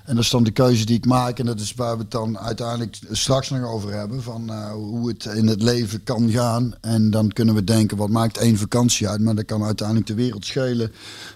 [0.04, 1.38] En dat is dan de keuze die ik maak.
[1.38, 4.22] En dat is waar we het dan uiteindelijk straks nog over hebben.
[4.22, 6.74] Van eh, hoe het in het leven kan gaan.
[6.80, 9.20] En dan kunnen we denken, wat maakt één vakantie uit?
[9.20, 10.92] Maar dat kan uiteindelijk de wereld schelen.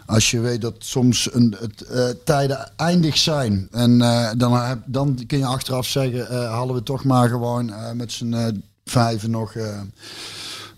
[0.06, 3.68] Als je weet dat soms een, het, eh, tijden eindig zijn.
[3.70, 3.98] En
[4.38, 9.30] dan, heb, dan kun je achteraf zeggen, hadden we toch maar gewoon met z'n vijven
[9.30, 9.54] nog...
[9.54, 9.80] eh,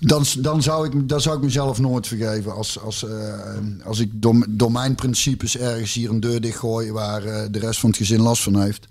[0.01, 4.11] dan, dan, zou ik, dan zou ik mezelf nooit vergeven als, als, eh, als ik
[4.49, 8.21] door, mijn principes ergens hier een deur dichtgooi waar eh, de rest van het gezin
[8.21, 8.87] last van heeft.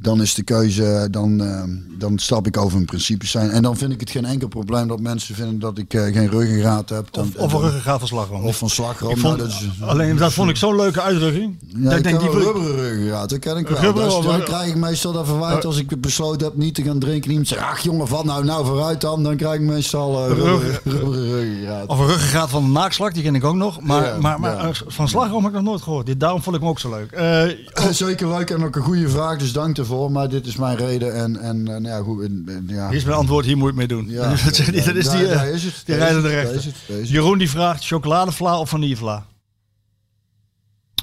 [0.00, 1.62] Dan is de keuze, dan, eh,
[1.98, 3.50] dan stap ik over mijn principes zijn.
[3.50, 6.30] En dan vind ik het geen enkel probleem dat mensen vinden dat ik eh, geen
[6.30, 7.08] ruggengraat heb.
[7.10, 8.44] Dan, Of, of een ruggengraat van slagroom.
[8.44, 9.10] of van slagroom.
[9.10, 11.56] Ik vond- Nou, dat is- alleen dat vond ik zo'n leuke uitdrukking.
[11.66, 13.92] ja, dat ik ik denk, die een rubberen ruggengraat, dat ken ik wel.
[14.16, 17.30] Of- dan krijg ik meestal dat verwijt als ik besloten heb niet te gaan drinken.
[17.30, 19.22] Iemand zegt, ach jongen, wat nou, nou vooruit dan.
[19.22, 21.86] Dan krijg ik meestal eh, rubberen, ruggengraat.
[21.88, 23.80] Of een ruggengraat van een naakslak, die ken ik ook nog.
[23.80, 24.68] Maar, Ja, maar, maar ja.
[24.68, 26.20] eh, van slagroom heb ik nog nooit gehoord.
[26.20, 27.10] Daarom vond ik hem ook zo leuk.
[27.90, 29.86] Zeker leuk en ook een goede vraag, dus dank daarvoor.
[30.10, 32.24] Maar dit is mijn reden en, en, en ja, goed.
[32.24, 32.88] en- en, ja.
[32.88, 34.08] hier is mijn antwoord, hier moet je het mee doen.
[34.10, 35.82] Ja, dat, zegt hij, dat is die, eh, daar is het.
[35.84, 36.54] die is rijden de rechter.
[36.54, 37.10] is is.
[37.10, 39.26] Jeroen die vraagt, chocoladevla of vanillevla?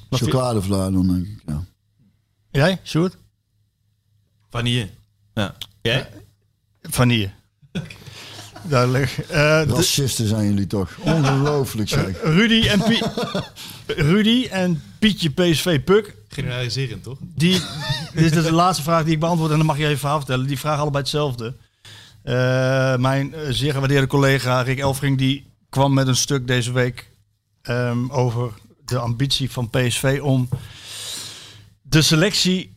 [0.10, 1.64] Chocoladevla dan denk ik, ja.
[2.52, 3.18] Jij, Sjoerd?
[4.50, 4.90] Vanille.
[5.34, 5.56] Ja.
[5.82, 6.10] Jij?
[6.82, 7.32] Vanille.
[8.68, 9.18] Duidelijk.
[9.30, 10.92] Eh, Racisten zijn jullie toch.
[11.00, 12.22] Ongelooflijk zeg.
[12.24, 13.04] Rudy en, Pie-
[14.12, 16.16] Rudy en Pietje PSV Puk.
[16.28, 17.18] Generaliserend, toch?
[17.22, 17.62] Die,
[18.14, 20.48] dit is de laatste vraag die ik beantwoord en dan mag je verhaal vertellen.
[20.48, 21.54] Die vragen allebei hetzelfde.
[22.24, 27.10] Eh, mijn eh, zeer gewaardeerde collega Rick Elfring die kwam met een stuk deze week
[27.62, 28.52] ehm, over
[28.86, 30.50] de ambitie van PSV om
[31.82, 32.75] de selectie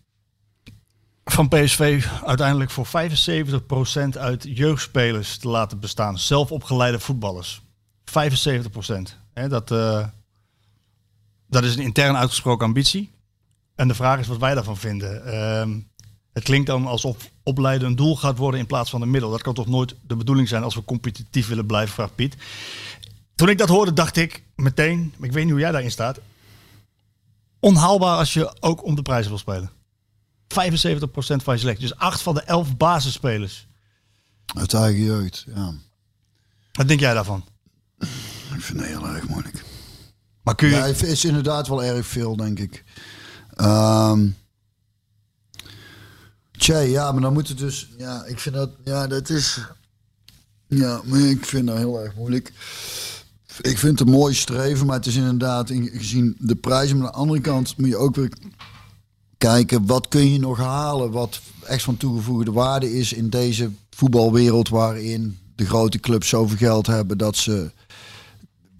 [1.32, 6.18] van PSV uiteindelijk voor 75% uit jeugdspelers te laten bestaan.
[6.18, 7.62] Zelfopgeleide voetballers.
[8.04, 9.16] 75%.
[9.34, 10.06] Hè, dat, eh,
[11.46, 13.10] dat is een intern uitgesproken ambitie.
[13.74, 15.26] En de vraag is wat wij daarvan vinden.
[15.26, 15.78] Ehm,
[16.32, 19.30] het klinkt dan alsof opleiden een doel gaat worden in plaats van een middel.
[19.30, 22.36] Dat kan toch nooit de bedoeling zijn als we competitief willen blijven, vraagt Piet.
[23.34, 26.20] Toen ik dat hoorde, dacht ik meteen, ik weet niet hoe jij daarin staat,
[27.60, 29.70] onhaalbaar als je ook om de prijzen wil spelen.
[30.48, 30.54] 75%
[31.42, 31.88] van je selectie.
[31.88, 33.66] Dus 8 van de 11 basisspelers.
[34.56, 35.74] Uit eigen jeugd, ja.
[36.72, 37.44] Wat denk jij daarvan?
[38.54, 39.64] Ik vind het heel erg moeilijk.
[40.42, 40.74] Maar kun je...
[40.74, 42.84] Ja, het is inderdaad wel erg veel, denk ik.
[46.50, 47.88] Tja, ja, maar dan moet het dus...
[47.98, 48.70] Ja, ik vind dat...
[48.84, 49.58] Ja, dat is...
[50.68, 52.52] Ja, maar ik vind dat heel erg moeilijk.
[53.60, 56.96] Ik vind het een mooi streven, maar het is inderdaad, in- gezien de prijzen.
[56.96, 58.32] Maar aan de andere kant moet je ook weer
[59.38, 64.68] kijken, wat kun je nog halen wat echt van toegevoegde waarde is in deze voetbalwereld
[64.68, 67.70] waarin de grote clubs zoveel geld hebben dat ze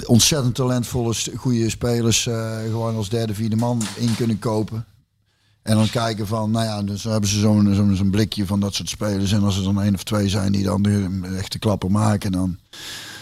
[0.07, 4.85] ontzettend talentvolle, goede spelers eh, gewoon als derde, vierde man in kunnen kopen.
[5.63, 7.41] En dan kijken van, nou ja, dus hebben ze
[7.95, 9.33] zo'n blikje van dat soort spelers.
[9.33, 12.59] En als er dan één of twee zijn die dan de echte klappen maken, dan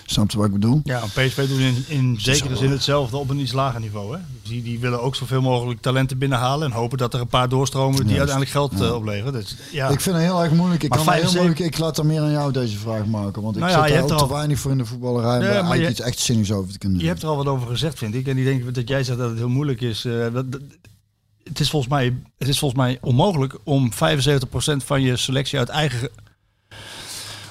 [0.07, 0.81] snap je wat ik bedoel?
[0.85, 4.17] Ja, PSV doet in, in zekere zin hetzelfde op een iets lager niveau.
[4.17, 4.23] Hè?
[4.43, 8.07] Die, die willen ook zoveel mogelijk talenten binnenhalen en hopen dat er een paar doorstromen
[8.07, 9.33] die Juist, uiteindelijk geld eh, opleveren.
[9.33, 9.89] Dus, ja.
[9.89, 10.83] Ik vind het heel erg moeilijk.
[10.83, 11.75] Ik, Maar kan heel 75 moeilijk.
[11.75, 13.43] Ik laat er meer aan jou deze vraag maken.
[13.43, 14.85] Want ik Nou ja, zit je er ook er te al- weinig voor in de
[14.85, 15.35] voetballerij.
[15.37, 17.13] om Nee, eigenlijk je- iets echt zinnigs over te kunnen Je doen.
[17.13, 18.27] hebt er al wat over gezegd, vind ik.
[18.27, 20.05] En ik denk dat jij zegt dat het heel moeilijk is.
[20.05, 20.61] eh, dat, dat-
[21.45, 25.69] het, is volgens mij, het is volgens mij onmogelijk om 75% van je selectie uit
[25.69, 26.09] eigen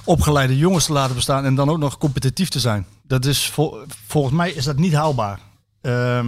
[0.05, 2.85] opgeleide jongens te laten bestaan en dan ook nog competitief te zijn.
[3.03, 3.77] Dat is vol-
[4.07, 5.39] volgens mij is dat niet haalbaar.
[5.81, 6.27] Ehm,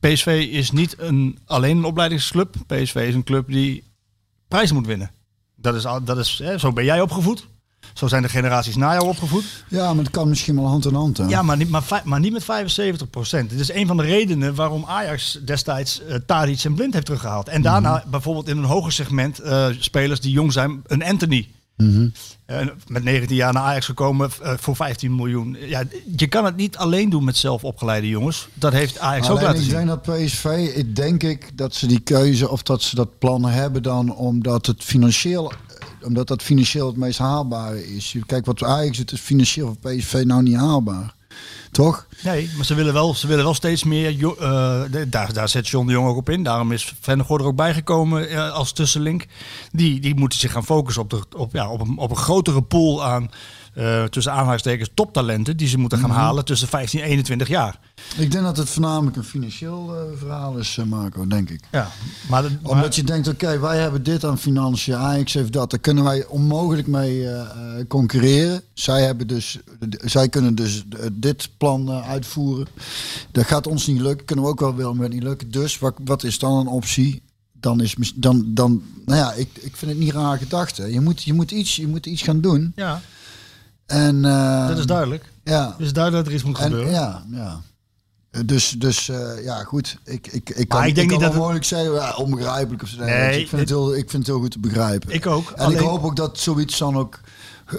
[0.00, 2.54] PSV is niet een, alleen een opleidingsclub.
[2.66, 3.84] PSV is een club die
[4.48, 5.10] prijzen moet winnen.
[5.56, 7.46] Dat is, dat is, hè, zo ben jij opgevoed.
[7.94, 9.64] Zo zijn de generaties na jou opgevoed.
[9.68, 11.16] Ja, maar het kan misschien wel hand in hand.
[11.16, 11.24] Hè?
[11.24, 13.50] Ja, maar niet, maar, maar niet met 75 procent.
[13.50, 17.48] Dit is een van de redenen waarom Ajax destijds uh, Tadic en Blind heeft teruggehaald.
[17.48, 21.48] En daarna bijvoorbeeld in een hoger segment eh, spelers die jong zijn, een Anthony.
[21.76, 25.56] Eh, met 19 jaar naar Ajax gekomen eh, voor 15 miljoen.
[25.60, 25.82] Ja,
[26.16, 28.48] je kan het niet alleen doen met zelf opgeleide jongens.
[28.54, 29.72] Dat heeft Ajax ook laten ik zien.
[29.72, 33.44] denk dat PSV, ik denk ik dat ze die keuze of dat ze dat plan
[33.44, 38.16] hebben dan omdat het financieel, eh, omdat dat financieel het meest haalbare is.
[38.26, 41.14] Kijk wat Ajax het is financieel voor PSV nou niet haalbaar,
[41.70, 42.06] toch?
[42.22, 44.10] Nee, maar ze willen wel, ze willen wel steeds meer.
[44.38, 46.42] eh, daar, daar zet John de Jong ook op in.
[46.42, 49.26] Daarom is Vennegoor er ook bijgekomen eh, als tussenlink.
[49.72, 52.62] Die, die moeten zich gaan focussen op, de, op, ja, op, een, op een grotere
[52.62, 53.30] pool aan.
[53.72, 57.78] Eh, tussen aanhalingstekens toptalenten die ze moeten gaan halen tussen 15 en 21 jaar.
[58.16, 61.60] Ik denk dat het voornamelijk een financieel eh, verhaal is, eh, Marco, denk ik.
[61.70, 61.90] Ja,
[62.28, 65.70] maar, Omdat je denkt, oké, wij hebben dit aan financiën, Ajax heeft dat.
[65.70, 67.26] Daar kunnen wij onmogelijk mee
[67.88, 68.62] concurreren.
[68.74, 69.58] Zij, hebben dus,
[70.04, 72.66] zij kunnen dus dit plan uitvoeren.
[73.30, 74.26] Dat gaat ons niet lukken.
[74.26, 75.50] Kunnen we ook wel willen, maar niet lukken.
[75.50, 77.22] Dus wat, wat is dan een optie?
[77.52, 80.92] Dan is dan, dan, nou ja, ik, ik vind het niet raar gedachte.
[80.92, 82.72] Je moet, je moet, iets, je moet iets gaan doen.
[82.76, 83.00] ja,
[83.92, 85.32] En, eh, dat is duidelijk.
[85.44, 86.92] Ja, Het is duidelijk dat er iets moet en, gebeuren.
[86.92, 87.60] ja, ja.
[88.44, 89.98] Dus, dus eh, ja, goed.
[90.04, 92.14] Ik, ik, ik kan, ik ik denk kan niet dat wel het- moeilijk zeggen, ja,
[92.14, 93.04] onbegrijpelijk of zo.
[93.04, 95.10] Nee, ik, vind het heel, ik vind het heel goed te begrijpen.
[95.14, 95.50] Ik ook.
[95.50, 97.20] En Alleen- ik hoop ook dat zoiets dan ook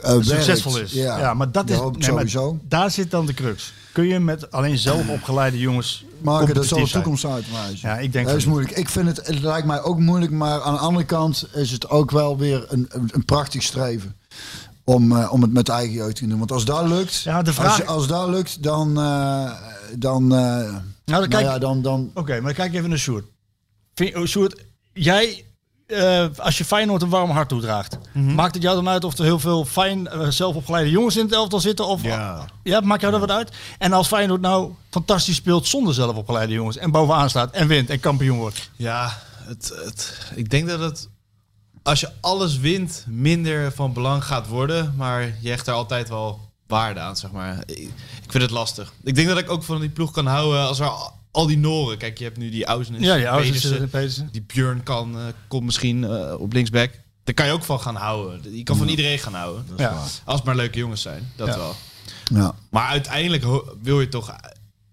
[0.01, 0.91] eh, succesvol is.
[0.91, 2.59] Ja, maar dat is maar sowieso.
[2.68, 3.74] daar zit dan de crux.
[3.91, 7.89] Kun je met alleen zelf opgeleide jongens Maar dat zal de toekomst uitwijzen.
[7.89, 8.78] Ja, ik denk dat is moeilijk.
[8.78, 11.89] Ik vind het, het lijkt mij ook moeilijk, maar aan de andere kant is het
[11.89, 14.16] ook wel weer een, een, een prachtig streven.
[14.86, 16.38] Om, eh, om het met eigen jeugd te doen.
[16.40, 19.52] Want als dat lukt, Ja, de vraag- als, als dat lukt, dan, eh,
[19.98, 22.97] dan, eh, Nou, dan nou kijk, ja, dan, dan Oké, maar dan kijk even naar
[22.97, 23.26] Sjoerd.
[23.96, 25.46] Vind, oh, Sjoerd, jij,
[25.88, 28.34] eh, als je Feyenoord een warm hart toedraagt, Mhm.
[28.36, 31.60] maakt het jou dan uit of er heel veel fijn zelfopgeleide jongens in het elftal
[31.60, 31.88] zitten?
[31.88, 32.46] Of, Ja.
[32.64, 33.51] ja, maakt jou dat wat uit?
[33.78, 38.00] En als Feyenoord nou fantastisch speelt zonder zelfopgeleide jongens en bovenaan staat en wint en
[38.00, 38.70] kampioen wordt?
[38.76, 41.10] Ja, het, het, ik denk dat het,
[41.84, 44.93] als je alles wint, minder van belang gaat worden.
[44.97, 47.64] Maar je hecht er altijd wel waarde aan, zeg maar.
[47.66, 47.78] Ik,
[48.24, 48.93] ik vind het lastig.
[49.04, 50.92] Ik denk dat ik ook van die ploeg kan houden als er
[51.32, 51.97] al, die Noren...
[51.97, 54.30] Kijk, je hebt nu die Ausen Ja, ja, Pedersen, Pedersen.
[54.32, 56.92] Die Björn kan, eh, komt misschien eh, op linksback.
[57.24, 58.55] Daar kan je ook van gaan houden.
[58.58, 59.66] Je kan van iedereen gaan houden.
[59.78, 59.89] Ja.
[60.26, 61.58] Als het maar leuke jongens zijn, dat Ja.
[61.58, 61.76] wel.
[62.24, 62.55] ja.
[62.70, 63.46] Maar uiteindelijk
[63.82, 64.36] wil je toch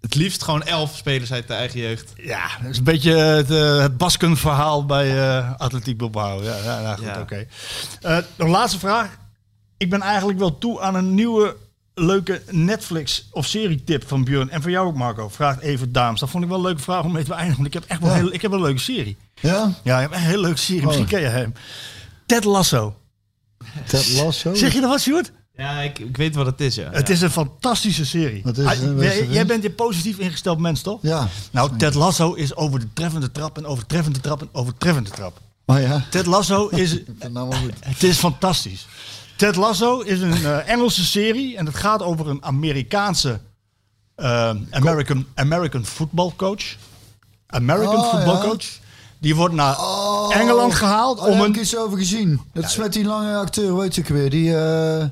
[0.01, 2.12] het liefst gewoon elf spelers uit de eigen jeugd.
[2.16, 6.43] Ja, dat is een beetje het, eh, het Basken-verhaal bij eh Atletiek Bilbao.
[6.43, 7.20] Ja, ja, ja, goed, Ja.
[7.20, 7.47] oké.
[8.01, 9.18] Eh, Een laatste vraag.
[9.77, 11.56] Ik ben eigenlijk wel toe aan een nieuwe
[11.94, 14.51] leuke Netflix of serietip van Björn.
[14.51, 15.28] En voor jou ook, Marco.
[15.28, 16.20] Vraagt even Daams.
[16.20, 17.62] Dat vond ik wel een leuke vraag om mee te eindigen.
[17.62, 18.16] Want ik heb echt wel, Ja.
[18.16, 19.16] heel, ik heb wel een leuke serie.
[19.40, 19.72] Ja?
[19.85, 20.81] Ja, ik heb een hele leuke serie.
[20.81, 20.86] Oh.
[20.86, 21.55] Misschien ken je hem.
[22.27, 22.94] Ted Lasso.
[23.86, 24.55] Ted Lasso?
[24.55, 25.32] Zeg je dat wat, Sjoerd?
[25.61, 26.89] Ja, ik, ik weet wat het is, ja.
[26.91, 28.41] Het is een fantastische serie.
[28.45, 30.99] Wat is- Ah, is jij, jij bent een positief ingesteld mens, toch?
[31.03, 31.28] Ja.
[31.51, 35.41] Nou, Ted Lasso is over de treffende trap en overtreffende trap en overtreffende trap.
[35.66, 36.05] Oh ja?
[36.11, 36.97] Ted Lasso is,
[37.32, 37.73] nou goed.
[37.81, 38.87] het is fantastisch.
[39.37, 43.41] Ted Lasso is een eh, Engelse serie en het gaat over een Amerikaanse
[44.15, 46.77] eh, American, American football coach.
[47.47, 48.41] American Oh, football ja.
[48.49, 48.66] coach.
[49.19, 50.37] Die wordt naar Oh.
[50.37, 51.55] Engeland gehaald Oh, daar om heb een...
[51.55, 52.41] ik iets over gezien.
[52.53, 54.31] Dat is met die lange acteur, weet ik weer.
[54.31, 55.05] Die, eh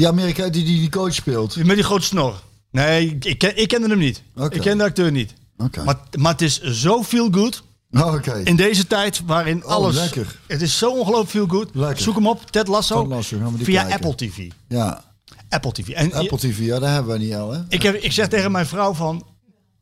[0.00, 1.56] die Amerika die, die die coach speelt.
[1.64, 2.42] Met die grote snor.
[2.70, 4.22] Nee, ik, ken, ik kende hem niet.
[4.50, 5.34] Ik ken de acteur niet.
[5.56, 5.84] Oké.
[5.84, 7.62] Maar, maar het is zo feel good.
[7.90, 8.40] Oh, Oké.
[8.44, 9.94] In deze tijd waarin alles...
[9.94, 10.38] lekker.
[10.46, 11.68] Het is zo ongelooflijk feel good.
[11.72, 12.02] Lekker.
[12.02, 13.00] Zoek hem op, Ted Lasso.
[13.02, 14.06] Ted Lasso, gaan we die via kijken.
[14.08, 14.48] Apple TV.
[14.68, 15.04] Ja.
[15.48, 15.88] Apple TV.
[15.88, 17.60] En Apple TV, ja, daar hebben we niet al, hè?
[17.68, 19.16] ik, heb, ik zeg tegen mijn vrouw van...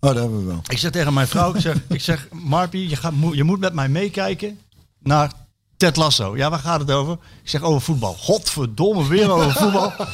[0.01, 0.61] Oh, daar hebben we wel.
[0.69, 3.61] Ik zeg tegen mijn vrouw, ik zeg, ik zeg Marpie, je, gaat, moet- je moet
[3.61, 4.59] met mij meekijken
[5.03, 5.33] naar
[5.79, 6.37] Ted Lasso.
[6.37, 7.13] Ja, waar gaat het over?
[7.43, 8.15] Ik zeg over voetbal.
[8.15, 9.93] Godverdomme, weer over voetbal.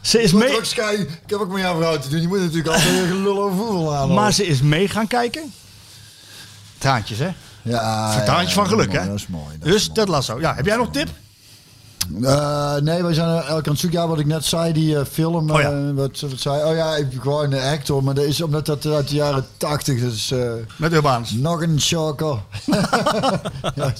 [0.00, 2.20] Ze is mee, ik heb ook met jouw vrouw te doen.
[2.20, 4.14] Je moet natuurlijk altijd weer gelul over voetbal aan.
[4.14, 5.52] maar ze is mee gaan kijken.
[6.78, 7.28] Traantjes, hè?
[7.62, 9.06] ja, Traantjes van geluk, hè?
[9.06, 9.58] Dat is mooi.
[9.58, 10.40] dat Dus is Ted Lasso.
[10.40, 11.08] Ja, heb jij nog tip?
[12.22, 14.00] Eh, nee, wij zijn elke aan het zoeken.
[14.00, 15.50] Ja, wat ik net zei, die eh, film.
[15.50, 15.70] Oh ja.
[15.70, 16.64] eh, wat, wat zei.
[16.70, 18.04] Oh ja, ik, gewoon een actor.
[18.04, 20.30] Maar dat is omdat dat uit de jaren 80 is.
[20.30, 21.30] eh, Met Urbanus.
[21.30, 22.38] nog een shocker.
[23.74, 23.92] ja,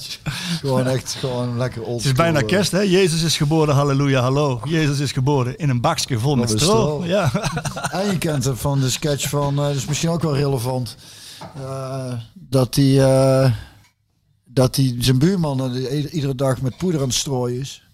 [0.61, 2.45] gewoon echt gewoon lekker old Het is bijna eh.
[2.47, 2.79] kerst, hè?
[2.79, 4.59] Jezus is geboren, halleluja, hallo.
[4.63, 6.59] Jezus is geboren in een bakje vol met stro.
[6.59, 7.05] stro.
[7.05, 7.31] Ja.
[7.91, 10.95] En je kent het van de sketch van, eh, dat is misschien ook wel relevant,
[11.55, 13.51] eh, dat hij eh,
[14.45, 17.86] dat hij zijn buurman eh, iedere dag met poeder aan het strooien is.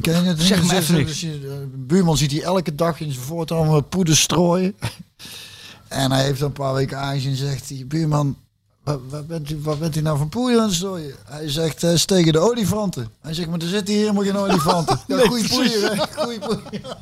[0.00, 0.46] Ken je het niet?
[0.46, 1.22] Zeg even niks.
[1.22, 1.30] eh,
[1.76, 4.74] buurman ziet hij elke dag in zijn voortuin poeder strooien.
[5.88, 8.36] en hij heeft een paar weken aangezien en zegt hij, buurman,
[8.84, 11.14] wat, wat, bent u, wat bent u nou van poeder aan het strooien?
[11.24, 13.08] Hij zegt, eh steken de olifanten.
[13.20, 15.00] Hij zegt, maar er zitten hier helemaal geen olifanten.
[15.06, 15.96] Ja, Nee, goeie poeier, hè?
[16.22, 16.96] Goeie poeier.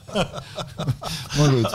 [1.37, 1.75] Maar goed.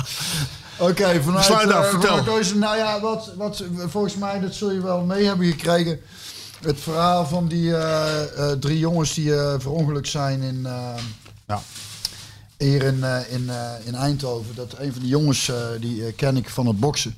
[0.79, 1.45] Oké, vanuit...
[1.45, 2.23] Sluit af, eh, vertel.
[2.23, 5.99] Keuze- nou ja, wat, wat volgens mij, dat zul je wel mee hebben gekregen.
[6.63, 10.67] Het verhaal van die eh, eh, drie jongens die eh verongelukt zijn in...
[11.47, 11.61] Ja.
[12.57, 13.49] Hier in, in,
[13.83, 14.55] in Eindhoven.
[14.55, 17.15] Dat een van die jongens, die ken ik van het boksen.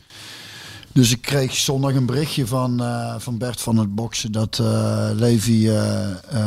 [0.93, 2.83] Dus ik kreeg zondag een berichtje van,
[3.17, 4.61] van Bert van het boksen dat
[5.13, 5.71] Levi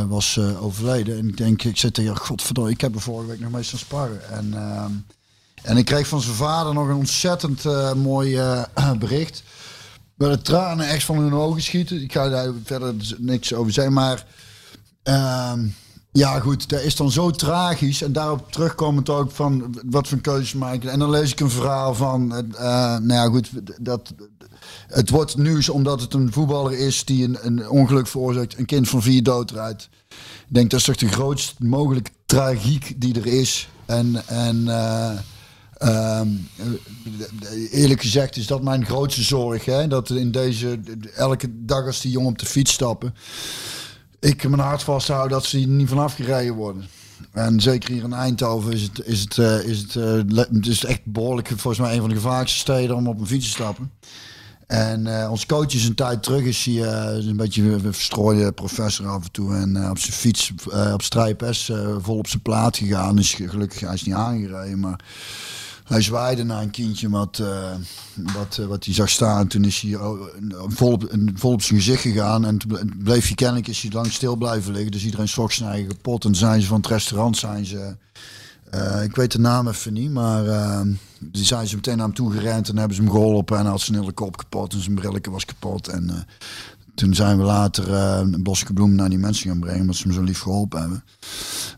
[0.08, 1.18] was overleden.
[1.18, 3.78] En ik denk, ik zit tegen, godverdomme, ik heb er vorige week nog mee staan
[3.78, 4.30] sparren.
[4.30, 4.92] En, ehm,
[5.62, 7.64] en ik kreeg van zijn vader nog een ontzettend
[7.94, 8.40] mooi
[8.98, 9.42] bericht.
[10.18, 12.02] Waar de tranen echt van hun ogen schieten.
[12.02, 14.26] Ik ga daar verder niks over zeggen, maar...
[15.02, 15.66] ehm,
[16.12, 18.02] ja, goed, dat is dan zo tragisch.
[18.02, 20.90] En daarop terugkomend ook van wat voor keuzes maken.
[20.90, 22.64] En dan lees ik een verhaal van, eh,
[22.98, 23.50] nou ja, goed,
[23.80, 24.14] dat
[24.88, 28.88] het wordt nieuws omdat het een voetballer is die een, een ongeluk veroorzaakt, een kind
[28.88, 29.88] van vier doodrijdt.
[30.08, 33.68] Ik denk dat is toch de grootst mogelijke tragiek die er is.
[33.86, 35.18] En, en eh,
[35.78, 39.64] ehm, eh, eerlijk gezegd is dat mijn grootste zorg.
[39.64, 39.86] Hè?
[39.86, 40.80] Dat in deze,
[41.14, 43.14] elke dag als die jongen op de fiets stappen,
[44.20, 46.84] ik mijn hart vasthoud dat ze hier niet vanaf gereden worden.
[47.32, 51.48] En zeker hier in Eindhoven is het, is het, eh, is het, eh, echt behoorlijk,
[51.48, 53.90] volgens mij een van de gevaarlijkste steden om op een fiets te stappen.
[54.66, 59.06] En eh, ons coach is een tijd terug, is hij een beetje een verstrooide professor
[59.06, 59.54] af en toe.
[59.54, 60.52] En op zijn fiets,
[60.92, 63.18] op strijpes, vol op zijn plaat gegaan.
[63.18, 65.00] Is gelukkig, hij is niet aangereden, maar
[65.88, 67.74] hij zwaaide naar een kindje wat, eh,
[68.14, 69.46] wat, eh, wat hij zag staan.
[69.46, 70.20] Toen is hij oh,
[70.68, 70.92] vol
[71.40, 72.44] op, zijn gezicht gegaan.
[72.44, 74.90] En toen ble- bleef hij kennelijk is hij lang stil blijven liggen.
[74.90, 76.24] Dus iedereen schrok zijn eigen kapot.
[76.24, 77.96] En zijn ze van het restaurant zijn ze...
[78.70, 80.80] eh, ik weet de naam even niet, maar eh,
[81.18, 83.58] die zijn ze meteen naar hem toe gerend en hebben ze hem geholpen.
[83.58, 85.88] En had zijn hele kop kapot en zijn brilletje was kapot.
[85.88, 86.26] En
[86.98, 90.02] toen zijn we later eh, een bosje bloem naar die mensen gaan brengen, omdat ze
[90.02, 91.04] hem zo lief geholpen hebben.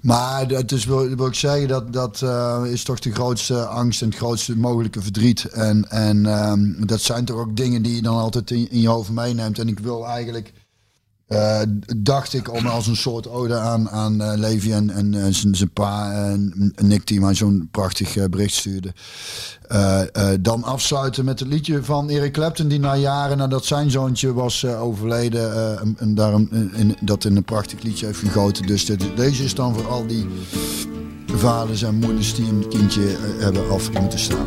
[0.01, 4.03] Maar dat is, wil, wil ik zeggen, dat, dat eh, is toch de grootste angst
[4.03, 5.45] en het grootste mogelijke verdriet.
[5.45, 8.89] En, en ehm, dat zijn toch ook dingen die je dan altijd in, in je
[8.89, 9.59] hoofd meeneemt.
[9.59, 10.53] En ik wil eigenlijk,
[11.31, 11.61] eh,
[11.97, 15.71] dacht ik, om als een soort ode aan, aan eh, Levi en, en eh, zijn
[15.73, 18.93] pa en Nick, die mij zo'n prachtig bericht stuurde.
[20.41, 24.65] Dan afsluiten met het liedje van Eric Clapton, die na jaren nadat zijn zoontje was
[24.67, 28.67] overleden, en, en daarom in, dat in een prachtig liedje heeft gegoten.
[28.67, 30.27] Dus dit- deze is dan voor al die
[31.27, 34.47] vaders en moeders die een kindje hebben af moeten staan.